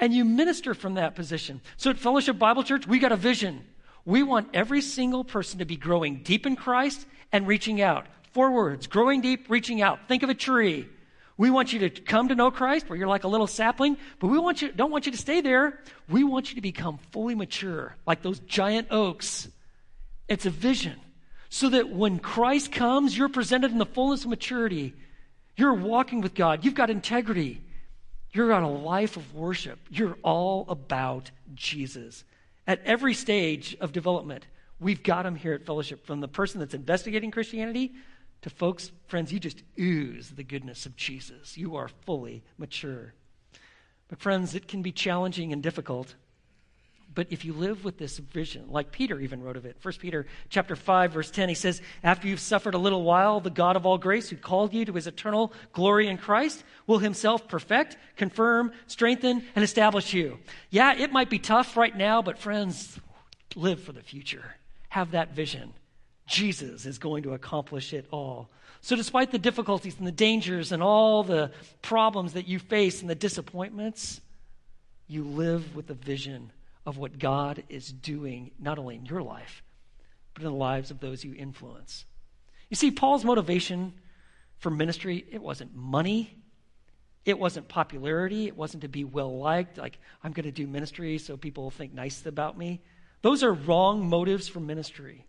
and 0.00 0.14
you 0.14 0.24
minister 0.24 0.72
from 0.72 0.94
that 0.94 1.14
position. 1.14 1.60
So 1.76 1.90
at 1.90 1.98
Fellowship 1.98 2.38
Bible 2.38 2.62
Church, 2.62 2.86
we 2.86 2.98
got 2.98 3.12
a 3.12 3.16
vision. 3.16 3.64
We 4.04 4.22
want 4.22 4.48
every 4.54 4.80
single 4.80 5.24
person 5.24 5.60
to 5.60 5.64
be 5.64 5.76
growing 5.76 6.22
deep 6.22 6.46
in 6.46 6.56
Christ 6.56 7.06
and 7.32 7.46
reaching 7.46 7.80
out. 7.80 8.06
Four 8.32 8.50
words 8.50 8.86
growing 8.86 9.20
deep, 9.20 9.48
reaching 9.48 9.80
out. 9.80 10.08
Think 10.08 10.22
of 10.22 10.30
a 10.30 10.34
tree. 10.34 10.88
We 11.36 11.50
want 11.50 11.72
you 11.72 11.80
to 11.80 11.90
come 11.90 12.28
to 12.28 12.34
know 12.34 12.50
Christ 12.50 12.88
where 12.88 12.96
you're 12.96 13.08
like 13.08 13.24
a 13.24 13.28
little 13.28 13.46
sapling, 13.46 13.96
but 14.20 14.28
we 14.28 14.38
want 14.38 14.62
you, 14.62 14.70
don't 14.70 14.90
want 14.92 15.06
you 15.06 15.12
to 15.12 15.18
stay 15.18 15.40
there. 15.40 15.80
We 16.08 16.22
want 16.22 16.50
you 16.50 16.54
to 16.56 16.60
become 16.60 16.98
fully 17.10 17.34
mature, 17.34 17.96
like 18.06 18.22
those 18.22 18.38
giant 18.40 18.88
oaks. 18.92 19.48
It's 20.28 20.46
a 20.46 20.50
vision. 20.50 21.00
so 21.54 21.68
that 21.68 21.88
when 21.88 22.18
Christ 22.18 22.72
comes, 22.72 23.16
you're 23.16 23.28
presented 23.28 23.70
in 23.70 23.78
the 23.78 23.86
fullness 23.86 24.24
of 24.24 24.30
maturity. 24.30 24.92
You're 25.56 25.74
walking 25.74 26.20
with 26.20 26.34
God. 26.34 26.64
You've 26.64 26.74
got 26.74 26.90
integrity. 26.90 27.62
You're 28.32 28.52
on 28.52 28.64
a 28.64 28.72
life 28.72 29.16
of 29.16 29.36
worship. 29.36 29.78
You're 29.88 30.16
all 30.24 30.64
about 30.68 31.30
Jesus. 31.54 32.24
At 32.66 32.80
every 32.84 33.14
stage 33.14 33.76
of 33.80 33.92
development, 33.92 34.46
we've 34.80 35.02
got 35.02 35.24
them 35.24 35.36
here 35.36 35.52
at 35.52 35.66
Fellowship 35.66 36.06
from 36.06 36.20
the 36.20 36.28
person 36.28 36.60
that's 36.60 36.74
investigating 36.74 37.30
Christianity 37.30 37.92
to 38.42 38.50
folks, 38.50 38.92
friends, 39.06 39.32
you 39.32 39.40
just 39.40 39.62
ooze 39.78 40.30
the 40.30 40.44
goodness 40.44 40.84
of 40.84 40.96
Jesus. 40.96 41.56
You 41.56 41.76
are 41.76 41.88
fully 41.88 42.44
mature. 42.58 43.14
But, 44.08 44.18
friends, 44.18 44.54
it 44.54 44.68
can 44.68 44.82
be 44.82 44.92
challenging 44.92 45.52
and 45.52 45.62
difficult. 45.62 46.14
But 47.14 47.28
if 47.30 47.44
you 47.44 47.52
live 47.52 47.84
with 47.84 47.96
this 47.96 48.18
vision, 48.18 48.64
like 48.68 48.90
Peter 48.90 49.20
even 49.20 49.42
wrote 49.42 49.56
of 49.56 49.64
it, 49.64 49.76
1 49.80 49.94
Peter 50.00 50.26
chapter 50.48 50.74
5, 50.74 51.12
verse 51.12 51.30
10, 51.30 51.48
he 51.48 51.54
says, 51.54 51.80
After 52.02 52.26
you've 52.26 52.40
suffered 52.40 52.74
a 52.74 52.78
little 52.78 53.04
while, 53.04 53.38
the 53.40 53.50
God 53.50 53.76
of 53.76 53.86
all 53.86 53.98
grace, 53.98 54.28
who 54.28 54.36
called 54.36 54.74
you 54.74 54.84
to 54.84 54.94
his 54.94 55.06
eternal 55.06 55.52
glory 55.72 56.08
in 56.08 56.18
Christ, 56.18 56.64
will 56.88 56.98
himself 56.98 57.46
perfect, 57.46 57.96
confirm, 58.16 58.72
strengthen, 58.88 59.44
and 59.54 59.62
establish 59.62 60.12
you. 60.12 60.38
Yeah, 60.70 60.94
it 60.94 61.12
might 61.12 61.30
be 61.30 61.38
tough 61.38 61.76
right 61.76 61.96
now, 61.96 62.20
but 62.20 62.38
friends, 62.38 62.98
live 63.54 63.80
for 63.80 63.92
the 63.92 64.02
future. 64.02 64.56
Have 64.88 65.12
that 65.12 65.34
vision. 65.34 65.72
Jesus 66.26 66.84
is 66.84 66.98
going 66.98 67.22
to 67.24 67.34
accomplish 67.34 67.92
it 67.92 68.06
all. 68.10 68.48
So, 68.80 68.96
despite 68.96 69.30
the 69.30 69.38
difficulties 69.38 69.96
and 69.98 70.06
the 70.06 70.12
dangers 70.12 70.72
and 70.72 70.82
all 70.82 71.22
the 71.22 71.52
problems 71.80 72.32
that 72.32 72.48
you 72.48 72.58
face 72.58 73.00
and 73.00 73.08
the 73.08 73.14
disappointments, 73.14 74.20
you 75.06 75.24
live 75.24 75.76
with 75.76 75.86
the 75.86 75.94
vision 75.94 76.50
of 76.86 76.98
what 76.98 77.18
God 77.18 77.64
is 77.68 77.90
doing, 77.90 78.50
not 78.58 78.78
only 78.78 78.96
in 78.96 79.06
your 79.06 79.22
life, 79.22 79.62
but 80.34 80.42
in 80.42 80.50
the 80.50 80.56
lives 80.56 80.90
of 80.90 81.00
those 81.00 81.24
you 81.24 81.34
influence. 81.34 82.04
You 82.68 82.76
see, 82.76 82.90
Paul's 82.90 83.24
motivation 83.24 83.94
for 84.58 84.70
ministry, 84.70 85.24
it 85.30 85.42
wasn't 85.42 85.74
money, 85.74 86.36
it 87.24 87.38
wasn't 87.38 87.68
popularity, 87.68 88.46
it 88.46 88.56
wasn't 88.56 88.82
to 88.82 88.88
be 88.88 89.04
well 89.04 89.38
liked, 89.38 89.78
like, 89.78 89.98
I'm 90.22 90.32
going 90.32 90.44
to 90.44 90.52
do 90.52 90.66
ministry 90.66 91.18
so 91.18 91.36
people 91.36 91.70
think 91.70 91.94
nice 91.94 92.24
about 92.26 92.58
me. 92.58 92.82
Those 93.22 93.42
are 93.42 93.52
wrong 93.52 94.06
motives 94.08 94.48
for 94.48 94.60
ministry. 94.60 95.26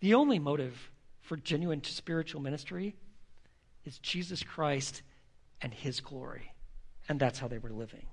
The 0.00 0.14
only 0.14 0.38
motive 0.38 0.90
for 1.22 1.36
genuine 1.36 1.82
spiritual 1.82 2.42
ministry 2.42 2.94
is 3.84 3.98
Jesus 3.98 4.42
Christ 4.42 5.02
and 5.62 5.72
his 5.72 6.00
glory. 6.00 6.52
And 7.08 7.18
that's 7.18 7.38
how 7.38 7.48
they 7.48 7.58
were 7.58 7.70
living. 7.70 8.06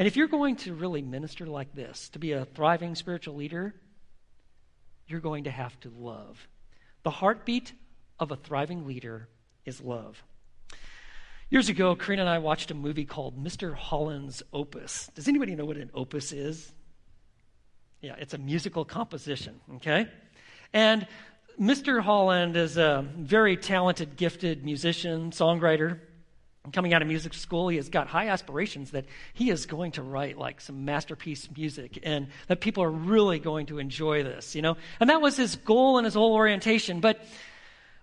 And 0.00 0.06
if 0.06 0.16
you're 0.16 0.28
going 0.28 0.56
to 0.56 0.72
really 0.72 1.02
minister 1.02 1.44
like 1.44 1.74
this, 1.74 2.08
to 2.14 2.18
be 2.18 2.32
a 2.32 2.46
thriving 2.46 2.94
spiritual 2.94 3.34
leader, 3.34 3.74
you're 5.06 5.20
going 5.20 5.44
to 5.44 5.50
have 5.50 5.78
to 5.80 5.92
love. 5.94 6.48
The 7.02 7.10
heartbeat 7.10 7.74
of 8.18 8.30
a 8.30 8.36
thriving 8.36 8.86
leader 8.86 9.28
is 9.66 9.78
love. 9.82 10.22
Years 11.50 11.68
ago, 11.68 11.94
Karina 11.94 12.22
and 12.22 12.30
I 12.30 12.38
watched 12.38 12.70
a 12.70 12.74
movie 12.74 13.04
called 13.04 13.44
Mr. 13.44 13.74
Holland's 13.74 14.42
Opus. 14.54 15.10
Does 15.14 15.28
anybody 15.28 15.54
know 15.54 15.66
what 15.66 15.76
an 15.76 15.90
opus 15.92 16.32
is? 16.32 16.72
Yeah, 18.00 18.14
it's 18.18 18.32
a 18.32 18.38
musical 18.38 18.86
composition, 18.86 19.60
okay? 19.74 20.06
And 20.72 21.06
Mr. 21.60 22.00
Holland 22.00 22.56
is 22.56 22.78
a 22.78 23.06
very 23.18 23.58
talented, 23.58 24.16
gifted 24.16 24.64
musician, 24.64 25.30
songwriter 25.30 26.00
coming 26.72 26.92
out 26.92 27.00
of 27.02 27.08
music 27.08 27.32
school, 27.34 27.68
he 27.68 27.76
has 27.76 27.88
got 27.88 28.06
high 28.06 28.28
aspirations 28.28 28.90
that 28.90 29.06
he 29.32 29.50
is 29.50 29.66
going 29.66 29.92
to 29.92 30.02
write 30.02 30.36
like 30.36 30.60
some 30.60 30.84
masterpiece 30.84 31.48
music 31.56 31.98
and 32.02 32.28
that 32.48 32.60
people 32.60 32.82
are 32.82 32.90
really 32.90 33.38
going 33.38 33.66
to 33.66 33.78
enjoy 33.78 34.22
this, 34.22 34.54
you 34.54 34.62
know? 34.62 34.76
And 35.00 35.08
that 35.08 35.22
was 35.22 35.36
his 35.36 35.56
goal 35.56 35.98
and 35.98 36.04
his 36.04 36.14
whole 36.14 36.34
orientation. 36.34 37.00
But 37.00 37.24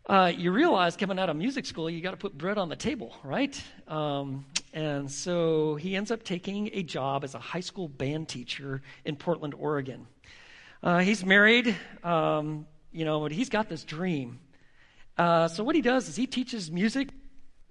uh, 0.08 0.32
you 0.36 0.52
realize 0.52 0.98
coming 0.98 1.20
out 1.20 1.30
of 1.30 1.36
music 1.36 1.66
school, 1.66 1.90
you 1.90 2.02
got 2.02 2.12
to 2.12 2.18
put 2.18 2.36
bread 2.36 2.58
on 2.58 2.70
the 2.70 2.76
table, 2.76 3.16
right? 3.24 3.62
Um, 3.88 4.46
and 4.74 5.12
so 5.12 5.76
he 5.76 5.96
ends 5.96 6.12
up 6.12 6.24
taking 6.24 6.72
a 6.74 6.82
job 6.82 7.24
as 7.24 7.36
a 7.36 7.40
high 7.40 7.60
school 7.60 7.88
band 7.88 8.28
teacher 8.28 8.82
in 9.06 9.18
Portland, 9.18 9.54
Oregon. 9.54 10.08
Uh, 10.82 11.00
he's 11.00 11.24
married, 11.24 11.76
um, 12.04 12.66
you 12.92 13.06
know, 13.06 13.20
but 13.20 13.32
he's 13.32 13.50
got 13.50 13.70
this 13.70 13.84
dream. 13.84 14.40
Uh, 15.18 15.48
so 15.48 15.64
what 15.64 15.76
he 15.76 15.82
does 15.82 16.10
is 16.10 16.16
he 16.16 16.26
teaches 16.26 16.72
music 16.72 17.10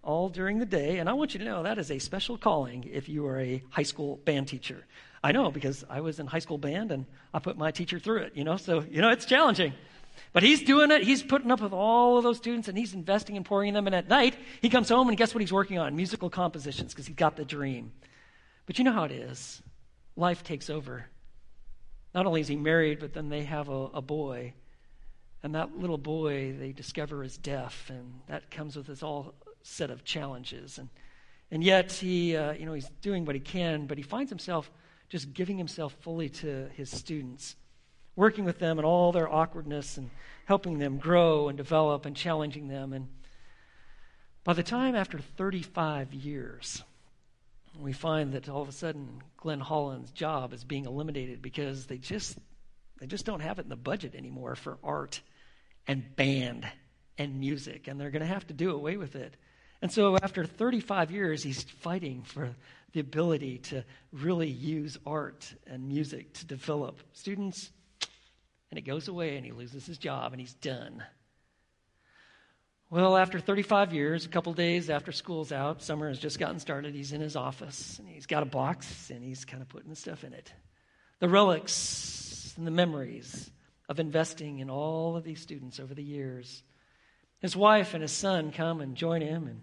all 0.06 0.28
during 0.28 0.58
the 0.58 0.64
day. 0.64 0.98
And 0.98 1.08
I 1.10 1.12
want 1.12 1.34
you 1.34 1.38
to 1.40 1.44
know 1.44 1.64
that 1.64 1.78
is 1.78 1.90
a 1.90 1.98
special 1.98 2.38
calling 2.38 2.88
if 2.90 3.08
you 3.08 3.26
are 3.26 3.40
a 3.40 3.62
high 3.70 3.82
school 3.82 4.16
band 4.24 4.48
teacher. 4.48 4.86
I 5.22 5.32
know 5.32 5.50
because 5.50 5.84
I 5.90 6.00
was 6.00 6.20
in 6.20 6.28
high 6.28 6.38
school 6.38 6.58
band 6.58 6.92
and 6.92 7.04
I 7.34 7.40
put 7.40 7.58
my 7.58 7.72
teacher 7.72 7.98
through 7.98 8.18
it, 8.18 8.36
you 8.36 8.44
know, 8.44 8.56
so, 8.56 8.84
you 8.88 9.02
know, 9.02 9.10
it's 9.10 9.26
challenging. 9.26 9.74
But 10.32 10.44
he's 10.44 10.62
doing 10.62 10.92
it. 10.92 11.02
He's 11.02 11.22
putting 11.22 11.50
up 11.50 11.60
with 11.60 11.72
all 11.72 12.16
of 12.16 12.22
those 12.22 12.36
students 12.36 12.68
and 12.68 12.78
he's 12.78 12.94
investing 12.94 13.36
and 13.36 13.44
pouring 13.44 13.68
in 13.68 13.74
them. 13.74 13.86
And 13.86 13.96
at 13.96 14.08
night, 14.08 14.36
he 14.62 14.70
comes 14.70 14.88
home 14.88 15.08
and 15.08 15.16
guess 15.16 15.34
what 15.34 15.40
he's 15.40 15.52
working 15.52 15.78
on? 15.78 15.96
Musical 15.96 16.30
compositions 16.30 16.92
because 16.92 17.06
he's 17.06 17.16
got 17.16 17.36
the 17.36 17.44
dream. 17.44 17.92
But 18.64 18.78
you 18.78 18.84
know 18.84 18.92
how 18.92 19.04
it 19.04 19.12
is. 19.12 19.60
Life 20.14 20.44
takes 20.44 20.70
over. 20.70 21.06
Not 22.14 22.26
only 22.26 22.40
is 22.40 22.48
he 22.48 22.56
married, 22.56 23.00
but 23.00 23.12
then 23.12 23.28
they 23.28 23.42
have 23.42 23.68
a, 23.68 23.86
a 23.94 24.00
boy. 24.00 24.54
And 25.42 25.54
that 25.54 25.76
little 25.76 25.98
boy, 25.98 26.54
they 26.58 26.72
discover 26.72 27.22
is 27.24 27.36
deaf. 27.36 27.90
And 27.90 28.20
that 28.28 28.50
comes 28.50 28.76
with 28.76 28.86
his 28.86 29.02
all 29.02 29.34
set 29.66 29.90
of 29.90 30.04
challenges. 30.04 30.78
And, 30.78 30.88
and 31.50 31.62
yet, 31.62 31.92
he, 31.92 32.36
uh, 32.36 32.52
you 32.52 32.66
know, 32.66 32.72
he's 32.72 32.88
doing 33.02 33.24
what 33.24 33.34
he 33.34 33.40
can, 33.40 33.86
but 33.86 33.98
he 33.98 34.02
finds 34.02 34.30
himself 34.30 34.70
just 35.08 35.32
giving 35.32 35.58
himself 35.58 35.94
fully 36.00 36.28
to 36.28 36.68
his 36.74 36.90
students, 36.90 37.56
working 38.16 38.44
with 38.44 38.58
them 38.58 38.78
and 38.78 38.86
all 38.86 39.12
their 39.12 39.32
awkwardness 39.32 39.96
and 39.96 40.10
helping 40.46 40.78
them 40.78 40.98
grow 40.98 41.48
and 41.48 41.56
develop 41.56 42.06
and 42.06 42.16
challenging 42.16 42.68
them. 42.68 42.92
And 42.92 43.08
by 44.44 44.52
the 44.52 44.62
time 44.62 44.94
after 44.94 45.18
35 45.18 46.14
years, 46.14 46.82
we 47.78 47.92
find 47.92 48.32
that 48.32 48.48
all 48.48 48.62
of 48.62 48.68
a 48.68 48.72
sudden 48.72 49.22
Glenn 49.36 49.60
Holland's 49.60 50.10
job 50.12 50.52
is 50.52 50.64
being 50.64 50.86
eliminated 50.86 51.42
because 51.42 51.86
they 51.86 51.98
just 51.98 52.38
they 52.98 53.06
just 53.06 53.26
don't 53.26 53.40
have 53.40 53.58
it 53.58 53.64
in 53.64 53.68
the 53.68 53.76
budget 53.76 54.14
anymore 54.14 54.54
for 54.54 54.78
art 54.82 55.20
and 55.86 56.16
band 56.16 56.66
and 57.18 57.38
music, 57.38 57.88
and 57.88 58.00
they're 58.00 58.10
going 58.10 58.20
to 58.20 58.26
have 58.26 58.46
to 58.46 58.54
do 58.54 58.70
away 58.70 58.96
with 58.96 59.16
it. 59.16 59.36
And 59.86 59.92
so, 59.92 60.16
after 60.20 60.44
35 60.44 61.12
years, 61.12 61.44
he's 61.44 61.62
fighting 61.62 62.22
for 62.22 62.56
the 62.90 62.98
ability 62.98 63.58
to 63.58 63.84
really 64.12 64.48
use 64.48 64.98
art 65.06 65.54
and 65.64 65.86
music 65.86 66.32
to 66.32 66.44
develop 66.44 66.98
students. 67.12 67.70
And 68.68 68.78
it 68.78 68.82
goes 68.82 69.06
away, 69.06 69.36
and 69.36 69.46
he 69.46 69.52
loses 69.52 69.86
his 69.86 69.96
job, 69.96 70.32
and 70.32 70.40
he's 70.40 70.54
done. 70.54 71.04
Well, 72.90 73.16
after 73.16 73.38
35 73.38 73.94
years, 73.94 74.26
a 74.26 74.28
couple 74.28 74.52
days 74.54 74.90
after 74.90 75.12
school's 75.12 75.52
out, 75.52 75.82
summer 75.82 76.08
has 76.08 76.18
just 76.18 76.40
gotten 76.40 76.58
started. 76.58 76.92
He's 76.92 77.12
in 77.12 77.20
his 77.20 77.36
office, 77.36 78.00
and 78.00 78.08
he's 78.08 78.26
got 78.26 78.42
a 78.42 78.46
box, 78.46 79.10
and 79.10 79.22
he's 79.22 79.44
kind 79.44 79.62
of 79.62 79.68
putting 79.68 79.90
the 79.90 79.94
stuff 79.94 80.24
in 80.24 80.32
it. 80.32 80.52
The 81.20 81.28
relics 81.28 82.54
and 82.56 82.66
the 82.66 82.72
memories 82.72 83.52
of 83.88 84.00
investing 84.00 84.58
in 84.58 84.68
all 84.68 85.16
of 85.16 85.22
these 85.22 85.40
students 85.40 85.78
over 85.78 85.94
the 85.94 86.02
years. 86.02 86.64
His 87.38 87.54
wife 87.54 87.94
and 87.94 88.02
his 88.02 88.10
son 88.10 88.50
come 88.50 88.80
and 88.80 88.96
join 88.96 89.20
him, 89.20 89.46
and 89.46 89.60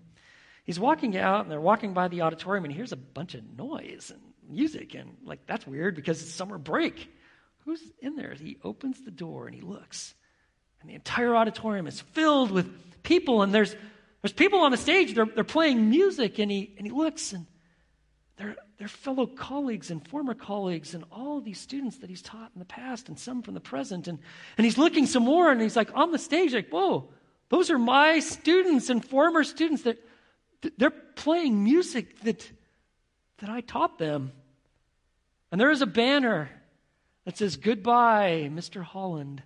he's 0.63 0.79
walking 0.79 1.17
out, 1.17 1.41
and 1.41 1.51
they're 1.51 1.61
walking 1.61 1.93
by 1.93 2.07
the 2.07 2.21
auditorium, 2.21 2.65
and 2.65 2.71
he 2.71 2.77
hears 2.77 2.91
a 2.91 2.97
bunch 2.97 3.35
of 3.35 3.43
noise 3.57 4.11
and 4.13 4.21
music, 4.49 4.95
and 4.95 5.17
like 5.23 5.45
that's 5.45 5.65
weird 5.67 5.95
because 5.95 6.21
it's 6.21 6.31
summer 6.31 6.57
break. 6.57 7.09
Who's 7.65 7.81
in 7.99 8.15
there? 8.15 8.33
He 8.33 8.57
opens 8.63 9.01
the 9.01 9.11
door 9.11 9.47
and 9.47 9.55
he 9.55 9.61
looks, 9.61 10.13
and 10.81 10.89
the 10.89 10.95
entire 10.95 11.35
auditorium 11.35 11.87
is 11.87 12.01
filled 12.01 12.51
with 12.51 13.03
people, 13.03 13.41
and 13.41 13.53
there's 13.53 13.75
there's 14.21 14.33
people 14.33 14.59
on 14.59 14.71
the 14.71 14.77
stage. 14.77 15.13
They're 15.13 15.25
they're 15.25 15.43
playing 15.43 15.89
music, 15.89 16.39
and 16.39 16.51
he 16.51 16.73
and 16.77 16.85
he 16.85 16.91
looks, 16.91 17.33
and 17.33 17.45
they're 18.37 18.55
they're 18.77 18.87
fellow 18.87 19.25
colleagues 19.25 19.91
and 19.91 20.05
former 20.07 20.33
colleagues, 20.33 20.93
and 20.93 21.05
all 21.11 21.39
these 21.39 21.59
students 21.59 21.99
that 21.99 22.09
he's 22.09 22.21
taught 22.21 22.51
in 22.53 22.59
the 22.59 22.65
past, 22.65 23.07
and 23.07 23.17
some 23.17 23.41
from 23.41 23.53
the 23.53 23.61
present, 23.61 24.07
and 24.07 24.19
and 24.57 24.65
he's 24.65 24.77
looking 24.77 25.05
some 25.05 25.23
more, 25.23 25.51
and 25.51 25.61
he's 25.61 25.75
like 25.75 25.89
on 25.95 26.11
the 26.11 26.19
stage, 26.19 26.53
like 26.53 26.69
whoa 26.69 27.09
those 27.53 27.69
are 27.69 27.77
my 27.77 28.19
students 28.19 28.89
and 28.89 29.05
former 29.05 29.43
students 29.43 29.83
that 29.83 30.03
they're 30.77 30.89
playing 30.89 31.63
music 31.63 32.19
that, 32.21 32.49
that 33.39 33.49
I 33.49 33.61
taught 33.61 33.97
them. 33.97 34.31
And 35.51 35.59
there 35.59 35.71
is 35.71 35.81
a 35.81 35.87
banner 35.87 36.49
that 37.25 37.37
says, 37.37 37.57
Goodbye, 37.57 38.49
Mr. 38.51 38.83
Holland. 38.83 39.43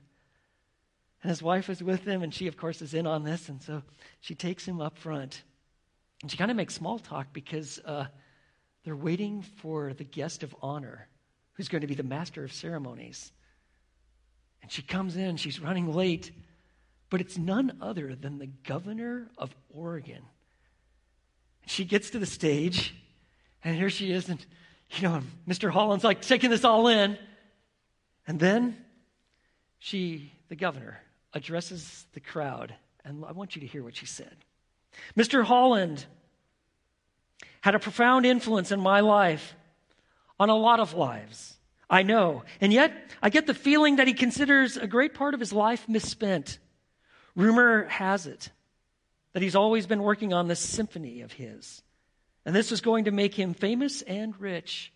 And 1.23 1.29
his 1.29 1.41
wife 1.41 1.69
is 1.69 1.81
with 1.81 2.05
him, 2.05 2.21
and 2.21 2.33
she, 2.33 2.47
of 2.47 2.57
course, 2.57 2.81
is 2.81 2.93
in 2.93 3.07
on 3.07 3.23
this. 3.23 3.49
And 3.49 3.61
so 3.61 3.81
she 4.21 4.35
takes 4.35 4.65
him 4.65 4.81
up 4.81 4.97
front. 4.97 5.43
And 6.21 6.31
she 6.31 6.37
kind 6.37 6.51
of 6.51 6.57
makes 6.57 6.75
small 6.75 6.99
talk 6.99 7.33
because 7.33 7.79
uh, 7.85 8.05
they're 8.83 8.95
waiting 8.95 9.41
for 9.41 9.93
the 9.93 10.03
guest 10.03 10.43
of 10.43 10.55
honor 10.61 11.07
who's 11.53 11.67
going 11.67 11.81
to 11.81 11.87
be 11.87 11.95
the 11.95 12.03
master 12.03 12.43
of 12.43 12.53
ceremonies. 12.53 13.31
And 14.61 14.71
she 14.71 14.81
comes 14.81 15.17
in, 15.17 15.37
she's 15.37 15.59
running 15.59 15.91
late. 15.91 16.31
But 17.09 17.21
it's 17.21 17.37
none 17.37 17.77
other 17.81 18.15
than 18.15 18.37
the 18.37 18.47
governor 18.47 19.29
of 19.37 19.55
Oregon. 19.69 20.23
She 21.67 21.83
gets 21.83 22.11
to 22.11 22.19
the 22.19 22.25
stage, 22.25 22.95
and 23.63 23.75
here 23.75 23.89
she 23.89 24.11
is, 24.11 24.29
and 24.29 24.43
you 24.91 25.03
know, 25.03 25.21
Mr. 25.47 25.69
Holland's 25.69 26.05
like 26.05 26.21
taking 26.21 26.49
this 26.49 26.63
all 26.63 26.87
in. 26.87 27.17
And 28.25 28.39
then 28.39 28.77
she, 29.77 30.31
the 30.47 30.55
governor, 30.55 31.01
addresses 31.33 32.05
the 32.13 32.21
crowd, 32.21 32.73
and 33.03 33.23
I 33.25 33.33
want 33.33 33.55
you 33.55 33.61
to 33.61 33.67
hear 33.67 33.83
what 33.83 33.97
she 33.97 34.05
said. 34.05 34.35
Mr. 35.17 35.43
Holland 35.43 36.05
had 37.61 37.75
a 37.75 37.79
profound 37.79 38.25
influence 38.25 38.71
in 38.71 38.79
my 38.79 39.01
life, 39.01 39.53
on 40.39 40.49
a 40.49 40.55
lot 40.55 40.79
of 40.79 40.93
lives. 40.93 41.57
I 41.89 42.03
know. 42.03 42.43
And 42.61 42.71
yet, 42.71 42.93
I 43.21 43.29
get 43.29 43.45
the 43.45 43.53
feeling 43.53 43.97
that 43.97 44.07
he 44.07 44.13
considers 44.13 44.77
a 44.77 44.87
great 44.87 45.13
part 45.13 45.33
of 45.33 45.39
his 45.39 45.51
life 45.51 45.87
misspent. 45.89 46.59
Rumor 47.35 47.85
has 47.85 48.25
it 48.25 48.51
that 49.33 49.43
he's 49.43 49.55
always 49.55 49.85
been 49.85 50.03
working 50.03 50.33
on 50.33 50.47
this 50.47 50.59
symphony 50.59 51.21
of 51.21 51.31
his. 51.31 51.81
And 52.45 52.55
this 52.55 52.71
was 52.71 52.81
going 52.81 53.05
to 53.05 53.11
make 53.11 53.33
him 53.33 53.53
famous 53.53 54.01
and 54.01 54.39
rich, 54.39 54.93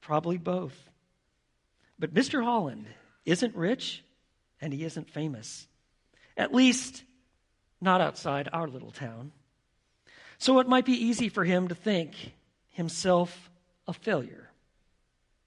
probably 0.00 0.38
both. 0.38 0.76
But 1.98 2.14
Mr. 2.14 2.44
Holland 2.44 2.86
isn't 3.24 3.56
rich 3.56 4.04
and 4.60 4.72
he 4.72 4.84
isn't 4.84 5.10
famous, 5.10 5.66
at 6.36 6.54
least 6.54 7.02
not 7.80 8.00
outside 8.00 8.48
our 8.52 8.68
little 8.68 8.90
town. 8.90 9.32
So 10.38 10.58
it 10.60 10.68
might 10.68 10.84
be 10.84 10.92
easy 10.92 11.28
for 11.28 11.44
him 11.44 11.68
to 11.68 11.74
think 11.74 12.32
himself 12.68 13.50
a 13.86 13.92
failure. 13.92 14.50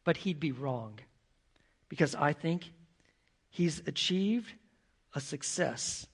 But 0.04 0.18
he'd 0.18 0.40
be 0.40 0.52
wrong 0.52 1.00
because 1.90 2.16
I 2.16 2.34
think 2.34 2.72
he's 3.50 3.82
achieved 3.88 4.52
a 5.16 5.22
success 5.22 6.08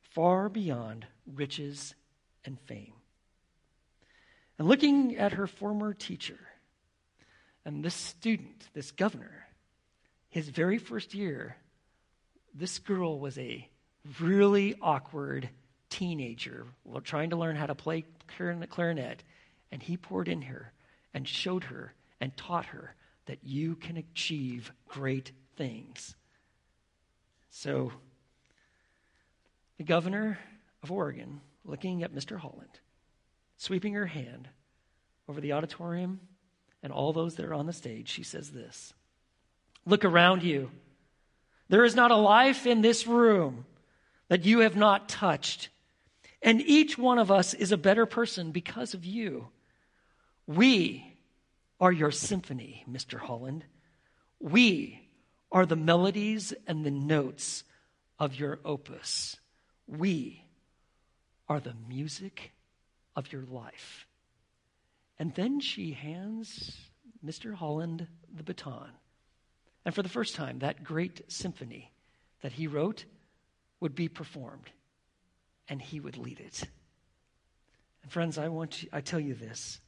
far 0.00 0.48
beyond 0.48 1.06
riches 1.32 1.94
and 2.44 2.58
fame. 2.60 2.92
And 4.58 4.68
looking 4.68 5.16
at 5.16 5.32
her 5.32 5.46
former 5.46 5.94
teacher 5.94 6.38
and 7.64 7.84
this 7.84 7.94
student, 7.94 8.68
this 8.74 8.90
governor, 8.90 9.46
his 10.28 10.48
very 10.48 10.78
first 10.78 11.14
year, 11.14 11.56
this 12.54 12.78
girl 12.78 13.18
was 13.18 13.38
a 13.38 13.68
really 14.20 14.74
awkward 14.80 15.48
teenager 15.90 16.66
while 16.82 17.00
trying 17.00 17.30
to 17.30 17.36
learn 17.36 17.56
how 17.56 17.66
to 17.66 17.74
play 17.74 18.04
clarinet, 18.28 19.22
and 19.72 19.82
he 19.82 19.96
poured 19.96 20.28
in 20.28 20.42
her 20.42 20.72
and 21.12 21.26
showed 21.26 21.64
her 21.64 21.94
and 22.20 22.36
taught 22.36 22.66
her 22.66 22.94
that 23.26 23.38
you 23.42 23.76
can 23.76 23.96
achieve 23.96 24.72
great 24.88 25.32
things. 25.56 26.14
So, 27.50 27.92
the 29.78 29.84
governor 29.84 30.38
of 30.84 30.92
Oregon, 30.92 31.40
looking 31.64 32.04
at 32.04 32.14
Mr. 32.14 32.38
Holland, 32.38 32.78
sweeping 33.56 33.94
her 33.94 34.06
hand 34.06 34.48
over 35.26 35.40
the 35.40 35.54
auditorium 35.54 36.20
and 36.82 36.92
all 36.92 37.14
those 37.14 37.36
that 37.36 37.46
are 37.46 37.54
on 37.54 37.66
the 37.66 37.72
stage, 37.72 38.08
she 38.08 38.22
says 38.22 38.50
this 38.50 38.92
Look 39.86 40.04
around 40.04 40.44
you. 40.44 40.70
There 41.70 41.84
is 41.84 41.96
not 41.96 42.10
a 42.10 42.16
life 42.16 42.66
in 42.66 42.82
this 42.82 43.06
room 43.06 43.64
that 44.28 44.44
you 44.44 44.60
have 44.60 44.76
not 44.76 45.08
touched. 45.08 45.70
And 46.42 46.60
each 46.60 46.98
one 46.98 47.18
of 47.18 47.30
us 47.30 47.54
is 47.54 47.72
a 47.72 47.78
better 47.78 48.04
person 48.04 48.50
because 48.50 48.92
of 48.92 49.06
you. 49.06 49.48
We 50.46 51.16
are 51.80 51.90
your 51.90 52.10
symphony, 52.10 52.84
Mr. 52.88 53.18
Holland. 53.18 53.64
We 54.38 55.08
are 55.50 55.64
the 55.64 55.76
melodies 55.76 56.52
and 56.66 56.84
the 56.84 56.90
notes 56.90 57.64
of 58.18 58.34
your 58.34 58.58
opus. 58.62 59.38
We 59.86 60.43
are 61.48 61.60
the 61.60 61.74
music 61.88 62.52
of 63.16 63.32
your 63.32 63.44
life. 63.44 64.06
And 65.18 65.34
then 65.34 65.60
she 65.60 65.92
hands 65.92 66.76
Mr. 67.24 67.54
Holland 67.54 68.06
the 68.34 68.42
baton. 68.42 68.90
And 69.84 69.94
for 69.94 70.02
the 70.02 70.08
first 70.08 70.34
time, 70.34 70.60
that 70.60 70.82
great 70.82 71.30
symphony 71.30 71.92
that 72.42 72.52
he 72.52 72.66
wrote 72.66 73.04
would 73.80 73.94
be 73.94 74.08
performed, 74.08 74.70
and 75.68 75.80
he 75.80 76.00
would 76.00 76.16
lead 76.16 76.40
it. 76.40 76.62
And 78.02 78.10
friends, 78.10 78.38
I 78.38 78.48
want 78.48 78.82
you, 78.82 78.88
I 78.92 79.00
tell 79.00 79.20
you 79.20 79.34
this 79.34 79.80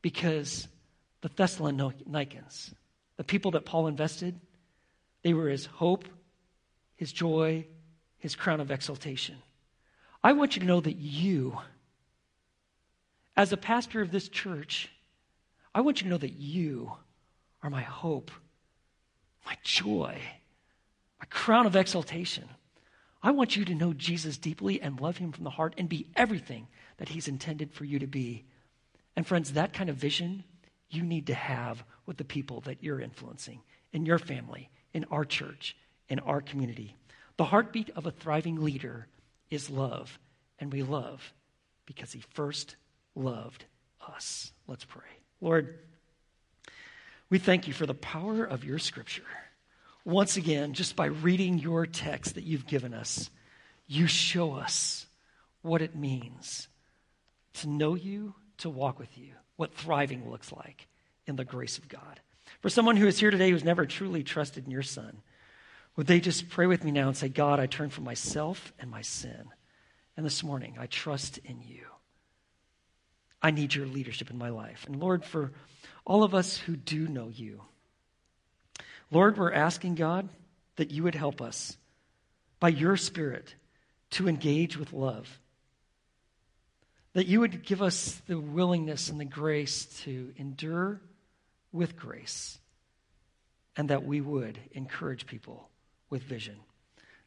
because 0.00 0.68
the 1.20 1.28
Thessalonians, 1.28 2.74
the 3.16 3.24
people 3.24 3.52
that 3.52 3.64
Paul 3.64 3.86
invested, 3.86 4.38
they 5.22 5.32
were 5.32 5.48
his 5.48 5.66
hope, 5.66 6.08
his 6.96 7.12
joy, 7.12 7.66
his 8.18 8.34
crown 8.34 8.60
of 8.60 8.70
exaltation. 8.70 9.36
I 10.24 10.32
want 10.32 10.54
you 10.54 10.60
to 10.60 10.66
know 10.66 10.80
that 10.80 10.96
you, 10.96 11.58
as 13.36 13.52
a 13.52 13.56
pastor 13.56 14.00
of 14.00 14.12
this 14.12 14.28
church, 14.28 14.88
I 15.74 15.80
want 15.80 16.00
you 16.00 16.04
to 16.04 16.10
know 16.10 16.18
that 16.18 16.38
you 16.38 16.92
are 17.62 17.70
my 17.70 17.82
hope, 17.82 18.30
my 19.44 19.56
joy, 19.64 20.20
my 21.18 21.26
crown 21.30 21.66
of 21.66 21.74
exaltation. 21.74 22.48
I 23.22 23.30
want 23.30 23.56
you 23.56 23.64
to 23.64 23.74
know 23.74 23.92
Jesus 23.92 24.36
deeply 24.36 24.80
and 24.80 25.00
love 25.00 25.16
him 25.16 25.32
from 25.32 25.44
the 25.44 25.50
heart 25.50 25.74
and 25.78 25.88
be 25.88 26.08
everything 26.16 26.68
that 26.98 27.08
he's 27.08 27.28
intended 27.28 27.72
for 27.72 27.84
you 27.84 27.98
to 28.00 28.06
be. 28.06 28.44
And 29.16 29.26
friends, 29.26 29.52
that 29.52 29.72
kind 29.72 29.90
of 29.90 29.96
vision 29.96 30.44
you 30.90 31.02
need 31.02 31.26
to 31.28 31.34
have 31.34 31.84
with 32.06 32.16
the 32.16 32.24
people 32.24 32.60
that 32.62 32.82
you're 32.82 33.00
influencing 33.00 33.60
in 33.92 34.06
your 34.06 34.18
family, 34.18 34.70
in 34.92 35.04
our 35.10 35.24
church, 35.24 35.76
in 36.08 36.18
our 36.20 36.40
community. 36.40 36.96
The 37.36 37.44
heartbeat 37.44 37.90
of 37.96 38.06
a 38.06 38.10
thriving 38.10 38.56
leader 38.56 39.06
is 39.52 39.68
love, 39.68 40.18
and 40.58 40.72
we 40.72 40.82
love 40.82 41.32
because 41.84 42.12
he 42.12 42.22
first 42.30 42.76
loved 43.14 43.64
us. 44.00 44.50
Let's 44.66 44.84
pray. 44.84 45.02
Lord, 45.40 45.78
we 47.28 47.38
thank 47.38 47.68
you 47.68 47.74
for 47.74 47.86
the 47.86 47.94
power 47.94 48.44
of 48.44 48.64
your 48.64 48.78
scripture. 48.78 49.22
Once 50.04 50.36
again, 50.36 50.72
just 50.72 50.96
by 50.96 51.06
reading 51.06 51.58
your 51.58 51.86
text 51.86 52.34
that 52.34 52.44
you've 52.44 52.66
given 52.66 52.94
us, 52.94 53.30
you 53.86 54.06
show 54.06 54.54
us 54.54 55.06
what 55.60 55.82
it 55.82 55.94
means 55.94 56.68
to 57.54 57.68
know 57.68 57.94
you, 57.94 58.34
to 58.58 58.70
walk 58.70 58.98
with 58.98 59.18
you, 59.18 59.32
what 59.56 59.74
thriving 59.74 60.30
looks 60.30 60.50
like 60.50 60.88
in 61.26 61.36
the 61.36 61.44
grace 61.44 61.76
of 61.76 61.88
God. 61.88 62.20
For 62.60 62.70
someone 62.70 62.96
who 62.96 63.06
is 63.06 63.18
here 63.18 63.30
today 63.30 63.50
who's 63.50 63.64
never 63.64 63.84
truly 63.84 64.22
trusted 64.22 64.64
in 64.64 64.70
your 64.70 64.82
Son, 64.82 65.20
would 65.96 66.06
they 66.06 66.20
just 66.20 66.48
pray 66.48 66.66
with 66.66 66.84
me 66.84 66.90
now 66.90 67.08
and 67.08 67.16
say, 67.16 67.28
God, 67.28 67.60
I 67.60 67.66
turn 67.66 67.90
from 67.90 68.04
myself 68.04 68.72
and 68.78 68.90
my 68.90 69.02
sin. 69.02 69.44
And 70.16 70.24
this 70.24 70.42
morning, 70.42 70.76
I 70.78 70.86
trust 70.86 71.38
in 71.44 71.60
you. 71.62 71.84
I 73.42 73.50
need 73.50 73.74
your 73.74 73.86
leadership 73.86 74.30
in 74.30 74.38
my 74.38 74.50
life. 74.50 74.84
And 74.86 75.00
Lord, 75.00 75.24
for 75.24 75.52
all 76.06 76.22
of 76.22 76.34
us 76.34 76.56
who 76.56 76.76
do 76.76 77.08
know 77.08 77.28
you, 77.28 77.62
Lord, 79.10 79.36
we're 79.36 79.52
asking 79.52 79.96
God 79.96 80.28
that 80.76 80.90
you 80.90 81.02
would 81.02 81.14
help 81.14 81.42
us 81.42 81.76
by 82.60 82.68
your 82.68 82.96
Spirit 82.96 83.54
to 84.12 84.28
engage 84.28 84.76
with 84.76 84.92
love. 84.92 85.40
That 87.12 87.26
you 87.26 87.40
would 87.40 87.64
give 87.64 87.82
us 87.82 88.22
the 88.26 88.38
willingness 88.38 89.10
and 89.10 89.20
the 89.20 89.26
grace 89.26 89.84
to 90.04 90.32
endure 90.36 91.02
with 91.72 91.96
grace, 91.96 92.58
and 93.76 93.90
that 93.90 94.04
we 94.04 94.20
would 94.22 94.58
encourage 94.72 95.26
people 95.26 95.68
with 96.12 96.22
vision. 96.22 96.56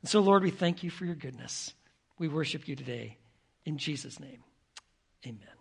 And 0.02 0.10
so, 0.10 0.20
Lord, 0.20 0.44
we 0.44 0.52
thank 0.52 0.84
you 0.84 0.92
for 0.92 1.06
your 1.06 1.16
goodness. 1.16 1.74
We 2.20 2.28
worship 2.28 2.68
you 2.68 2.76
today. 2.76 3.18
In 3.66 3.80
Jesus' 3.80 4.20
name, 4.20 4.44
amen. 5.26 5.55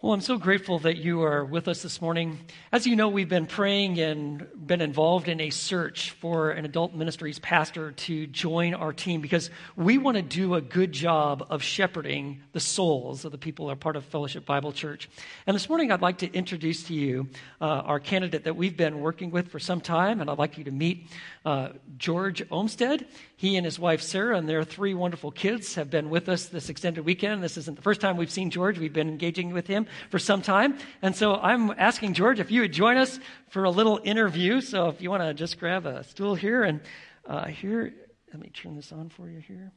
Well, 0.00 0.12
I'm 0.12 0.20
so 0.20 0.38
grateful 0.38 0.78
that 0.80 0.98
you 0.98 1.24
are 1.24 1.44
with 1.44 1.66
us 1.66 1.82
this 1.82 2.00
morning. 2.00 2.38
As 2.70 2.86
you 2.86 2.94
know, 2.94 3.08
we've 3.08 3.28
been 3.28 3.46
praying 3.46 3.98
and 3.98 4.46
been 4.54 4.80
involved 4.80 5.26
in 5.26 5.40
a 5.40 5.50
search 5.50 6.12
for 6.12 6.52
an 6.52 6.64
adult 6.64 6.94
ministries 6.94 7.40
pastor 7.40 7.90
to 7.90 8.28
join 8.28 8.74
our 8.74 8.92
team 8.92 9.20
because 9.20 9.50
we 9.74 9.98
want 9.98 10.16
to 10.16 10.22
do 10.22 10.54
a 10.54 10.60
good 10.60 10.92
job 10.92 11.44
of 11.50 11.64
shepherding 11.64 12.42
the 12.52 12.60
souls 12.60 13.24
of 13.24 13.32
the 13.32 13.38
people 13.38 13.66
that 13.66 13.72
are 13.72 13.76
part 13.76 13.96
of 13.96 14.04
Fellowship 14.04 14.46
Bible 14.46 14.70
Church. 14.70 15.10
And 15.48 15.56
this 15.56 15.68
morning, 15.68 15.90
I'd 15.90 16.00
like 16.00 16.18
to 16.18 16.32
introduce 16.32 16.84
to 16.84 16.94
you 16.94 17.28
uh, 17.60 17.64
our 17.64 17.98
candidate 17.98 18.44
that 18.44 18.54
we've 18.54 18.76
been 18.76 19.00
working 19.00 19.32
with 19.32 19.48
for 19.48 19.58
some 19.58 19.80
time, 19.80 20.20
and 20.20 20.30
I'd 20.30 20.38
like 20.38 20.58
you 20.58 20.62
to 20.62 20.70
meet 20.70 21.08
uh, 21.44 21.70
George 21.96 22.40
Olmsted. 22.52 23.08
He 23.36 23.56
and 23.56 23.64
his 23.64 23.80
wife 23.80 24.02
Sarah 24.02 24.38
and 24.38 24.48
their 24.48 24.62
three 24.62 24.94
wonderful 24.94 25.32
kids 25.32 25.74
have 25.74 25.90
been 25.90 26.08
with 26.08 26.28
us 26.28 26.46
this 26.46 26.68
extended 26.68 27.04
weekend. 27.04 27.42
This 27.42 27.56
isn't 27.56 27.74
the 27.74 27.82
first 27.82 28.00
time 28.00 28.16
we've 28.16 28.30
seen 28.30 28.50
George. 28.50 28.78
We've 28.78 28.92
been 28.92 29.08
engaging 29.08 29.52
with 29.52 29.66
him 29.66 29.87
for 30.10 30.18
some 30.18 30.42
time. 30.42 30.78
And 31.02 31.14
so 31.14 31.34
I'm 31.36 31.70
asking 31.72 32.14
George 32.14 32.40
if 32.40 32.50
you 32.50 32.62
would 32.62 32.72
join 32.72 32.96
us 32.96 33.18
for 33.50 33.64
a 33.64 33.70
little 33.70 34.00
interview. 34.04 34.60
So 34.60 34.88
if 34.88 35.00
you 35.00 35.10
want 35.10 35.22
to 35.22 35.34
just 35.34 35.58
grab 35.58 35.86
a 35.86 36.04
stool 36.04 36.34
here 36.34 36.64
and 36.64 36.80
uh, 37.26 37.46
here, 37.46 37.94
let 38.32 38.40
me 38.40 38.50
turn 38.50 38.76
this 38.76 38.92
on 38.92 39.08
for 39.08 39.28
you 39.28 39.40
here. 39.40 39.72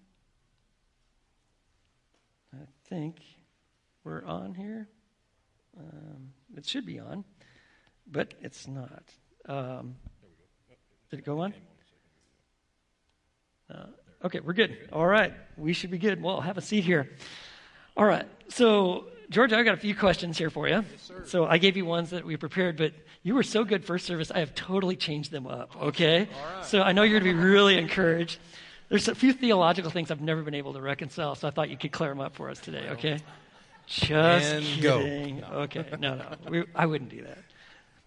I 2.53 2.65
think 2.87 3.17
we're 4.03 4.25
on 4.25 4.53
here. 4.53 4.89
Um, 5.77 6.33
it 6.57 6.65
should 6.65 6.85
be 6.85 6.99
on, 6.99 7.23
but 8.05 8.33
it's 8.41 8.67
not. 8.67 9.03
Um, 9.47 9.95
did 11.09 11.19
it 11.19 11.25
go 11.25 11.39
on? 11.39 11.53
Uh, 13.73 13.85
okay, 14.25 14.41
we're 14.41 14.53
good. 14.53 14.89
All 14.91 15.07
right, 15.07 15.33
we 15.57 15.71
should 15.71 15.91
be 15.91 15.97
good. 15.97 16.21
Well, 16.21 16.41
have 16.41 16.57
a 16.57 16.61
seat 16.61 16.83
here. 16.83 17.09
All 17.95 18.05
right, 18.05 18.27
so 18.49 19.07
George, 19.31 19.53
I've 19.53 19.63
got 19.63 19.73
a 19.73 19.77
few 19.77 19.95
questions 19.95 20.37
here 20.37 20.49
for 20.49 20.67
you. 20.67 20.83
Yes, 20.91 21.11
so 21.23 21.45
I 21.45 21.57
gave 21.57 21.77
you 21.77 21.85
ones 21.85 22.09
that 22.09 22.25
we 22.25 22.35
prepared, 22.35 22.75
but 22.75 22.91
you 23.23 23.33
were 23.33 23.43
so 23.43 23.63
good 23.63 23.85
first 23.85 24.05
service, 24.05 24.29
I 24.29 24.39
have 24.39 24.53
totally 24.55 24.97
changed 24.97 25.31
them 25.31 25.47
up, 25.47 25.81
okay? 25.81 26.27
So 26.63 26.81
I 26.81 26.91
know 26.91 27.03
you're 27.03 27.21
going 27.21 27.33
to 27.33 27.39
be 27.39 27.45
really 27.45 27.77
encouraged. 27.77 28.39
There's 28.89 29.07
a 29.07 29.15
few 29.15 29.31
theological 29.31 29.89
things 29.89 30.11
I've 30.11 30.19
never 30.19 30.43
been 30.43 30.53
able 30.53 30.73
to 30.73 30.81
reconcile, 30.81 31.35
so 31.35 31.47
I 31.47 31.51
thought 31.51 31.69
you 31.69 31.77
could 31.77 31.93
clear 31.93 32.09
them 32.09 32.19
up 32.19 32.35
for 32.35 32.49
us 32.49 32.59
today, 32.59 32.89
okay? 32.89 33.19
Just 33.87 34.53
and 34.53 34.65
kidding. 34.65 35.39
Go. 35.39 35.45
Okay, 35.61 35.85
no, 35.97 36.15
no, 36.15 36.25
we, 36.49 36.65
I 36.75 36.85
wouldn't 36.85 37.09
do 37.09 37.23
that. 37.23 37.37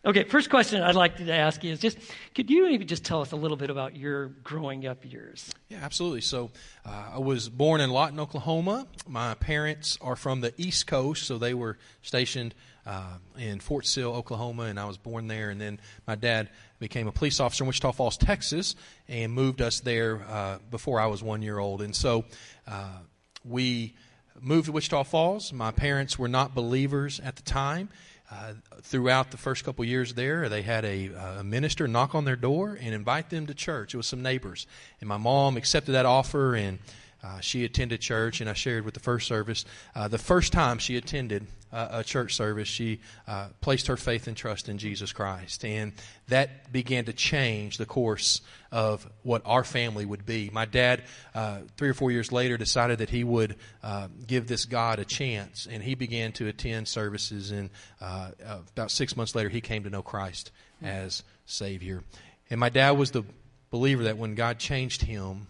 Okay, 0.07 0.25
first 0.25 0.51
question 0.51 0.83
I'd 0.83 0.95
like 0.95 1.17
to 1.17 1.33
ask 1.33 1.65
you 1.65 1.73
is 1.73 1.81
just 1.81 1.97
could 2.35 2.51
you 2.51 2.65
maybe 2.65 2.85
just 2.85 3.07
tell 3.07 3.23
us 3.23 3.33
a 3.33 3.37
little 3.37 3.57
bit 3.57 3.71
about 3.71 3.97
your 3.97 4.27
growing 4.45 4.87
up 4.87 5.11
years? 5.11 5.51
Yeah, 5.71 5.79
absolutely. 5.81 6.21
So 6.21 6.51
uh, 6.85 7.13
I 7.15 7.19
was 7.21 7.49
born 7.49 7.81
in 7.81 7.89
Lawton, 7.89 8.21
Oklahoma. 8.21 8.87
My 9.09 9.33
parents 9.33 9.97
are 10.03 10.15
from 10.15 10.43
the 10.43 10.53
East 10.59 10.87
Coast, 10.87 11.23
so 11.27 11.39
they 11.39 11.55
were 11.55 11.79
stationed 12.03 12.55
uh, 12.85 13.17
in 13.39 13.61
Fort 13.61 13.87
Sill, 13.87 14.13
Oklahoma, 14.13 14.65
and 14.65 14.79
I 14.79 14.85
was 14.85 14.99
born 14.99 15.27
there. 15.27 15.49
And 15.49 15.59
then 15.59 15.81
my 16.07 16.17
dad 16.17 16.51
became 16.79 17.09
a 17.09 17.13
police 17.13 17.41
officer 17.41 17.65
in 17.65 17.69
Wichita 17.69 17.93
Falls, 17.93 18.19
Texas, 18.19 18.77
and 19.09 19.33
moved 19.33 19.63
us 19.63 19.81
there 19.81 20.21
uh, 20.29 20.59
before 20.71 21.01
I 21.01 21.07
was 21.07 21.23
one 21.23 21.41
year 21.41 21.59
old. 21.59 21.81
And 21.81 21.97
so 21.97 22.27
uh, 22.69 22.99
we 23.43 23.95
moved 24.39 24.67
to 24.67 24.73
Wichita 24.73 25.05
Falls. 25.05 25.51
My 25.51 25.71
parents 25.71 26.19
were 26.19 26.29
not 26.29 26.55
believers 26.55 27.21
at 27.21 27.37
the 27.37 27.43
time. 27.43 27.89
Uh, 28.35 28.53
throughout 28.83 29.31
the 29.31 29.37
first 29.37 29.65
couple 29.65 29.85
years 29.85 30.15
there, 30.15 30.49
they 30.49 30.63
had 30.63 30.85
a, 30.85 31.11
a, 31.39 31.45
minister 31.45 31.87
knock 31.87 32.17
on 32.17 32.25
their 32.25 32.37
door 32.37 32.77
and 32.81 32.93
invite 32.93 33.31
them 33.31 33.47
to 33.47 33.55
church. 33.55 33.95
It 33.95 33.97
was 33.97 34.07
some 34.07 34.23
neighbors, 34.23 34.67
and 35.01 35.09
my 35.09 35.19
mom 35.19 35.57
accepted 35.57 35.93
that 35.93 36.05
offer 36.05 36.57
and 36.57 36.79
uh, 37.23 37.41
she 37.41 37.65
attended 37.65 38.01
church, 38.01 38.41
and 38.41 38.51
I 38.51 38.53
shared 38.53 38.85
with 38.85 38.93
the 38.93 39.01
first 39.01 39.27
service. 39.27 39.65
Uh, 39.95 40.09
the 40.09 40.19
first 40.19 40.53
time 40.53 40.79
she 40.79 40.97
attended 40.97 41.47
uh, 41.73 41.89
a 41.91 42.05
church 42.05 42.35
service, 42.35 42.69
she 42.69 43.01
uh, 43.27 43.49
placed 43.63 43.87
her 43.87 43.97
faith 43.97 44.27
and 44.27 44.37
trust 44.37 44.69
in 44.69 44.77
Jesus 44.77 45.13
Christ. 45.13 45.65
And 45.65 45.93
that 46.29 46.71
began 46.71 47.07
to 47.07 47.15
change 47.15 47.79
the 47.79 47.87
course 47.87 48.43
of 48.75 49.09
what 49.23 49.41
our 49.45 49.63
family 49.63 50.05
would 50.05 50.27
be. 50.27 50.51
My 50.53 50.65
dad, 50.65 51.05
uh, 51.33 51.61
three 51.77 51.89
or 51.89 51.95
four 51.95 52.11
years 52.11 52.33
later, 52.33 52.57
decided 52.57 52.99
that 52.99 53.09
he 53.09 53.23
would 53.23 53.55
uh, 53.85 54.09
give 54.27 54.49
this 54.49 54.65
God 54.65 54.99
a 54.99 55.05
chance, 55.05 55.69
and 55.71 55.81
he 55.81 55.95
began 55.95 56.33
to 56.33 56.49
attend 56.49 56.89
services. 56.89 57.53
And 57.53 57.71
about 58.01 58.91
six 58.91 59.17
months 59.17 59.37
later, 59.37 59.49
he 59.49 59.61
came 59.61 59.85
to 59.85 59.91
know 59.91 60.03
Christ 60.03 60.51
as 60.83 61.23
Savior. 61.47 62.03
And 62.51 62.59
my 62.59 62.69
dad 62.69 62.99
was 62.99 63.13
the 63.13 63.23
believer 63.71 64.03
that 64.05 64.19
when 64.19 64.35
God 64.35 64.59
changed 64.59 65.03
him, 65.03 65.47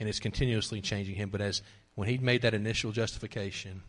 and 0.00 0.08
it's 0.08 0.18
continuously 0.18 0.80
changing 0.80 1.14
him. 1.14 1.30
But 1.30 1.40
as 1.40 1.62
when 1.94 2.08
he 2.08 2.18
made 2.18 2.42
that 2.42 2.54
initial 2.54 2.90
justification, 2.90 3.82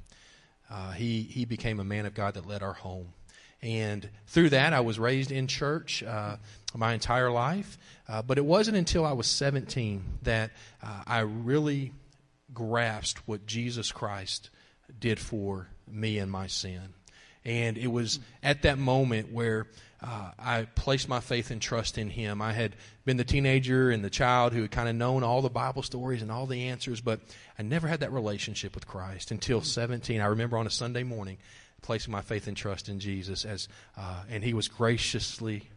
uh, 0.70 0.92
he 0.92 1.24
he 1.24 1.46
became 1.46 1.80
a 1.80 1.84
man 1.84 2.06
of 2.06 2.14
God 2.14 2.36
that 2.36 2.46
led 2.46 2.62
our 2.62 2.74
home. 2.74 3.14
And 3.62 4.10
through 4.28 4.50
that, 4.50 4.74
I 4.74 4.80
was 4.80 4.98
raised 4.98 5.32
in 5.32 5.48
church 5.48 6.02
uh, 6.04 6.38
my 6.76 6.94
entire 6.94 7.32
life. 7.32 7.78
Uh, 8.08 8.22
but 8.22 8.38
it 8.38 8.46
wasn't 8.46 8.78
until 8.78 9.06
I 9.06 9.14
was 9.14 9.28
17 9.28 10.04
that 10.24 10.52
uh, 10.84 11.04
I 11.06 11.20
really 11.20 11.92
grasped 12.54 13.28
what 13.28 13.46
Jesus 13.46 13.92
Christ 13.92 14.50
did 15.00 15.20
for 15.20 15.68
me 15.88 16.18
and 16.18 16.32
my 16.32 16.48
sin. 16.48 16.94
And 17.46 17.78
it 17.78 17.88
was 17.88 18.20
at 18.44 18.64
that 18.64 18.78
moment 18.78 19.32
where 19.32 19.68
uh, 20.02 20.32
I 20.38 20.64
placed 20.76 21.10
my 21.10 21.20
faith 21.20 21.52
and 21.52 21.62
trust 21.62 21.98
in 21.98 22.10
Him. 22.10 22.42
I 22.42 22.54
had 22.54 22.76
been 23.06 23.18
the 23.18 23.24
teenager 23.24 23.90
and 23.90 24.04
the 24.04 24.10
child 24.10 24.54
who 24.54 24.62
had 24.62 24.72
kind 24.72 24.90
of 24.90 24.96
known 24.96 25.24
all 25.24 25.42
the 25.42 25.50
Bible 25.50 25.84
stories 25.84 26.22
and 26.22 26.32
all 26.32 26.46
the 26.46 26.68
answers, 26.68 27.02
but 27.02 27.20
I 27.58 27.64
never 27.64 27.88
had 27.88 28.02
that 28.02 28.12
relationship 28.12 28.76
with 28.76 28.88
Christ 28.88 29.32
until 29.32 29.62
17. 29.62 30.22
I 30.22 30.26
remember 30.28 30.58
on 30.58 30.68
a 30.68 30.72
Sunday 30.72 31.04
morning 31.04 31.38
placing 31.82 32.12
my 32.12 32.22
faith 32.22 32.48
and 32.48 32.56
trust 32.56 32.90
in 32.90 33.00
Jesus 33.00 33.46
as, 33.46 33.68
uh, 33.98 34.24
and 34.30 34.44
He 34.44 34.54
was 34.54 34.68
graciously 34.68 35.70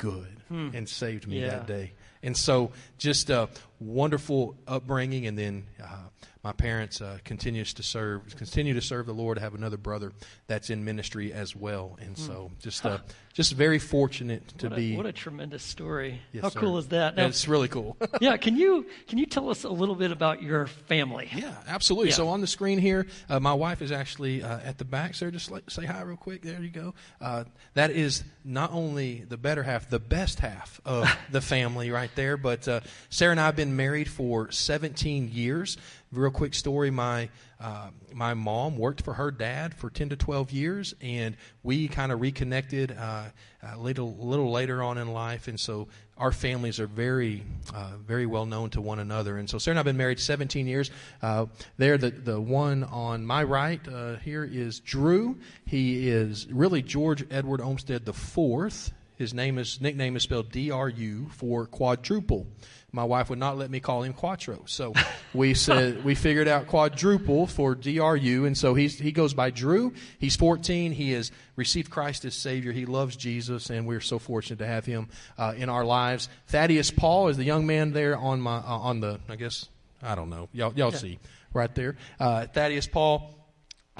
good 0.00 0.42
hmm. 0.48 0.70
and 0.74 0.88
saved 0.88 1.28
me 1.28 1.40
yeah. 1.40 1.50
that 1.50 1.66
day. 1.66 1.92
And 2.22 2.36
so, 2.36 2.72
just 2.98 3.30
a 3.30 3.48
wonderful 3.80 4.56
upbringing, 4.68 5.26
and 5.26 5.38
then 5.38 5.66
uh, 5.82 6.10
my 6.42 6.52
parents 6.52 7.00
uh, 7.00 7.18
continues 7.24 7.74
to 7.74 7.82
serve, 7.82 8.34
continue 8.36 8.74
to 8.74 8.80
serve 8.80 9.06
the 9.06 9.12
Lord. 9.12 9.38
I 9.38 9.42
have 9.42 9.54
another 9.54 9.76
brother 9.76 10.12
that's 10.46 10.70
in 10.70 10.84
ministry 10.84 11.32
as 11.32 11.54
well, 11.54 11.98
and 12.00 12.16
hmm. 12.16 12.22
so 12.22 12.50
just 12.60 12.84
uh, 12.86 12.98
just 13.34 13.52
very 13.52 13.78
fortunate 13.78 14.46
to 14.58 14.68
what 14.68 14.72
a, 14.72 14.76
be. 14.76 14.96
What 14.96 15.06
a 15.06 15.12
tremendous 15.12 15.62
story! 15.62 16.20
Yes, 16.32 16.42
How 16.42 16.48
sir. 16.48 16.60
cool 16.60 16.78
is 16.78 16.88
that? 16.88 17.16
Now, 17.16 17.26
it's 17.26 17.46
really 17.46 17.68
cool. 17.68 17.96
yeah, 18.20 18.36
can 18.38 18.56
you 18.56 18.86
can 19.06 19.18
you 19.18 19.26
tell 19.26 19.50
us 19.50 19.64
a 19.64 19.68
little 19.68 19.94
bit 19.94 20.12
about 20.12 20.42
your 20.42 20.66
family? 20.66 21.28
Yeah, 21.34 21.54
absolutely. 21.68 22.10
Yeah. 22.10 22.16
So 22.16 22.28
on 22.28 22.40
the 22.40 22.46
screen 22.46 22.78
here, 22.78 23.06
uh, 23.28 23.38
my 23.38 23.54
wife 23.54 23.82
is 23.82 23.92
actually 23.92 24.42
uh, 24.42 24.60
at 24.60 24.78
the 24.78 24.84
back. 24.86 25.14
Sir, 25.14 25.30
just 25.30 25.50
like, 25.50 25.70
say 25.70 25.84
hi 25.84 26.00
real 26.02 26.16
quick. 26.16 26.42
There 26.42 26.60
you 26.60 26.70
go. 26.70 26.94
Uh, 27.20 27.44
that 27.74 27.90
is 27.90 28.24
not 28.44 28.72
only 28.72 29.24
the 29.28 29.36
better 29.36 29.62
half, 29.62 29.90
the 29.90 29.98
best 29.98 30.40
half 30.40 30.80
of 30.86 31.10
the 31.30 31.42
family 31.42 31.90
right 31.90 32.09
there. 32.14 32.36
But 32.36 32.66
uh, 32.68 32.80
Sarah 33.08 33.32
and 33.32 33.40
I 33.40 33.46
have 33.46 33.56
been 33.56 33.76
married 33.76 34.08
for 34.08 34.50
17 34.50 35.30
years. 35.32 35.76
Real 36.12 36.30
quick 36.30 36.54
story: 36.54 36.90
my 36.90 37.28
uh, 37.60 37.90
my 38.12 38.34
mom 38.34 38.78
worked 38.78 39.02
for 39.02 39.14
her 39.14 39.30
dad 39.30 39.74
for 39.74 39.90
10 39.90 40.08
to 40.10 40.16
12 40.16 40.50
years, 40.50 40.94
and 41.00 41.36
we 41.62 41.88
kind 41.88 42.10
of 42.10 42.20
reconnected 42.20 42.96
uh, 42.98 43.24
a 43.62 43.78
little 43.78 44.16
little 44.16 44.50
later 44.50 44.82
on 44.82 44.98
in 44.98 45.12
life, 45.12 45.46
and 45.46 45.60
so 45.60 45.88
our 46.16 46.32
families 46.32 46.80
are 46.80 46.86
very 46.86 47.42
uh, 47.74 47.92
very 48.06 48.26
well 48.26 48.46
known 48.46 48.70
to 48.70 48.80
one 48.80 48.98
another. 48.98 49.38
And 49.38 49.48
so 49.48 49.58
Sarah 49.58 49.72
and 49.72 49.78
I've 49.78 49.84
been 49.84 49.96
married 49.96 50.20
17 50.20 50.66
years. 50.66 50.90
Uh, 51.22 51.46
there, 51.76 51.98
the 51.98 52.10
the 52.10 52.40
one 52.40 52.84
on 52.84 53.24
my 53.24 53.42
right 53.42 53.80
uh, 53.88 54.16
here 54.16 54.44
is 54.44 54.80
Drew. 54.80 55.38
He 55.66 56.08
is 56.08 56.50
really 56.50 56.82
George 56.82 57.24
Edward 57.30 57.60
Olmsted 57.60 58.04
the 58.04 58.12
fourth. 58.12 58.92
His 59.20 59.32
name 59.32 59.56
is 59.58 59.80
nickname 59.80 60.16
is 60.16 60.24
spelled 60.24 60.50
D 60.50 60.72
R 60.72 60.88
U 60.88 61.28
for 61.30 61.66
quadruple 61.66 62.46
my 62.92 63.04
wife 63.04 63.30
would 63.30 63.38
not 63.38 63.56
let 63.56 63.70
me 63.70 63.80
call 63.80 64.02
him 64.02 64.12
Quattro. 64.12 64.62
So 64.66 64.94
we 65.34 65.54
said 65.54 66.04
we 66.04 66.14
figured 66.14 66.48
out 66.48 66.66
quadruple 66.66 67.46
for 67.46 67.74
DRU, 67.74 68.44
and 68.46 68.56
so 68.56 68.74
he's 68.74 68.98
he 68.98 69.12
goes 69.12 69.34
by 69.34 69.50
Drew. 69.50 69.92
He's 70.18 70.36
14. 70.36 70.92
He 70.92 71.12
has 71.12 71.30
received 71.56 71.90
Christ 71.90 72.24
as 72.24 72.34
Savior. 72.34 72.72
He 72.72 72.86
loves 72.86 73.16
Jesus, 73.16 73.70
and 73.70 73.86
we're 73.86 74.00
so 74.00 74.18
fortunate 74.18 74.58
to 74.58 74.66
have 74.66 74.84
him 74.84 75.08
uh, 75.38 75.54
in 75.56 75.68
our 75.68 75.84
lives. 75.84 76.28
Thaddeus 76.48 76.90
Paul 76.90 77.28
is 77.28 77.36
the 77.36 77.44
young 77.44 77.66
man 77.66 77.92
there 77.92 78.16
on 78.16 78.40
my 78.40 78.56
uh, 78.56 78.78
on 78.78 79.00
the 79.00 79.20
I 79.28 79.36
guess 79.36 79.68
I 80.02 80.14
don't 80.14 80.30
know 80.30 80.48
y'all 80.52 80.72
y'all 80.74 80.92
yeah. 80.92 80.98
see 80.98 81.18
right 81.52 81.74
there. 81.74 81.96
Uh, 82.18 82.46
Thaddeus 82.46 82.86
Paul. 82.86 83.36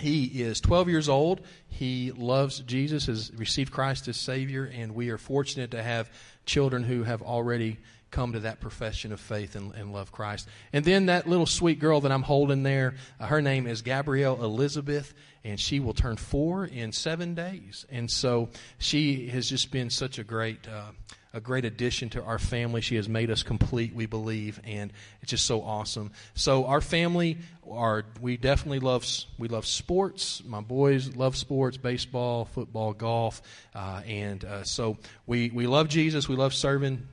He 0.01 0.43
is 0.43 0.61
12 0.61 0.89
years 0.89 1.09
old. 1.09 1.41
He 1.69 2.13
loves 2.13 2.61
Jesus, 2.61 3.07
has 3.07 3.31
received 3.37 3.73
Christ 3.73 4.09
as 4.09 4.17
Savior, 4.17 4.65
and 4.65 4.95
we 4.95 5.11
are 5.11 5.19
fortunate 5.19 5.71
to 5.73 5.83
have 5.83 6.11
children 6.47 6.83
who 6.83 7.05
have 7.05 7.23
already 7.23 7.79
come 8.11 8.33
to 8.33 8.41
that 8.41 8.61
profession 8.61 9.13
of 9.13 9.21
faith 9.21 9.55
and, 9.55 9.73
and 9.75 9.93
love 9.93 10.11
Christ. 10.11 10.49
And 10.73 10.85
then 10.85 11.07
that 11.07 11.29
little 11.29 11.47
sweet 11.47 11.79
girl 11.79 12.01
that 12.01 12.13
I'm 12.13 12.23
holding 12.23 12.63
there, 12.63 12.95
uh, 13.21 13.27
her 13.27 13.41
name 13.41 13.67
is 13.67 13.83
Gabrielle 13.83 14.43
Elizabeth, 14.43 15.15
and 15.45 15.59
she 15.59 15.81
will 15.81 15.95
turn 15.95 16.17
four 16.17 16.65
in 16.65 16.93
seven 16.93 17.35
days. 17.35 17.87
And 17.91 18.11
so 18.11 18.51
she 18.79 19.29
has 19.29 19.49
just 19.49 19.71
been 19.71 19.91
such 19.91 20.19
a 20.19 20.25
great. 20.25 20.67
Uh, 20.69 20.91
a 21.33 21.41
great 21.41 21.65
addition 21.65 22.11
to 22.11 22.23
our 22.23 22.39
family. 22.39 22.81
She 22.81 22.97
has 22.97 23.09
made 23.09 23.31
us 23.31 23.43
complete, 23.43 23.95
we 23.95 24.07
believe, 24.07 24.61
and 24.65 24.93
it's 25.23 25.31
just 25.31 25.47
so 25.47 25.63
awesome. 25.63 26.13
So 26.35 26.67
our 26.67 26.81
family 26.81 27.39
are 27.71 28.05
we 28.21 28.37
definitely 28.37 28.81
love 28.81 29.07
we 29.39 29.49
love 29.49 29.67
sports. 29.67 30.43
My 30.45 30.61
boys 30.61 31.15
love 31.15 31.37
sports, 31.37 31.77
baseball, 31.77 32.47
football, 32.47 32.93
golf, 32.93 33.43
uh, 33.75 34.03
and 34.07 34.45
uh, 34.45 34.65
so 34.65 34.99
we 35.27 35.51
we 35.51 35.67
love 35.67 35.89
Jesus. 35.89 36.29
We 36.29 36.37
love 36.37 36.55
serving 36.55 37.07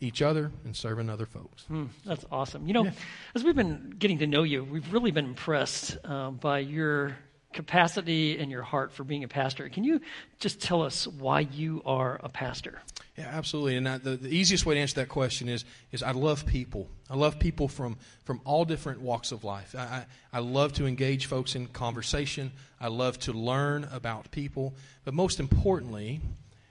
each 0.00 0.22
other 0.22 0.52
and 0.64 0.76
serving 0.76 1.10
other 1.10 1.26
folks. 1.26 1.64
Hmm, 1.64 1.86
that's 2.04 2.24
awesome. 2.30 2.66
You 2.66 2.74
know, 2.74 2.84
yeah. 2.84 2.92
as 3.34 3.42
we've 3.42 3.56
been 3.56 3.94
getting 3.98 4.18
to 4.18 4.26
know 4.26 4.42
you, 4.42 4.62
we've 4.62 4.92
really 4.92 5.10
been 5.10 5.24
impressed 5.24 5.96
um, 6.04 6.36
by 6.36 6.60
your 6.60 7.16
capacity 7.52 8.38
and 8.38 8.50
your 8.50 8.62
heart 8.62 8.92
for 8.92 9.04
being 9.04 9.24
a 9.24 9.28
pastor. 9.28 9.68
Can 9.68 9.84
you 9.84 10.00
just 10.38 10.60
tell 10.60 10.82
us 10.82 11.06
why 11.06 11.40
you 11.40 11.82
are 11.84 12.20
a 12.22 12.28
pastor? 12.28 12.80
Yeah, 13.18 13.30
absolutely. 13.32 13.76
And 13.76 13.88
I, 13.88 13.98
the, 13.98 14.16
the 14.16 14.28
easiest 14.28 14.64
way 14.64 14.76
to 14.76 14.80
answer 14.80 14.94
that 14.96 15.08
question 15.08 15.48
is 15.48 15.64
is 15.90 16.04
I 16.04 16.12
love 16.12 16.46
people. 16.46 16.88
I 17.10 17.16
love 17.16 17.40
people 17.40 17.66
from 17.66 17.96
from 18.24 18.40
all 18.44 18.64
different 18.64 19.00
walks 19.00 19.32
of 19.32 19.42
life. 19.42 19.74
I, 19.76 19.80
I, 19.80 20.06
I 20.34 20.38
love 20.38 20.74
to 20.74 20.86
engage 20.86 21.26
folks 21.26 21.56
in 21.56 21.66
conversation. 21.66 22.52
I 22.80 22.86
love 22.88 23.18
to 23.20 23.32
learn 23.32 23.88
about 23.90 24.30
people. 24.30 24.74
But 25.04 25.14
most 25.14 25.40
importantly, 25.40 26.20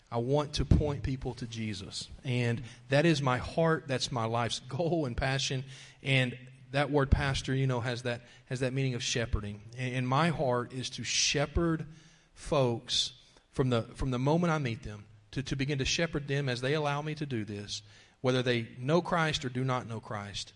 I 0.10 0.20
want 0.20 0.54
to 0.54 0.64
point 0.64 1.04
people 1.04 1.34
to 1.34 1.48
Jesus. 1.48 2.08
And 2.24 2.62
that 2.88 3.06
is 3.06 3.22
my 3.22 3.39
heart. 3.39 3.84
That's 3.88 4.10
my 4.10 4.24
life's 4.24 4.60
goal 4.70 5.06
and 5.06 5.18
passion. 5.18 5.66
And 6.02 6.38
that 6.72 6.89
word 6.91 7.12
pastor, 7.12 7.54
you 7.54 7.68
know, 7.68 7.82
has 7.82 8.04
that, 8.04 8.22
has 8.45 8.62
that 8.62 8.72
meaning 8.72 8.93
of 8.93 9.04
shepherding. 9.04 9.60
And 9.78 10.08
my 10.08 10.30
heart 10.30 10.72
is 10.72 10.89
to 10.91 11.04
shepherd 11.04 11.86
folks 12.36 13.12
from 13.52 13.70
the, 13.70 13.82
from 13.95 14.12
the 14.12 14.20
moment 14.20 14.54
I 14.54 14.60
meet 14.60 14.84
them, 14.84 15.04
to, 15.38 15.43
to 15.43 15.55
begin 15.55 15.77
to 15.77 15.85
shepherd 15.85 16.27
them 16.27 16.49
as 16.49 16.61
they 16.61 16.73
allow 16.73 16.99
me 17.03 17.13
to 17.13 17.25
do 17.27 17.45
this, 17.45 17.83
whether 18.21 18.41
they 18.41 18.67
know 18.79 19.01
Christ 19.01 19.45
or 19.45 19.49
do 19.49 19.63
not 19.63 19.88
know 19.88 19.99
Christ, 19.99 20.53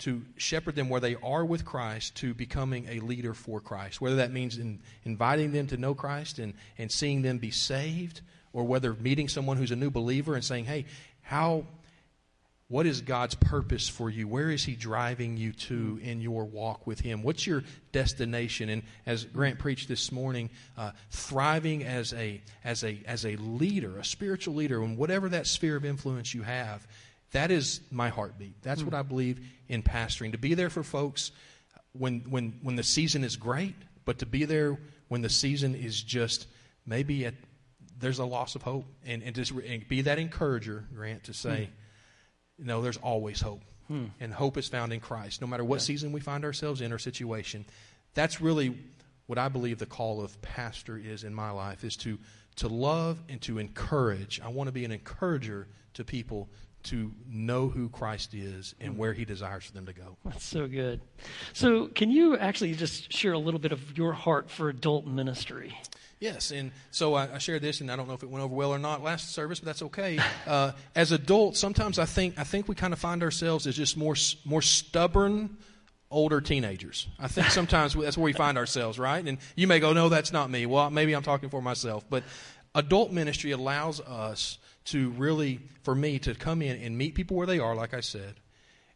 to 0.00 0.22
shepherd 0.36 0.76
them 0.76 0.90
where 0.90 1.00
they 1.00 1.16
are 1.22 1.46
with 1.46 1.64
Christ 1.64 2.14
to 2.16 2.34
becoming 2.34 2.86
a 2.90 3.00
leader 3.00 3.32
for 3.32 3.58
Christ. 3.58 4.02
Whether 4.02 4.16
that 4.16 4.30
means 4.30 4.58
in 4.58 4.80
inviting 5.04 5.52
them 5.52 5.66
to 5.68 5.78
know 5.78 5.94
Christ 5.94 6.38
and, 6.38 6.52
and 6.76 6.92
seeing 6.92 7.22
them 7.22 7.38
be 7.38 7.50
saved, 7.50 8.20
or 8.52 8.64
whether 8.64 8.92
meeting 8.92 9.28
someone 9.28 9.56
who's 9.56 9.70
a 9.70 9.76
new 9.76 9.90
believer 9.90 10.34
and 10.34 10.44
saying, 10.44 10.66
hey, 10.66 10.84
how 11.22 11.64
what 12.68 12.84
is 12.84 13.00
God's 13.00 13.34
purpose 13.34 13.88
for 13.88 14.10
you? 14.10 14.28
Where 14.28 14.50
is 14.50 14.62
He 14.62 14.74
driving 14.74 15.38
you 15.38 15.52
to 15.52 15.98
in 16.02 16.20
your 16.20 16.44
walk 16.44 16.86
with 16.86 17.00
Him? 17.00 17.22
What's 17.22 17.46
your 17.46 17.64
destination? 17.92 18.68
And 18.68 18.82
as 19.06 19.24
Grant 19.24 19.58
preached 19.58 19.88
this 19.88 20.12
morning, 20.12 20.50
uh, 20.76 20.92
thriving 21.10 21.84
as 21.84 22.12
a 22.12 22.42
as 22.62 22.84
a 22.84 23.00
as 23.06 23.24
a 23.24 23.36
leader, 23.36 23.98
a 23.98 24.04
spiritual 24.04 24.54
leader, 24.54 24.82
in 24.82 24.96
whatever 24.96 25.30
that 25.30 25.46
sphere 25.46 25.76
of 25.76 25.84
influence 25.86 26.34
you 26.34 26.42
have, 26.42 26.86
that 27.32 27.50
is 27.50 27.80
my 27.90 28.10
heartbeat. 28.10 28.60
That's 28.62 28.82
what 28.82 28.94
I 28.94 29.02
believe 29.02 29.40
in 29.68 29.82
pastoring. 29.82 30.32
To 30.32 30.38
be 30.38 30.52
there 30.52 30.70
for 30.70 30.82
folks 30.82 31.32
when 31.92 32.20
when 32.28 32.58
when 32.62 32.76
the 32.76 32.82
season 32.82 33.24
is 33.24 33.36
great, 33.36 33.76
but 34.04 34.18
to 34.18 34.26
be 34.26 34.44
there 34.44 34.78
when 35.08 35.22
the 35.22 35.30
season 35.30 35.74
is 35.74 36.02
just 36.02 36.46
maybe 36.84 37.24
at 37.24 37.34
there's 37.98 38.18
a 38.18 38.26
loss 38.26 38.56
of 38.56 38.62
hope, 38.62 38.84
and 39.06 39.22
and 39.22 39.34
just 39.34 39.52
and 39.52 39.88
be 39.88 40.02
that 40.02 40.18
encourager, 40.18 40.84
Grant, 40.94 41.24
to 41.24 41.32
say. 41.32 41.70
No, 42.58 42.82
there's 42.82 42.96
always 42.96 43.40
hope. 43.40 43.62
Hmm. 43.86 44.06
And 44.20 44.32
hope 44.32 44.58
is 44.58 44.68
found 44.68 44.92
in 44.92 45.00
Christ, 45.00 45.40
no 45.40 45.46
matter 45.46 45.64
what 45.64 45.76
yeah. 45.76 45.84
season 45.84 46.12
we 46.12 46.20
find 46.20 46.44
ourselves 46.44 46.80
in 46.80 46.92
or 46.92 46.98
situation. 46.98 47.64
That's 48.14 48.40
really 48.40 48.76
what 49.26 49.38
I 49.38 49.48
believe 49.48 49.78
the 49.78 49.86
call 49.86 50.22
of 50.22 50.40
pastor 50.42 50.98
is 50.98 51.24
in 51.24 51.34
my 51.34 51.50
life 51.50 51.84
is 51.84 51.96
to 51.98 52.18
to 52.56 52.68
love 52.68 53.22
and 53.28 53.40
to 53.42 53.58
encourage. 53.58 54.40
I 54.40 54.48
want 54.48 54.66
to 54.66 54.72
be 54.72 54.84
an 54.84 54.90
encourager 54.90 55.68
to 55.94 56.04
people 56.04 56.48
to 56.84 57.12
know 57.28 57.68
who 57.68 57.88
Christ 57.88 58.34
is 58.34 58.74
and 58.80 58.96
where 58.96 59.12
he 59.12 59.24
desires 59.24 59.64
for 59.64 59.72
them 59.72 59.86
to 59.86 59.92
go. 59.92 60.16
That's 60.24 60.44
so 60.44 60.66
good. 60.66 61.00
So, 61.52 61.88
can 61.88 62.10
you 62.10 62.36
actually 62.36 62.74
just 62.74 63.12
share 63.12 63.32
a 63.32 63.38
little 63.38 63.60
bit 63.60 63.72
of 63.72 63.96
your 63.98 64.12
heart 64.12 64.50
for 64.50 64.68
adult 64.68 65.06
ministry? 65.06 65.76
Yes, 66.20 66.50
and 66.50 66.72
so 66.90 67.14
I, 67.14 67.34
I, 67.34 67.38
shared 67.38 67.62
this, 67.62 67.80
and 67.80 67.90
I 67.92 67.96
don't 67.96 68.08
know 68.08 68.14
if 68.14 68.24
it 68.24 68.28
went 68.28 68.44
over 68.44 68.52
well 68.52 68.74
or 68.74 68.78
not 68.78 69.04
last 69.04 69.30
service, 69.30 69.60
but 69.60 69.66
that's 69.66 69.82
okay. 69.82 70.18
Uh, 70.46 70.72
as 70.94 71.12
adults, 71.12 71.58
sometimes 71.60 71.98
I 71.98 72.06
think 72.06 72.38
I 72.38 72.44
think 72.44 72.68
we 72.68 72.74
kind 72.74 72.92
of 72.92 72.98
find 72.98 73.22
ourselves 73.22 73.66
as 73.66 73.76
just 73.76 73.96
more 73.96 74.14
more 74.44 74.62
stubborn 74.62 75.58
older 76.10 76.40
teenagers. 76.40 77.06
I 77.18 77.28
think 77.28 77.48
sometimes 77.48 77.94
that's 77.94 78.16
where 78.16 78.24
we 78.24 78.32
find 78.32 78.56
ourselves, 78.56 78.98
right? 78.98 79.24
And 79.24 79.38
you 79.56 79.66
may 79.66 79.78
go, 79.78 79.92
"No, 79.92 80.08
that's 80.08 80.32
not 80.32 80.50
me." 80.50 80.64
Well, 80.64 80.90
maybe 80.90 81.14
I'm 81.14 81.22
talking 81.22 81.50
for 81.50 81.60
myself, 81.60 82.04
but 82.08 82.24
adult 82.74 83.12
ministry 83.12 83.50
allows 83.50 84.00
us 84.00 84.58
to 84.90 85.10
really, 85.10 85.60
for 85.82 85.94
me, 85.94 86.18
to 86.20 86.34
come 86.34 86.62
in 86.62 86.80
and 86.82 86.96
meet 86.96 87.14
people 87.14 87.36
where 87.36 87.46
they 87.46 87.58
are, 87.58 87.74
like 87.74 87.94
I 87.94 88.00
said, 88.00 88.34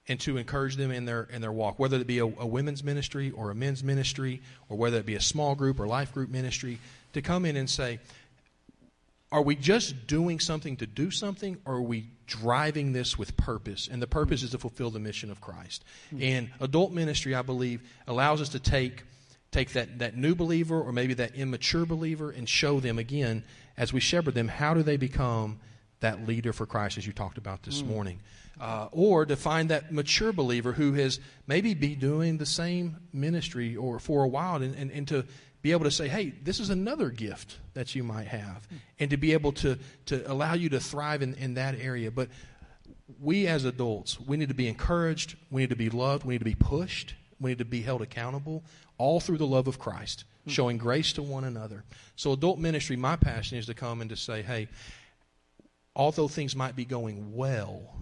and 0.09 0.19
to 0.21 0.37
encourage 0.37 0.77
them 0.77 0.91
in 0.91 1.05
their 1.05 1.25
in 1.25 1.41
their 1.41 1.53
walk, 1.53 1.79
whether 1.79 1.97
it 1.97 2.07
be 2.07 2.19
a, 2.19 2.25
a 2.25 2.47
women's 2.47 2.83
ministry 2.83 3.31
or 3.31 3.51
a 3.51 3.55
men's 3.55 3.85
ministry, 3.85 4.43
or 4.69 4.77
whether 4.77 4.99
it 4.99 5.07
be 5.07 5.15
a 5.15 5.21
small 5.21 5.55
group 5.55 5.79
or 5.79 5.87
life 5.87 6.13
group 6.13 6.31
ministry 6.31 6.79
to 7.13 7.23
come 7.23 7.45
in 7.45 7.57
and 7.57 7.69
say, 7.69 8.01
are 9.31 9.43
we 9.43 9.57
just 9.57 10.07
doing 10.07 10.41
something 10.41 10.77
to 10.77 10.87
do 10.87 11.11
something, 11.11 11.57
or 11.65 11.77
are 11.77 11.83
we 11.83 12.07
driving 12.27 12.93
this 12.93 13.19
with 13.19 13.37
purpose? 13.37 13.89
And 13.91 14.01
the 14.03 14.07
purpose 14.07 14.43
is 14.43 14.51
to 14.51 14.59
fulfill 14.59 14.91
the 14.91 14.99
mission 14.99 15.31
of 15.31 15.41
Christ. 15.41 15.85
Mm-hmm. 16.13 16.23
And 16.23 16.51
adult 16.61 16.93
ministry, 16.93 17.35
I 17.35 17.43
believe, 17.43 17.81
allows 18.07 18.41
us 18.41 18.51
to 18.51 18.59
take 18.59 19.05
take 19.51 19.73
that, 19.75 19.99
that 19.99 20.17
new 20.17 20.35
believer 20.35 20.81
or 20.81 20.93
maybe 20.93 21.13
that 21.13 21.35
immature 21.35 21.85
believer 21.85 22.31
and 22.31 22.49
show 22.49 22.81
them 22.81 22.99
again 22.99 23.45
as 23.77 23.93
we 23.93 24.01
shepherd 24.01 24.35
them 24.35 24.49
how 24.49 24.73
do 24.73 24.83
they 24.83 24.97
become 24.97 25.61
that 26.03 26.27
leader 26.27 26.53
for 26.53 26.67
Christ 26.67 26.99
as 26.99 27.07
you 27.07 27.13
talked 27.13 27.39
about 27.39 27.63
this 27.63 27.83
mm. 27.83 27.89
morning. 27.89 28.21
Uh, 28.61 28.89
or 28.93 29.25
to 29.27 29.35
find 29.35 29.71
that 29.71 29.91
mature 29.93 30.33
believer 30.33 30.73
who 30.73 30.93
has 30.93 31.19
maybe 31.47 31.75
be 31.75 31.97
doing 31.97 32.37
the 32.37 32.47
same 32.47 32.99
ministry 33.13 33.75
or 33.75 33.99
for 33.99 34.23
a 34.23 34.29
while 34.29 34.63
and, 34.63 34.75
and, 34.77 34.91
and 34.93 35.09
to 35.09 35.25
be 35.63 35.73
able 35.73 35.85
to 35.85 35.91
say, 35.91 36.09
hey, 36.09 36.35
this 36.43 36.61
is 36.61 36.71
another 36.71 37.09
gift 37.09 37.59
that 37.75 37.95
you 37.95 38.03
might 38.03 38.27
have, 38.27 38.67
and 38.99 39.11
to 39.11 39.17
be 39.17 39.33
able 39.33 39.53
to, 39.53 39.79
to 40.07 40.31
allow 40.31 40.55
you 40.55 40.69
to 40.69 40.81
thrive 40.81 41.23
in, 41.23 41.35
in 41.35 41.55
that 41.55 41.77
area. 41.81 42.11
But 42.11 42.29
we 43.21 43.47
as 43.47 43.65
adults, 43.65 44.21
we 44.21 44.37
need 44.37 44.49
to 44.49 44.55
be 44.55 44.69
encouraged, 44.69 45.37
we 45.51 45.63
need 45.63 45.71
to 45.71 45.77
be 45.77 45.89
loved, 45.89 46.25
we 46.25 46.35
need 46.35 46.41
to 46.41 46.45
be 46.45 46.57
pushed, 46.57 47.15
we 47.41 47.53
need 47.53 47.59
to 47.59 47.65
be 47.65 47.83
held 47.83 48.03
accountable, 48.03 48.65
all 48.99 49.21
through 49.21 49.39
the 49.39 49.47
love 49.47 49.69
of 49.69 49.79
Christ, 49.79 50.25
showing 50.49 50.79
grace 50.79 51.13
to 51.15 51.23
one 51.23 51.45
another. 51.45 51.85
So, 52.17 52.33
adult 52.33 52.59
ministry, 52.59 52.97
my 52.97 53.15
passion 53.15 53.57
is 53.57 53.67
to 53.67 53.75
come 53.75 54.01
and 54.01 54.11
to 54.11 54.17
say, 54.17 54.43
hey, 54.43 54.69
although 55.95 56.29
things 56.29 56.57
might 56.57 56.77
be 56.77 56.85
going 56.85 57.35
well, 57.35 57.95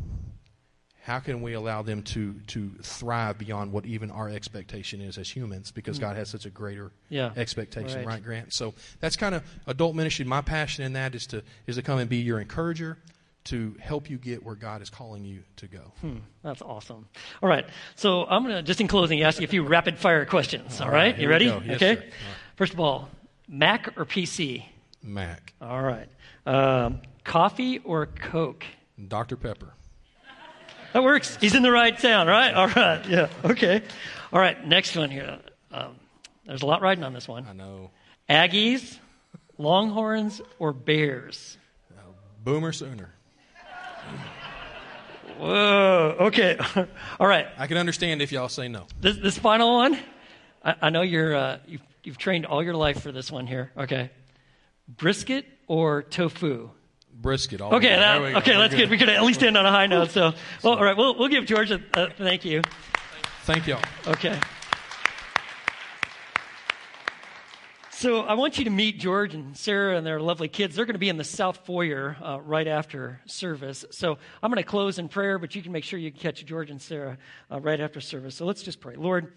how 1.02 1.18
can 1.18 1.42
we 1.42 1.54
allow 1.54 1.82
them 1.82 2.02
to 2.02 2.34
to 2.46 2.70
thrive 2.82 3.38
beyond 3.38 3.72
what 3.72 3.86
even 3.86 4.10
our 4.10 4.28
expectation 4.28 5.00
is 5.00 5.18
as 5.18 5.28
humans 5.28 5.70
because 5.70 5.98
mm. 5.98 6.02
God 6.02 6.16
has 6.16 6.28
such 6.28 6.46
a 6.46 6.50
greater 6.50 6.92
yeah. 7.08 7.30
expectation 7.36 7.98
right. 7.98 8.06
right. 8.06 8.22
Grant 8.22 8.52
so 8.52 8.74
that's 9.00 9.16
kind 9.16 9.34
of 9.34 9.42
adult 9.66 9.96
ministry 9.96 10.24
my 10.24 10.42
passion 10.42 10.84
in 10.84 10.92
that 10.92 11.14
is 11.14 11.26
to 11.28 11.42
is 11.66 11.76
to 11.76 11.82
come 11.82 11.98
and 11.98 12.08
be 12.08 12.18
your 12.18 12.38
encourager 12.38 12.98
to 13.44 13.74
help 13.80 14.10
you 14.10 14.18
get 14.18 14.44
where 14.44 14.54
God 14.54 14.82
is 14.82 14.90
calling 14.90 15.24
you 15.24 15.42
to 15.56 15.66
go. 15.66 15.92
Hmm, 16.00 16.18
that's 16.42 16.60
awesome. 16.60 17.08
All 17.42 17.48
right. 17.48 17.66
So 17.96 18.26
I'm 18.26 18.42
going 18.42 18.54
to, 18.56 18.62
just 18.62 18.80
in 18.80 18.86
closing, 18.86 19.22
ask 19.22 19.40
you 19.40 19.44
a 19.44 19.48
few 19.48 19.62
rapid 19.62 19.98
fire 19.98 20.26
questions. 20.26 20.78
all, 20.80 20.86
all 20.86 20.92
right. 20.92 21.14
right. 21.14 21.18
You 21.18 21.28
ready? 21.28 21.46
Yes, 21.46 21.76
okay. 21.76 21.96
Right. 21.96 22.12
First 22.56 22.74
of 22.74 22.80
all, 22.80 23.08
Mac 23.48 23.94
or 23.96 24.04
PC? 24.04 24.64
Mac. 25.02 25.54
All 25.60 25.80
right. 25.80 26.08
Um, 26.44 27.00
coffee 27.30 27.78
or 27.78 28.06
Coke? 28.06 28.64
Dr. 29.06 29.36
Pepper. 29.36 29.72
That 30.92 31.04
works. 31.04 31.38
He's 31.40 31.54
in 31.54 31.62
the 31.62 31.70
right 31.70 31.96
town, 31.96 32.26
right? 32.26 32.52
All 32.52 32.66
right. 32.66 33.08
Yeah. 33.08 33.28
Okay. 33.44 33.82
All 34.32 34.40
right. 34.40 34.66
Next 34.66 34.96
one 34.96 35.10
here. 35.10 35.38
Um, 35.70 35.94
there's 36.44 36.62
a 36.62 36.66
lot 36.66 36.82
riding 36.82 37.04
on 37.04 37.12
this 37.12 37.28
one. 37.28 37.46
I 37.48 37.52
know. 37.52 37.92
Aggies, 38.28 38.98
Longhorns, 39.58 40.40
or 40.58 40.72
Bears? 40.72 41.56
Uh, 41.96 42.02
boomer 42.42 42.72
sooner. 42.72 43.14
Whoa. 45.38 46.16
Okay. 46.18 46.58
All 47.20 47.28
right. 47.28 47.46
I 47.56 47.68
can 47.68 47.76
understand 47.76 48.22
if 48.22 48.32
y'all 48.32 48.48
say 48.48 48.66
no. 48.66 48.88
This, 49.00 49.16
this 49.18 49.38
final 49.38 49.76
one, 49.76 49.96
I, 50.64 50.74
I 50.82 50.90
know 50.90 51.02
you're 51.02 51.36
uh, 51.36 51.58
you've, 51.64 51.82
you've 52.02 52.18
trained 52.18 52.46
all 52.46 52.60
your 52.60 52.74
life 52.74 53.00
for 53.00 53.12
this 53.12 53.30
one 53.30 53.46
here. 53.46 53.70
Okay. 53.76 54.10
Brisket 54.88 55.46
or 55.68 56.02
tofu? 56.02 56.70
Brisket. 57.20 57.60
All 57.60 57.74
okay, 57.74 57.88
that, 57.88 58.20
okay, 58.36 58.56
that's 58.56 58.74
good. 58.74 58.82
good. 58.82 58.90
We 58.90 58.98
could 58.98 59.08
at 59.08 59.22
least 59.22 59.42
end 59.42 59.56
on 59.56 59.66
a 59.66 59.70
high 59.70 59.86
note. 59.86 60.10
So, 60.10 60.32
well, 60.62 60.74
all 60.74 60.84
right, 60.84 60.96
we'll, 60.96 61.18
we'll 61.18 61.28
give 61.28 61.46
George 61.46 61.70
a, 61.70 61.80
a 61.94 62.10
thank 62.10 62.44
you. 62.44 62.62
Thank 63.44 63.66
you. 63.66 63.76
Okay. 64.06 64.38
So 68.00 68.20
I 68.20 68.32
want 68.32 68.56
you 68.56 68.64
to 68.64 68.70
meet 68.70 68.98
George 68.98 69.34
and 69.34 69.54
Sarah 69.54 69.98
and 69.98 70.06
their 70.06 70.20
lovely 70.20 70.48
kids. 70.48 70.74
They're 70.74 70.86
going 70.86 70.94
to 70.94 70.98
be 70.98 71.10
in 71.10 71.18
the 71.18 71.24
South 71.24 71.66
Foyer 71.66 72.16
uh, 72.22 72.40
right 72.40 72.66
after 72.66 73.20
service. 73.26 73.84
So 73.90 74.16
I'm 74.42 74.50
going 74.50 74.62
to 74.62 74.66
close 74.66 74.98
in 74.98 75.10
prayer, 75.10 75.38
but 75.38 75.54
you 75.54 75.60
can 75.60 75.70
make 75.70 75.84
sure 75.84 75.98
you 75.98 76.10
catch 76.10 76.42
George 76.46 76.70
and 76.70 76.80
Sarah 76.80 77.18
uh, 77.50 77.60
right 77.60 77.78
after 77.78 78.00
service. 78.00 78.34
So 78.34 78.46
let's 78.46 78.62
just 78.62 78.80
pray. 78.80 78.96
Lord, 78.96 79.34